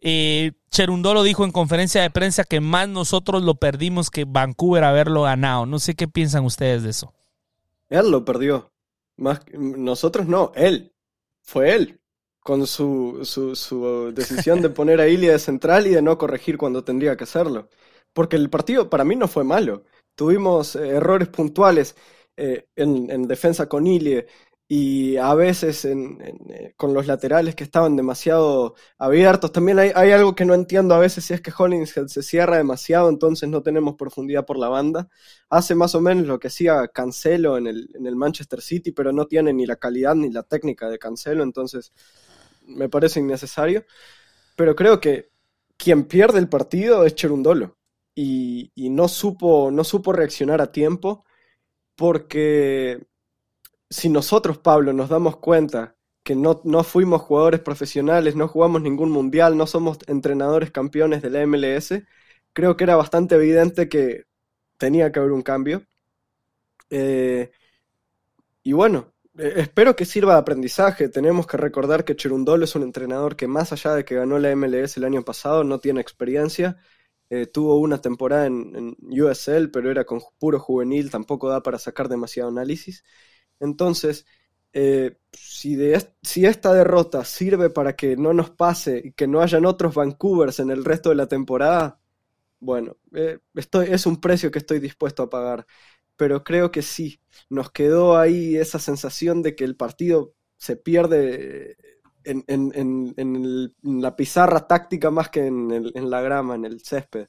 eh, 0.01 0.53
Cherundolo 0.71 1.23
dijo 1.23 1.45
en 1.45 1.51
conferencia 1.51 2.03
de 2.03 2.11
prensa 2.11 2.45
que 2.45 2.61
más 2.61 2.89
nosotros 2.89 3.43
lo 3.43 3.55
perdimos 3.55 4.11
que 4.11 4.25
Vancouver 4.25 4.85
haberlo 4.85 5.23
ganado. 5.23 5.67
No 5.67 5.79
sé 5.79 5.95
qué 5.95 6.09
piensan 6.09 6.45
ustedes 6.45 6.83
de 6.83 6.91
eso. 6.91 7.13
Él 7.89 8.11
lo 8.11 8.25
perdió. 8.25 8.71
Más, 9.17 9.41
nosotros 9.53 10.27
no, 10.27 10.53
él. 10.55 10.93
Fue 11.43 11.75
él. 11.75 12.01
Con 12.41 12.67
su, 12.67 13.21
su, 13.25 14.13
decisión 14.15 14.61
de 14.61 14.69
poner 14.71 15.01
a 15.01 15.09
Ilia 15.09 15.33
de 15.33 15.39
central 15.39 15.87
y 15.87 15.91
de 15.91 16.03
no 16.03 16.19
corregir 16.19 16.59
cuando 16.59 16.85
tendría 16.85 17.17
que 17.17 17.25
hacerlo. 17.25 17.69
Porque 18.13 18.37
el 18.37 18.51
partido 18.51 18.91
para 18.91 19.05
mí 19.05 19.17
no 19.17 19.29
fue 19.29 19.45
malo. 19.45 19.85
Tuvimos 20.15 20.77
eh, 20.77 20.89
errores 20.89 21.29
puntuales 21.29 21.97
eh, 22.37 22.67
en, 22.77 23.11
en, 23.11 23.27
defensa 23.27 23.69
con 23.69 23.87
Ilie 23.87 24.27
y 24.67 25.17
a 25.19 25.35
veces 25.35 25.85
eh, 25.85 26.75
con 26.77 26.95
los 26.95 27.07
laterales 27.07 27.55
que 27.55 27.65
estaban 27.65 27.97
demasiado 27.97 28.75
abiertos. 28.99 29.53
También 29.53 29.79
hay, 29.79 30.11
algo 30.13 30.35
que 30.35 30.47
no 30.47 30.55
entiendo 30.55 30.95
a 30.95 30.99
veces 30.99 31.25
si 31.25 31.35
es 31.35 31.41
que 31.43 31.53
Hollingshead 31.57 32.07
se 32.07 32.23
cierra 32.23 32.57
demasiado, 32.57 33.09
entonces 33.11 33.49
no 33.49 33.63
tenemos 33.63 33.97
profundidad 33.97 34.47
por 34.47 34.59
la 34.59 34.69
banda. 34.69 35.09
Hace 35.51 35.75
más 35.75 35.95
o 35.95 36.01
menos 36.01 36.27
lo 36.27 36.39
que 36.39 36.49
hacía 36.49 36.89
Cancelo 36.89 37.59
en 37.59 37.67
el, 37.67 37.91
en 37.95 38.07
el 38.07 38.17
Manchester 38.17 38.63
City, 38.63 38.93
pero 38.93 39.13
no 39.13 39.27
tiene 39.27 39.53
ni 39.53 39.67
la 39.67 39.77
calidad 39.77 40.15
ni 40.15 40.31
la 40.31 40.43
técnica 40.43 40.89
de 40.89 40.99
Cancelo, 40.99 41.43
entonces 41.43 41.93
me 42.67 42.89
parece 42.89 43.21
innecesario. 43.21 43.85
Pero 44.57 44.75
creo 44.75 45.01
que 45.01 45.31
quien 45.77 46.05
pierde 46.05 46.39
el 46.39 46.49
partido 46.49 47.05
es 47.05 47.15
Cherundolo 47.15 47.77
y, 48.15 48.73
y 48.75 48.91
no, 48.91 49.09
supo, 49.09 49.71
no 49.71 49.85
supo 49.85 50.13
reaccionar 50.13 50.61
a 50.63 50.73
tiempo 50.73 51.25
porque 51.97 53.07
si 53.95 54.09
nosotros, 54.09 54.59
Pablo, 54.59 54.93
nos 54.93 55.09
damos 55.09 55.37
cuenta 55.37 55.97
que 56.25 56.35
no, 56.35 56.61
no, 56.65 56.83
fuimos 56.83 57.23
jugadores 57.23 57.61
profesionales, 57.61 58.35
no 58.35 58.49
jugamos 58.49 58.83
ningún 58.83 59.11
mundial, 59.11 59.57
no 59.57 59.69
somos 59.69 59.99
entrenadores 60.09 60.73
campeones 60.73 61.23
de 61.23 61.31
la 61.31 61.47
MLS, 61.47 62.03
creo 62.53 62.77
que 62.77 62.85
era 62.85 62.97
bastante 62.97 63.37
evidente 63.37 63.89
que 63.89 64.25
tenía 64.79 65.13
que 65.13 65.21
haber 65.21 65.31
un 65.31 65.43
cambio. 65.43 65.87
Eh, 66.91 67.53
y 68.65 68.73
bueno, 68.73 69.15
eh, 69.39 69.55
espero 69.59 69.95
que 69.95 70.05
sirva 70.07 70.35
de 70.35 70.41
aprendizaje. 70.41 71.09
Tenemos 71.09 71.47
que 71.47 71.57
recordar 71.57 72.05
que 72.05 72.17
Cherundolo 72.17 72.65
es 72.65 72.75
un 72.75 72.83
entrenador 72.83 73.37
que 73.37 73.47
más 73.47 73.73
allá 73.73 73.95
de 73.95 74.05
que 74.05 74.17
ganó 74.17 74.41
la 74.41 74.51
MLS 74.57 74.97
el 74.97 75.05
año 75.05 75.23
pasado, 75.25 75.63
no 75.63 75.79
tiene 75.79 76.01
experiencia. 76.01 76.79
Eh, 77.31 77.47
tuvo 77.47 77.79
una 77.79 78.01
temporada 78.01 78.47
en, 78.47 78.97
en, 79.01 79.23
USL, 79.23 79.71
pero 79.71 79.91
era 79.91 80.05
con 80.05 80.21
puro 80.39 80.59
juvenil, 80.59 81.11
tampoco 81.11 81.49
da 81.49 81.63
para 81.63 81.79
sacar 81.79 82.09
demasiado 82.09 82.49
análisis. 82.51 83.05
Entonces, 83.61 84.27
eh, 84.73 85.17
si, 85.33 85.79
si 86.23 86.47
esta 86.47 86.73
derrota 86.75 87.25
sirve 87.25 87.71
para 87.71 87.95
que 87.97 88.17
no 88.17 88.33
nos 88.33 88.51
pase 88.51 89.03
y 89.05 89.13
que 89.13 89.27
no 89.27 89.41
hayan 89.41 89.67
otros 89.67 89.95
Vancouvers 89.95 90.59
en 90.61 90.71
el 90.71 90.85
resto 90.85 91.11
de 91.11 91.17
la 91.17 91.29
temporada, 91.29 92.01
bueno, 92.61 92.97
eh, 93.15 93.39
estoy, 93.55 93.89
es 93.91 94.07
un 94.07 94.21
precio 94.21 94.51
que 94.51 94.59
estoy 94.61 94.81
dispuesto 94.81 95.23
a 95.25 95.31
pagar. 95.31 95.67
Pero 96.17 96.45
creo 96.45 96.71
que 96.71 96.83
sí, 96.83 97.21
nos 97.51 97.71
quedó 97.71 98.17
ahí 98.17 98.57
esa 98.57 98.79
sensación 98.79 99.43
de 99.43 99.57
que 99.57 99.65
el 99.65 99.77
partido 99.77 100.35
se 100.57 100.77
pierde 100.77 101.77
en, 102.25 102.45
en, 102.47 103.75
la 103.83 104.17
pizarra 104.17 104.67
táctica 104.67 105.11
más 105.11 105.29
que 105.29 105.47
en, 105.47 106.11
la 106.11 106.21
grama, 106.23 106.55
en 106.55 106.65
el 106.65 106.81
césped. 106.81 107.29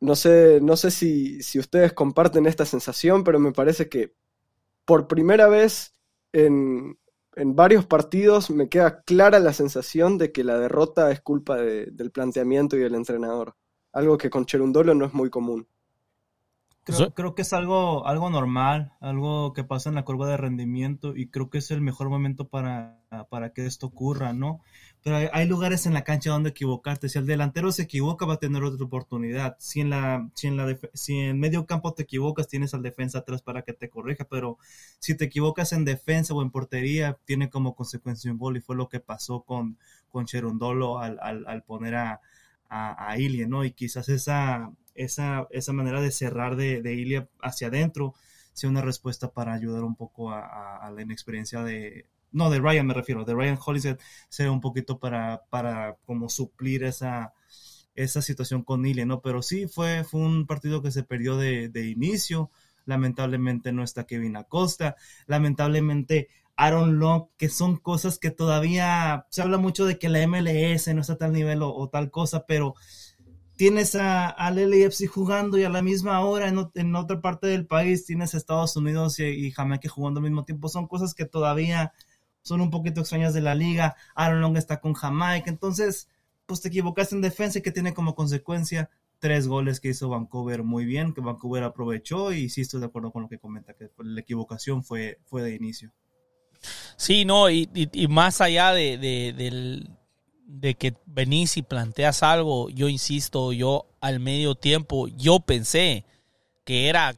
No 0.00 0.14
sé, 0.14 0.60
no 0.62 0.76
sé 0.76 0.90
si, 0.90 1.42
si 1.42 1.58
ustedes 1.58 1.92
comparten 1.92 2.46
esta 2.46 2.64
sensación, 2.64 3.24
pero 3.24 3.38
me 3.40 3.52
parece 3.52 3.88
que 3.88 4.14
por 4.88 5.06
primera 5.06 5.48
vez 5.48 5.94
en, 6.32 6.98
varios 7.36 7.84
partidos 7.84 8.48
me 8.48 8.70
queda 8.70 9.02
clara 9.02 9.38
la 9.38 9.52
sensación 9.52 10.16
de 10.16 10.32
que 10.32 10.44
la 10.44 10.58
derrota 10.58 11.10
es 11.10 11.20
culpa 11.20 11.58
del 11.58 12.10
planteamiento 12.10 12.74
y 12.74 12.80
del 12.80 12.94
entrenador. 12.94 13.54
Algo 13.92 14.16
que 14.16 14.30
con 14.30 14.46
Cherundolo 14.46 14.94
no 14.94 15.04
es 15.04 15.12
muy 15.12 15.28
común. 15.28 15.68
Creo, 17.14 17.34
que 17.34 17.42
es 17.42 17.52
algo, 17.52 18.06
algo 18.06 18.30
normal, 18.30 18.92
algo 19.00 19.52
que 19.52 19.62
pasa 19.62 19.90
en 19.90 19.94
la 19.94 20.04
curva 20.04 20.26
de 20.26 20.36
rendimiento 20.36 21.14
y 21.14 21.28
creo 21.28 21.50
que 21.50 21.58
es 21.58 21.70
el 21.70 21.82
mejor 21.82 22.08
momento 22.08 22.48
para, 22.48 22.98
para 23.28 23.52
que 23.52 23.66
esto 23.66 23.86
ocurra, 23.86 24.32
¿no? 24.32 24.62
Pero 25.02 25.28
hay, 25.32 25.46
lugares 25.46 25.86
en 25.86 25.94
la 25.94 26.02
cancha 26.02 26.30
donde 26.30 26.50
equivocarte. 26.50 27.08
Si 27.08 27.18
el 27.18 27.26
delantero 27.26 27.72
se 27.72 27.82
equivoca, 27.82 28.26
va 28.26 28.34
a 28.34 28.38
tener 28.38 28.62
otra 28.62 28.84
oportunidad. 28.84 29.56
Si 29.58 29.80
en, 29.80 29.90
la, 29.90 30.28
si 30.34 30.48
en, 30.48 30.56
la 30.56 30.78
si 30.94 31.18
en 31.18 31.38
medio 31.38 31.66
campo 31.66 31.94
te 31.94 32.02
equivocas, 32.02 32.48
tienes 32.48 32.74
al 32.74 32.82
defensa 32.82 33.18
atrás 33.18 33.42
para 33.42 33.62
que 33.62 33.72
te 33.72 33.88
corrija. 33.88 34.24
Pero 34.24 34.58
si 34.98 35.16
te 35.16 35.26
equivocas 35.26 35.72
en 35.72 35.84
defensa 35.84 36.34
o 36.34 36.42
en 36.42 36.50
portería, 36.50 37.18
tiene 37.24 37.50
como 37.50 37.74
consecuencia 37.74 38.30
un 38.32 38.38
gol. 38.38 38.56
Y 38.56 38.60
fue 38.60 38.76
lo 38.76 38.88
que 38.88 39.00
pasó 39.00 39.42
con, 39.42 39.78
con 40.08 40.26
Cherundolo 40.26 40.98
al, 40.98 41.18
al, 41.20 41.62
poner 41.62 41.94
a, 41.94 42.20
a, 42.68 43.10
a 43.10 43.18
Ilie, 43.18 43.46
¿no? 43.46 43.64
Y 43.64 43.72
quizás 43.72 44.08
esa, 44.08 44.72
esa, 44.98 45.46
esa 45.50 45.72
manera 45.72 46.00
de 46.00 46.10
cerrar 46.10 46.56
de, 46.56 46.82
de 46.82 46.94
Ilie 46.94 47.28
hacia 47.40 47.68
adentro 47.68 48.14
sea 48.52 48.68
una 48.68 48.82
respuesta 48.82 49.32
para 49.32 49.54
ayudar 49.54 49.84
un 49.84 49.94
poco 49.94 50.32
a, 50.32 50.90
la 50.94 51.02
inexperiencia 51.02 51.62
de, 51.62 52.06
no, 52.32 52.50
de 52.50 52.58
Ryan 52.58 52.86
me 52.86 52.94
refiero, 52.94 53.24
de 53.24 53.34
Ryan 53.34 53.58
Hollingshead, 53.64 53.98
sea 54.28 54.50
un 54.50 54.60
poquito 54.60 54.98
para, 54.98 55.42
para 55.48 55.96
como 56.04 56.28
suplir 56.28 56.82
esa, 56.84 57.34
esa 57.94 58.20
situación 58.20 58.64
con 58.64 58.84
Ile, 58.84 59.06
¿no? 59.06 59.20
Pero 59.22 59.42
sí, 59.42 59.68
fue, 59.68 60.04
fue 60.04 60.20
un 60.20 60.46
partido 60.46 60.82
que 60.82 60.90
se 60.90 61.04
perdió 61.04 61.36
de, 61.36 61.68
de 61.68 61.86
inicio, 61.86 62.50
lamentablemente 62.84 63.70
no 63.70 63.84
está 63.84 64.06
Kevin 64.06 64.36
Acosta, 64.36 64.96
lamentablemente 65.26 66.28
Aaron 66.58 66.98
Long, 66.98 67.28
que 67.36 67.48
son 67.48 67.76
cosas 67.76 68.18
que 68.18 68.32
todavía 68.32 69.26
se 69.30 69.42
habla 69.42 69.58
mucho 69.58 69.86
de 69.86 69.96
que 69.96 70.08
la 70.08 70.26
MLS 70.26 70.92
no 70.92 71.02
está 71.02 71.12
a 71.12 71.18
tal 71.18 71.32
nivel 71.32 71.60
o, 71.62 71.88
tal 71.88 72.10
cosa, 72.10 72.46
pero 72.46 72.74
tienes 73.58 73.96
a, 73.96 74.28
al 74.28 74.54
LAFC 74.54 75.08
jugando 75.08 75.58
y 75.58 75.64
a 75.64 75.68
la 75.68 75.82
misma 75.82 76.20
hora 76.20 76.48
en, 76.48 76.94
otra 76.94 77.20
parte 77.20 77.48
del 77.48 77.66
país 77.66 78.06
tienes 78.06 78.32
a 78.32 78.36
Estados 78.36 78.76
Unidos 78.76 79.18
y, 79.18 79.24
y 79.24 79.50
Jamaica 79.50 79.88
jugando 79.88 80.20
al 80.20 80.24
mismo 80.24 80.44
tiempo, 80.44 80.68
son 80.68 80.86
cosas 80.86 81.12
que 81.12 81.24
todavía 81.24 81.92
son 82.42 82.60
un 82.60 82.70
poquito 82.70 83.00
extrañas 83.00 83.34
de 83.34 83.40
la 83.40 83.56
liga. 83.56 83.96
Aaron 84.14 84.40
Long 84.40 84.56
está 84.56 84.80
con 84.80 84.94
Jamaica. 84.94 85.50
Entonces, 85.50 86.08
pues 86.46 86.60
te 86.60 86.68
equivocaste 86.68 87.16
en 87.16 87.20
defensa 87.20 87.58
y 87.58 87.62
que 87.62 87.72
tiene 87.72 87.94
como 87.94 88.14
consecuencia 88.14 88.90
tres 89.18 89.48
goles 89.48 89.80
que 89.80 89.88
hizo 89.88 90.08
Vancouver 90.08 90.62
muy 90.62 90.84
bien, 90.84 91.12
que 91.12 91.20
Vancouver 91.20 91.64
aprovechó 91.64 92.32
y 92.32 92.48
sí 92.48 92.60
estoy 92.60 92.78
de 92.78 92.86
acuerdo 92.86 93.10
con 93.10 93.22
lo 93.22 93.28
que 93.28 93.40
comenta, 93.40 93.74
que 93.74 93.90
la 93.98 94.20
equivocación 94.20 94.84
fue, 94.84 95.18
fue 95.24 95.42
de 95.42 95.56
inicio. 95.56 95.92
Sí, 96.96 97.24
no, 97.24 97.50
y, 97.50 97.68
más 98.08 98.40
allá 98.40 98.72
de, 98.72 98.98
de, 98.98 99.84
de, 100.48 100.74
que 100.74 100.94
venís 101.06 101.56
y 101.56 101.62
planteas 101.62 102.24
algo, 102.24 102.68
yo 102.70 102.88
insisto, 102.88 103.52
yo 103.52 103.86
al 104.00 104.18
medio 104.18 104.56
tiempo, 104.56 105.06
yo 105.06 105.38
pensé 105.38 106.04
que 106.64 106.88
era 106.88 107.14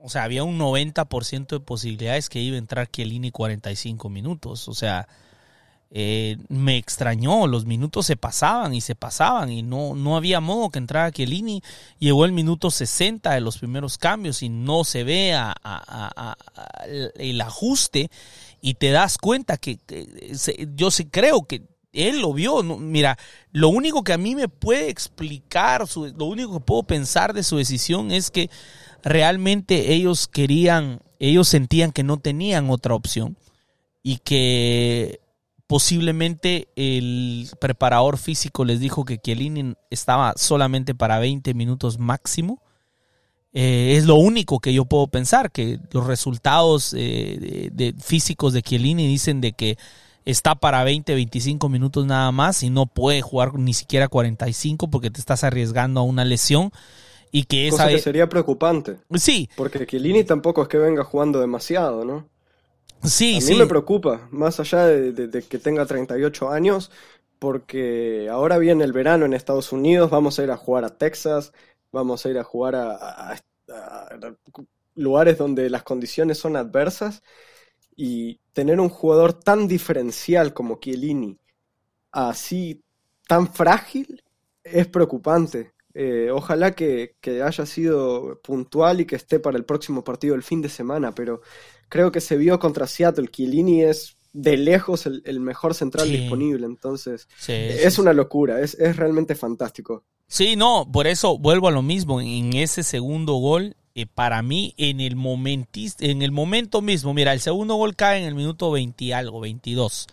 o 0.00 0.08
sea, 0.08 0.22
había 0.22 0.44
un 0.44 0.58
90% 0.58 1.48
de 1.48 1.60
posibilidades 1.60 2.28
que 2.28 2.40
iba 2.40 2.54
a 2.54 2.58
entrar 2.58 2.88
Chiellini 2.88 3.32
45 3.32 4.08
minutos. 4.08 4.68
O 4.68 4.74
sea, 4.74 5.08
eh, 5.90 6.36
me 6.48 6.76
extrañó, 6.76 7.46
los 7.46 7.64
minutos 7.64 8.06
se 8.06 8.16
pasaban 8.16 8.74
y 8.74 8.80
se 8.80 8.94
pasaban 8.94 9.50
y 9.50 9.62
no, 9.62 9.94
no 9.94 10.16
había 10.16 10.40
modo 10.40 10.70
que 10.70 10.78
entrara 10.78 11.10
Chiellini. 11.10 11.62
Llegó 11.98 12.24
el 12.24 12.32
minuto 12.32 12.70
60 12.70 13.32
de 13.32 13.40
los 13.40 13.58
primeros 13.58 13.98
cambios 13.98 14.42
y 14.42 14.48
no 14.48 14.84
se 14.84 15.02
ve 15.02 15.34
el 17.16 17.40
ajuste 17.40 18.10
y 18.60 18.74
te 18.74 18.90
das 18.90 19.18
cuenta 19.18 19.56
que, 19.56 19.78
yo 20.74 20.90
sí 20.90 21.06
creo 21.06 21.46
que 21.46 21.62
él 21.92 22.20
lo 22.20 22.32
vio. 22.32 22.62
mira, 22.62 23.18
lo 23.52 23.68
único 23.68 24.04
que 24.04 24.12
a 24.12 24.18
mí 24.18 24.34
me 24.34 24.48
puede 24.48 24.88
explicar, 24.88 25.84
lo 26.16 26.24
único 26.24 26.54
que 26.54 26.64
puedo 26.64 26.82
pensar 26.82 27.32
de 27.32 27.42
su 27.42 27.56
decisión 27.56 28.10
es 28.10 28.30
que 28.30 28.50
realmente 29.02 29.92
ellos 29.94 30.28
querían, 30.28 31.00
ellos 31.18 31.48
sentían 31.48 31.92
que 31.92 32.02
no 32.02 32.18
tenían 32.18 32.70
otra 32.70 32.94
opción 32.94 33.36
y 34.02 34.18
que 34.18 35.20
posiblemente 35.66 36.68
el 36.76 37.48
preparador 37.60 38.16
físico 38.16 38.64
les 38.64 38.80
dijo 38.80 39.04
que 39.04 39.18
Chiellini 39.18 39.74
estaba 39.90 40.32
solamente 40.36 40.94
para 40.94 41.18
20 41.18 41.52
minutos 41.54 41.98
máximo. 41.98 42.62
Eh, 43.52 43.94
es 43.96 44.06
lo 44.06 44.16
único 44.16 44.60
que 44.60 44.72
yo 44.72 44.86
puedo 44.86 45.08
pensar, 45.08 45.50
que 45.50 45.78
los 45.90 46.06
resultados 46.06 46.94
eh, 46.96 47.70
de, 47.72 47.94
físicos 48.00 48.52
de 48.52 48.62
Chiellini 48.62 49.06
dicen 49.06 49.40
de 49.40 49.52
que 49.52 49.76
está 50.30 50.54
para 50.54 50.84
20, 50.84 51.14
25 51.14 51.68
minutos 51.70 52.04
nada 52.04 52.30
más 52.32 52.62
y 52.62 52.68
no 52.68 52.84
puede 52.84 53.22
jugar 53.22 53.54
ni 53.54 53.72
siquiera 53.72 54.08
45 54.08 54.90
porque 54.90 55.10
te 55.10 55.20
estás 55.20 55.42
arriesgando 55.42 56.00
a 56.00 56.02
una 56.02 56.24
lesión 56.24 56.70
y 57.32 57.44
que 57.44 57.68
esa 57.68 57.88
que 57.88 57.98
sería 57.98 58.28
preocupante. 58.28 58.98
Sí. 59.14 59.48
Porque 59.56 59.86
Chiellini 59.86 60.24
tampoco 60.24 60.62
es 60.62 60.68
que 60.68 60.76
venga 60.76 61.02
jugando 61.02 61.40
demasiado, 61.40 62.04
¿no? 62.04 62.28
Sí, 63.02 63.38
a 63.42 63.46
mí 63.46 63.54
me 63.54 63.66
preocupa, 63.66 64.28
más 64.30 64.60
allá 64.60 64.86
de, 64.86 65.42
que 65.48 65.58
tenga 65.58 65.86
38 65.86 66.50
años, 66.50 66.90
porque 67.38 68.28
ahora 68.30 68.58
viene 68.58 68.84
el 68.84 68.92
verano 68.92 69.24
en 69.24 69.34
Estados 69.34 69.72
Unidos, 69.72 70.10
vamos 70.10 70.38
a 70.38 70.42
ir 70.42 70.50
a 70.50 70.56
jugar 70.56 70.84
a 70.84 70.98
Texas, 70.98 71.52
vamos 71.92 72.26
a 72.26 72.30
ir 72.30 72.38
a 72.38 72.44
jugar 72.44 72.74
a, 72.74 73.40
lugares 74.94 75.38
donde 75.38 75.70
las 75.70 75.84
condiciones 75.84 76.38
son 76.38 76.56
adversas 76.56 77.22
y 78.00 78.38
tener 78.52 78.78
un 78.78 78.88
jugador 78.88 79.32
tan 79.32 79.66
diferencial 79.66 80.54
como 80.54 80.78
Chiellini, 80.78 81.36
así 82.12 82.80
tan 83.26 83.52
frágil, 83.52 84.22
es 84.62 84.86
preocupante. 84.86 85.72
Eh, 85.94 86.30
ojalá 86.32 86.76
que, 86.76 87.16
que, 87.20 87.42
haya 87.42 87.66
sido 87.66 88.40
puntual 88.40 89.00
y 89.00 89.04
que 89.04 89.16
esté 89.16 89.40
para 89.40 89.58
el 89.58 89.64
próximo 89.64 90.04
partido 90.04 90.36
el 90.36 90.44
fin 90.44 90.62
de 90.62 90.68
semana, 90.68 91.12
pero 91.12 91.40
creo 91.88 92.12
que 92.12 92.20
se 92.20 92.36
vio 92.36 92.60
contra 92.60 92.86
Seattle. 92.86 93.26
Chiellini 93.32 93.82
es 93.82 94.16
de 94.32 94.56
lejos 94.56 95.06
el, 95.06 95.40
mejor 95.40 95.74
central 95.74 96.08
disponible, 96.08 96.66
entonces 96.66 97.26
es 97.48 97.98
una 97.98 98.12
locura, 98.12 98.60
es, 98.60 98.76
realmente 98.96 99.34
fantástico. 99.34 100.04
Sí, 100.28 100.54
no, 100.54 100.88
por 100.92 101.08
eso 101.08 101.36
vuelvo 101.36 101.66
a 101.66 101.72
lo 101.72 101.82
mismo, 101.82 102.20
en 102.20 102.52
ese 102.52 102.84
segundo 102.84 103.34
gol, 103.34 103.74
eh, 103.98 104.06
para 104.06 104.42
mí, 104.42 104.74
en 104.76 105.00
el, 105.00 105.16
en 105.16 106.22
el 106.22 106.30
momento 106.30 106.82
mismo, 106.82 107.14
mira, 107.14 107.32
el 107.32 107.40
segundo 107.40 107.74
gol 107.74 107.96
cae 107.96 108.20
en 108.20 108.28
el 108.28 108.36
minuto 108.36 108.70
20 108.70 109.04
y 109.04 109.10
algo, 109.10 109.40
22. 109.40 110.06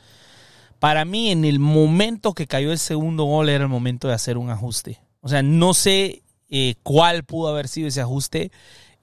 Para 0.79 1.05
mí, 1.05 1.29
en 1.29 1.45
el 1.45 1.59
momento 1.59 2.33
que 2.33 2.47
cayó 2.47 2.71
el 2.71 2.79
segundo 2.79 3.25
gol, 3.25 3.47
era 3.47 3.65
el 3.65 3.69
momento 3.69 4.07
de 4.07 4.15
hacer 4.15 4.39
un 4.39 4.49
ajuste. 4.49 5.01
O 5.21 5.29
sea, 5.29 5.43
no 5.43 5.75
sé 5.75 6.23
eh, 6.49 6.73
cuál 6.81 7.25
pudo 7.25 7.49
haber 7.49 7.67
sido 7.67 7.87
ese 7.87 8.01
ajuste. 8.01 8.51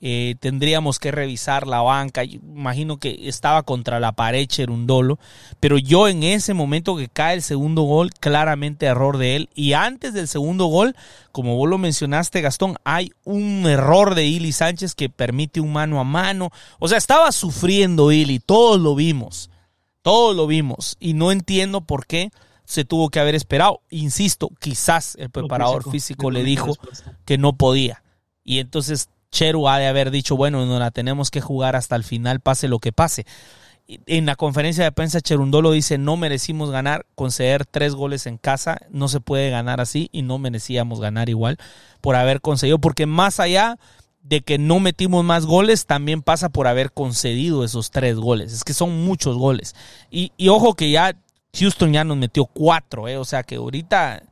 Eh, 0.04 0.34
tendríamos 0.40 0.98
que 0.98 1.12
revisar 1.12 1.68
la 1.68 1.80
banca. 1.80 2.24
imagino 2.24 2.96
que 2.96 3.28
estaba 3.28 3.62
contra 3.62 4.00
la 4.00 4.10
pared 4.10 4.48
Cherundolo, 4.48 5.20
pero 5.60 5.78
yo 5.78 6.08
en 6.08 6.24
ese 6.24 6.54
momento 6.54 6.96
que 6.96 7.06
cae 7.06 7.36
el 7.36 7.42
segundo 7.42 7.82
gol, 7.82 8.10
claramente 8.10 8.86
error 8.86 9.16
de 9.16 9.36
él. 9.36 9.48
Y 9.54 9.74
antes 9.74 10.12
del 10.12 10.26
segundo 10.26 10.66
gol, 10.66 10.96
como 11.30 11.56
vos 11.56 11.70
lo 11.70 11.78
mencionaste, 11.78 12.40
Gastón, 12.40 12.78
hay 12.82 13.12
un 13.22 13.64
error 13.68 14.16
de 14.16 14.26
Ili 14.26 14.50
Sánchez 14.50 14.96
que 14.96 15.08
permite 15.08 15.60
un 15.60 15.72
mano 15.72 16.00
a 16.00 16.04
mano. 16.04 16.50
O 16.80 16.88
sea, 16.88 16.98
estaba 16.98 17.30
sufriendo 17.30 18.10
Ili, 18.10 18.40
todos 18.40 18.80
lo 18.80 18.96
vimos, 18.96 19.50
todos 20.02 20.34
lo 20.34 20.48
vimos. 20.48 20.96
Y 20.98 21.14
no 21.14 21.30
entiendo 21.30 21.80
por 21.80 22.06
qué 22.06 22.32
se 22.64 22.84
tuvo 22.84 23.08
que 23.08 23.20
haber 23.20 23.36
esperado. 23.36 23.82
Insisto, 23.88 24.50
quizás 24.58 25.14
el 25.20 25.30
preparador 25.30 25.88
físico 25.88 26.32
le 26.32 26.42
dijo 26.42 26.74
que 27.24 27.38
no 27.38 27.52
podía. 27.52 28.02
Y 28.42 28.58
entonces 28.58 29.08
Cheru 29.32 29.68
ha 29.68 29.78
de 29.78 29.88
haber 29.88 30.10
dicho, 30.10 30.36
bueno, 30.36 30.64
no 30.66 30.78
la 30.78 30.90
tenemos 30.92 31.30
que 31.30 31.40
jugar 31.40 31.74
hasta 31.74 31.96
el 31.96 32.04
final, 32.04 32.40
pase 32.40 32.68
lo 32.68 32.78
que 32.78 32.92
pase. 32.92 33.26
En 34.06 34.26
la 34.26 34.36
conferencia 34.36 34.84
de 34.84 34.92
prensa, 34.92 35.20
Cherundolo 35.20 35.72
dice, 35.72 35.98
no 35.98 36.16
merecimos 36.16 36.70
ganar, 36.70 37.04
conceder 37.16 37.66
tres 37.66 37.94
goles 37.94 38.26
en 38.26 38.38
casa, 38.38 38.78
no 38.90 39.08
se 39.08 39.20
puede 39.20 39.50
ganar 39.50 39.80
así 39.80 40.08
y 40.12 40.22
no 40.22 40.38
merecíamos 40.38 41.00
ganar 41.00 41.28
igual 41.28 41.58
por 42.00 42.14
haber 42.14 42.40
concedido, 42.40 42.78
porque 42.78 43.06
más 43.06 43.40
allá 43.40 43.78
de 44.22 44.42
que 44.42 44.58
no 44.58 44.78
metimos 44.78 45.24
más 45.24 45.46
goles, 45.46 45.86
también 45.86 46.22
pasa 46.22 46.48
por 46.48 46.68
haber 46.68 46.92
concedido 46.92 47.64
esos 47.64 47.90
tres 47.90 48.16
goles. 48.16 48.52
Es 48.52 48.62
que 48.64 48.74
son 48.74 49.04
muchos 49.04 49.36
goles. 49.36 49.74
Y, 50.10 50.30
y 50.36 50.48
ojo 50.48 50.74
que 50.74 50.90
ya 50.90 51.16
Houston 51.58 51.92
ya 51.92 52.04
nos 52.04 52.16
metió 52.16 52.44
cuatro, 52.46 53.08
eh, 53.08 53.16
o 53.16 53.24
sea 53.24 53.42
que 53.42 53.56
ahorita 53.56 54.22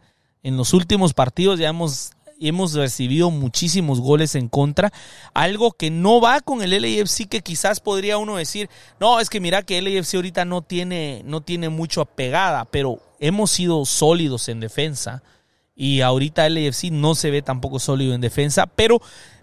en 0.42 0.56
los 0.56 0.72
últimos 0.72 1.12
partidos 1.12 1.58
ya 1.58 1.68
hemos 1.68 2.12
hemos 2.40 2.72
recibido 2.74 3.30
muchísimos 3.30 4.00
goles 4.00 4.34
en 4.34 4.48
contra, 4.48 4.92
algo 5.34 5.72
que 5.72 5.90
no 5.90 6.20
va 6.20 6.40
con 6.40 6.62
el 6.62 6.70
LAFC 6.70 7.28
que 7.28 7.42
quizás 7.42 7.80
podría 7.80 8.18
uno 8.18 8.36
decir, 8.36 8.68
no, 8.98 9.20
es 9.20 9.30
que 9.30 9.40
mira 9.40 9.62
que 9.62 9.80
LAFC 9.80 10.14
ahorita 10.14 10.44
no 10.44 10.62
tiene, 10.62 11.22
no 11.26 11.42
tiene 11.42 11.68
mucho 11.68 12.00
apegada, 12.00 12.64
pero 12.64 12.98
hemos 13.20 13.50
sido 13.50 13.84
sólidos 13.84 14.48
en 14.48 14.60
defensa 14.60 15.22
y 15.76 16.00
ahorita 16.00 16.48
LAFC 16.48 16.90
no 16.90 17.14
se 17.14 17.30
ve 17.30 17.42
tampoco 17.42 17.78
sólido 17.78 18.14
en 18.14 18.20
defensa, 18.20 18.66
pero 18.66 19.00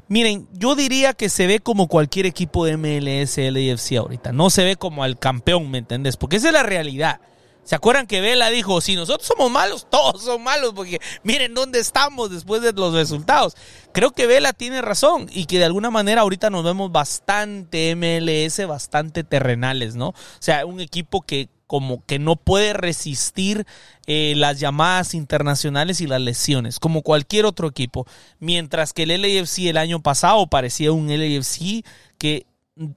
miren, 0.08 0.48
yo 0.54 0.76
diría 0.76 1.14
que 1.14 1.30
se 1.30 1.48
ve 1.48 1.60
como 1.60 1.88
cualquier 1.88 2.26
equipo 2.26 2.66
de 2.66 2.78
MLS, 2.78 3.38
LAFC 3.38 3.98
ahorita, 3.98 4.32
no 4.32 4.50
se 4.50 4.64
ve 4.64 4.76
como 4.76 5.06
el 5.06 5.18
campeón, 5.18 5.70
¿me 5.70 5.78
entendés? 5.78 6.18
Porque 6.18 6.38
esa 6.38 6.48
es 6.48 6.54
la 6.54 6.64
realidad. 6.64 7.22
¿Se 7.68 7.76
acuerdan 7.76 8.08
que 8.08 8.22
Vela 8.22 8.50
dijo, 8.50 8.80
si 8.80 8.96
nosotros 8.96 9.28
somos 9.28 9.52
malos, 9.52 9.88
todos 9.92 10.24
son 10.24 10.42
malos, 10.42 10.72
porque 10.74 11.02
miren 11.24 11.54
dónde 11.54 11.80
estamos 11.80 12.32
después 12.32 12.62
de 12.62 12.72
los 12.72 12.94
resultados? 12.94 13.58
Creo 13.92 14.12
que 14.12 14.26
Vela 14.26 14.54
tiene 14.54 14.82
razón 14.82 15.28
y 15.30 15.48
que 15.48 15.60
de 15.60 15.66
alguna 15.66 15.92
manera 15.92 16.22
ahorita 16.22 16.50
nos 16.50 16.64
vemos 16.64 16.94
bastante 16.94 17.94
MLS, 17.94 18.66
bastante 18.66 19.26
terrenales, 19.26 19.96
¿no? 19.96 20.10
O 20.10 20.16
sea, 20.40 20.66
un 20.66 20.80
equipo 20.80 21.24
que 21.24 21.50
como 21.68 22.06
que 22.06 22.20
no 22.20 22.38
puede 22.38 22.72
resistir 22.72 23.68
eh, 24.06 24.34
las 24.38 24.62
llamadas 24.62 25.14
internacionales 25.14 26.00
y 26.00 26.08
las 26.08 26.22
lesiones, 26.22 26.80
como 26.80 27.02
cualquier 27.02 27.46
otro 27.46 27.68
equipo. 27.68 28.08
Mientras 28.40 28.94
que 28.94 29.04
el 29.04 29.22
LAFC 29.22 29.68
el 29.68 29.76
año 29.76 30.02
pasado 30.02 30.48
parecía 30.48 30.94
un 30.94 31.10
LAFC 31.10 31.84
que 32.18 32.46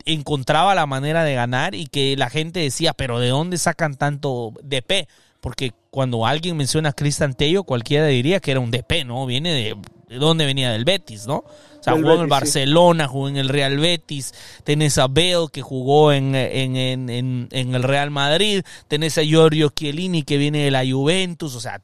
encontraba 0.05 0.75
la 0.75 0.87
manera 0.87 1.25
de 1.25 1.35
ganar 1.35 1.75
y 1.75 1.87
que 1.87 2.17
la 2.17 2.31
gente 2.31 2.61
decía, 2.61 2.93
pero 2.93 3.19
¿de 3.19 3.29
dónde 3.29 3.59
sacan 3.59 3.97
tanto 3.97 4.53
DP? 4.63 5.09
Porque 5.41 5.73
cuando 5.91 6.27
alguien 6.27 6.57
menciona 6.57 6.91
a 6.91 6.93
Cristian 6.93 7.35
Tello, 7.35 7.65
cualquiera 7.65 8.07
diría 8.07 8.41
que 8.41 8.51
era 8.51 8.61
un 8.61 8.71
DP, 8.71 9.05
¿no? 9.07 9.25
Viene 9.27 9.53
de, 9.53 9.77
de 10.09 10.17
dónde 10.17 10.45
venía 10.45 10.71
del 10.71 10.85
Betis, 10.85 11.27
¿no? 11.27 11.37
O 11.37 11.83
sea, 11.83 11.95
jugó 11.95 12.15
en 12.15 12.21
el 12.21 12.27
Barcelona, 12.27 13.09
jugó 13.09 13.29
en 13.31 13.39
el 13.39 13.49
Real 13.49 13.79
Betis, 13.79 14.35
tenés 14.65 14.99
a 14.99 15.07
Bale 15.07 15.47
que 15.51 15.63
jugó 15.63 16.13
en, 16.13 16.35
en, 16.35 16.77
en, 16.77 17.49
en, 17.51 17.75
el 17.75 17.83
Real 17.83 18.11
Madrid, 18.11 18.63
tenés 18.87 19.17
a 19.17 19.23
Giorgio 19.23 19.71
Chiellini 19.71 20.23
que 20.25 20.37
viene 20.37 20.65
de 20.65 20.71
la 20.71 20.85
Juventus, 20.85 21.55
o 21.55 21.61
sea, 21.61 21.81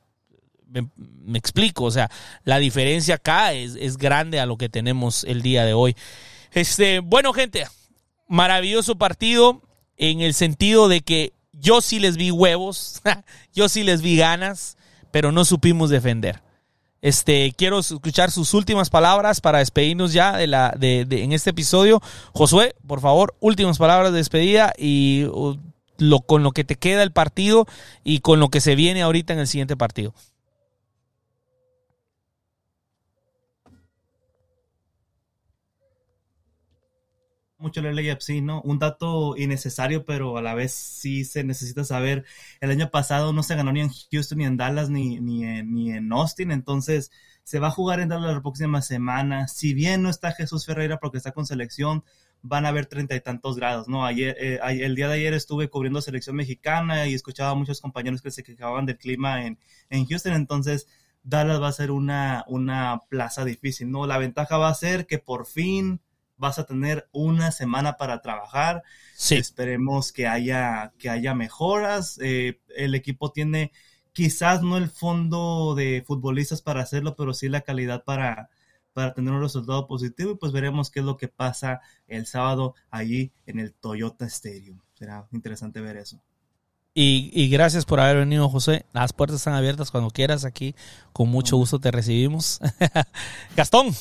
me, 0.68 0.86
me 0.96 1.38
explico, 1.38 1.84
o 1.84 1.90
sea, 1.90 2.10
la 2.44 2.58
diferencia 2.58 3.14
acá 3.14 3.54
es, 3.54 3.74
es 3.76 3.96
grande 3.96 4.38
a 4.38 4.44
lo 4.44 4.58
que 4.58 4.68
tenemos 4.68 5.24
el 5.24 5.40
día 5.40 5.64
de 5.64 5.72
hoy. 5.72 5.96
Este, 6.52 6.98
bueno, 7.00 7.32
gente, 7.32 7.64
maravilloso 8.28 8.96
partido 8.96 9.62
en 9.96 10.20
el 10.20 10.34
sentido 10.34 10.88
de 10.88 11.00
que 11.00 11.32
yo 11.52 11.80
sí 11.80 11.98
les 11.98 12.16
vi 12.16 12.30
huevos, 12.30 13.02
yo 13.54 13.68
sí 13.68 13.82
les 13.82 14.02
vi 14.02 14.16
ganas, 14.16 14.76
pero 15.10 15.32
no 15.32 15.44
supimos 15.44 15.90
defender. 15.90 16.42
Este, 17.02 17.52
quiero 17.56 17.78
escuchar 17.78 18.30
sus 18.30 18.52
últimas 18.54 18.90
palabras 18.90 19.40
para 19.40 19.58
despedirnos 19.58 20.12
ya 20.12 20.36
de 20.36 20.46
la, 20.46 20.74
de, 20.76 21.06
en 21.10 21.32
este 21.32 21.50
episodio. 21.50 22.02
Josué, 22.32 22.74
por 22.86 23.00
favor, 23.00 23.36
últimas 23.40 23.78
palabras 23.78 24.12
de 24.12 24.18
despedida 24.18 24.72
y 24.76 25.24
uh, 25.24 25.56
lo, 25.98 26.20
con 26.20 26.42
lo 26.42 26.52
que 26.52 26.64
te 26.64 26.76
queda 26.76 27.02
el 27.02 27.12
partido 27.12 27.66
y 28.02 28.20
con 28.20 28.40
lo 28.40 28.48
que 28.48 28.60
se 28.60 28.74
viene 28.74 29.02
ahorita 29.02 29.32
en 29.32 29.38
el 29.38 29.46
siguiente 29.46 29.76
partido. 29.76 30.14
Mucho 37.66 37.80
el 37.80 37.96
LAFC, 37.96 38.42
¿no? 38.42 38.62
Un 38.62 38.78
dato 38.78 39.36
innecesario, 39.36 40.04
pero 40.04 40.38
a 40.38 40.42
la 40.42 40.54
vez 40.54 40.72
sí 40.72 41.24
se 41.24 41.42
necesita 41.42 41.84
saber. 41.84 42.24
El 42.60 42.70
año 42.70 42.90
pasado 42.90 43.32
no 43.32 43.42
se 43.42 43.56
ganó 43.56 43.72
ni 43.72 43.80
en 43.80 43.90
Houston, 44.12 44.38
ni 44.38 44.44
en 44.44 44.56
Dallas, 44.56 44.88
ni, 44.88 45.18
ni, 45.20 45.44
en, 45.44 45.74
ni 45.74 45.90
en 45.90 46.12
Austin, 46.12 46.52
entonces 46.52 47.10
se 47.42 47.58
va 47.58 47.68
a 47.68 47.70
jugar 47.72 47.98
en 48.00 48.08
Dallas 48.08 48.34
la 48.34 48.40
próxima 48.40 48.82
semana. 48.82 49.48
Si 49.48 49.74
bien 49.74 50.02
no 50.02 50.10
está 50.10 50.32
Jesús 50.32 50.64
Ferreira 50.64 50.98
porque 51.00 51.18
está 51.18 51.32
con 51.32 51.44
selección, 51.44 52.04
van 52.42 52.66
a 52.66 52.68
haber 52.68 52.86
treinta 52.86 53.16
y 53.16 53.20
tantos 53.20 53.56
grados, 53.56 53.88
¿no? 53.88 54.06
Ayer, 54.06 54.36
eh, 54.38 54.60
el 54.62 54.94
día 54.94 55.08
de 55.08 55.14
ayer 55.14 55.34
estuve 55.34 55.68
cubriendo 55.68 56.00
selección 56.00 56.36
mexicana 56.36 57.08
y 57.08 57.14
escuchaba 57.14 57.50
a 57.50 57.54
muchos 57.54 57.80
compañeros 57.80 58.22
que 58.22 58.30
se 58.30 58.44
quejaban 58.44 58.86
del 58.86 58.98
clima 58.98 59.44
en, 59.44 59.58
en 59.90 60.06
Houston, 60.06 60.34
entonces 60.34 60.86
Dallas 61.24 61.60
va 61.60 61.68
a 61.68 61.72
ser 61.72 61.90
una, 61.90 62.44
una 62.46 63.02
plaza 63.08 63.44
difícil, 63.44 63.90
¿no? 63.90 64.06
La 64.06 64.18
ventaja 64.18 64.56
va 64.58 64.68
a 64.68 64.74
ser 64.74 65.06
que 65.06 65.18
por 65.18 65.46
fin 65.46 66.00
vas 66.36 66.58
a 66.58 66.64
tener 66.64 67.08
una 67.12 67.52
semana 67.52 67.96
para 67.96 68.20
trabajar. 68.20 68.82
Esperemos 69.30 70.12
que 70.12 70.26
haya, 70.26 70.92
que 70.98 71.10
haya 71.10 71.34
mejoras. 71.34 72.18
Eh, 72.22 72.60
el 72.76 72.94
equipo 72.94 73.32
tiene 73.32 73.72
quizás 74.12 74.62
no 74.62 74.76
el 74.76 74.88
fondo 74.88 75.74
de 75.74 76.02
futbolistas 76.06 76.62
para 76.62 76.82
hacerlo, 76.82 77.16
pero 77.16 77.34
sí 77.34 77.48
la 77.48 77.60
calidad 77.60 78.04
para, 78.04 78.50
para 78.92 79.12
tener 79.12 79.32
un 79.32 79.42
resultado 79.42 79.86
positivo 79.86 80.32
y 80.32 80.36
pues 80.36 80.52
veremos 80.52 80.90
qué 80.90 81.00
es 81.00 81.06
lo 81.06 81.18
que 81.18 81.28
pasa 81.28 81.80
el 82.06 82.26
sábado 82.26 82.74
allí 82.90 83.32
en 83.44 83.58
el 83.60 83.74
Toyota 83.74 84.24
Stadium. 84.26 84.80
Será 84.94 85.28
interesante 85.32 85.80
ver 85.80 85.98
eso. 85.98 86.20
Y, 86.98 87.50
gracias 87.50 87.84
por 87.84 88.00
haber 88.00 88.16
venido, 88.16 88.48
José. 88.48 88.86
Las 88.94 89.12
puertas 89.12 89.36
están 89.36 89.52
abiertas 89.52 89.90
cuando 89.90 90.08
quieras 90.08 90.46
aquí. 90.46 90.74
Con 91.12 91.28
mucho 91.28 91.58
gusto 91.58 91.78
te 91.78 91.90
recibimos. 91.90 92.58
Gastón. 93.54 93.94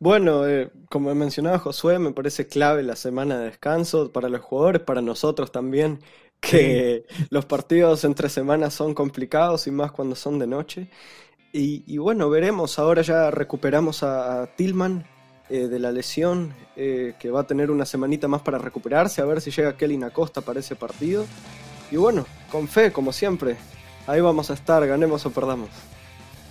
Bueno, 0.00 0.46
eh, 0.46 0.70
como 0.88 1.12
mencionaba 1.16 1.58
Josué, 1.58 1.98
me 1.98 2.12
parece 2.12 2.46
clave 2.46 2.84
la 2.84 2.94
semana 2.94 3.36
de 3.38 3.46
descanso 3.46 4.12
para 4.12 4.28
los 4.28 4.40
jugadores, 4.42 4.80
para 4.82 5.02
nosotros 5.02 5.50
también, 5.50 6.00
que 6.40 7.04
los 7.30 7.46
partidos 7.46 8.04
entre 8.04 8.28
semanas 8.28 8.74
son 8.74 8.94
complicados 8.94 9.66
y 9.66 9.72
más 9.72 9.90
cuando 9.90 10.14
son 10.14 10.38
de 10.38 10.46
noche. 10.46 10.88
Y, 11.52 11.98
bueno, 11.98 12.30
veremos, 12.30 12.78
ahora 12.78 13.02
ya 13.02 13.30
recuperamos 13.32 14.04
a, 14.04 14.48
Tillman 14.56 15.04
eh, 15.48 15.66
de 15.66 15.78
la 15.80 15.90
lesión, 15.90 16.54
eh, 16.76 17.14
que 17.18 17.30
va 17.30 17.40
a 17.40 17.46
tener 17.46 17.70
una 17.72 17.84
semanita 17.84 18.28
más 18.28 18.42
para 18.42 18.58
recuperarse, 18.58 19.22
a 19.22 19.24
ver 19.24 19.40
si 19.40 19.50
llega 19.50 19.76
Kelly 19.76 20.00
Acosta 20.04 20.42
para 20.42 20.60
ese 20.60 20.76
partido. 20.76 21.26
Y 21.90 21.96
bueno, 21.96 22.26
con 22.52 22.68
fe, 22.68 22.92
como 22.92 23.12
siempre, 23.12 23.56
ahí 24.06 24.20
vamos 24.20 24.50
a 24.50 24.54
estar, 24.54 24.86
ganemos 24.86 25.26
o 25.26 25.30
perdamos. 25.32 25.70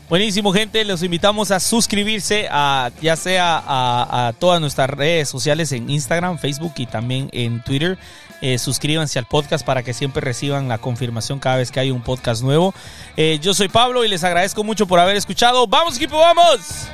Buenísimo, 0.10 0.54
gente. 0.54 0.86
Los 0.86 1.04
invitamos 1.04 1.52
a 1.52 1.60
suscribirse 1.60 2.48
a 2.50 2.92
ya 3.02 3.18
sea 3.18 3.62
a, 3.66 4.34
todas 4.40 4.62
nuestras 4.62 4.90
redes 4.90 5.28
sociales 5.28 5.74
en 5.74 5.90
Instagram, 5.90 6.38
Facebook 6.38 6.74
y 6.78 6.86
también 6.86 7.30
en 7.34 7.62
Twitter. 7.62 7.98
Eh, 8.40 8.58
suscríbanse 8.58 9.20
al 9.20 9.26
podcast 9.26 9.66
para 9.66 9.84
que 9.84 9.94
siempre 9.94 10.22
reciban 10.22 10.70
la 10.70 10.78
confirmación 10.78 11.40
cada 11.40 11.58
vez 11.58 11.72
que 11.72 11.82
hay 11.82 11.92
un 11.92 12.04
podcast 12.04 12.42
nuevo. 12.42 12.74
Eh, 13.18 13.40
yo 13.42 13.54
soy 13.54 13.68
Pablo 13.68 14.06
y 14.06 14.08
les 14.08 14.24
agradezco 14.24 14.64
mucho 14.64 14.88
por 14.88 15.00
haber 15.00 15.18
escuchado. 15.18 15.68
¡Vamos, 15.68 15.98
equipo, 15.98 16.18
vamos! 16.18 16.88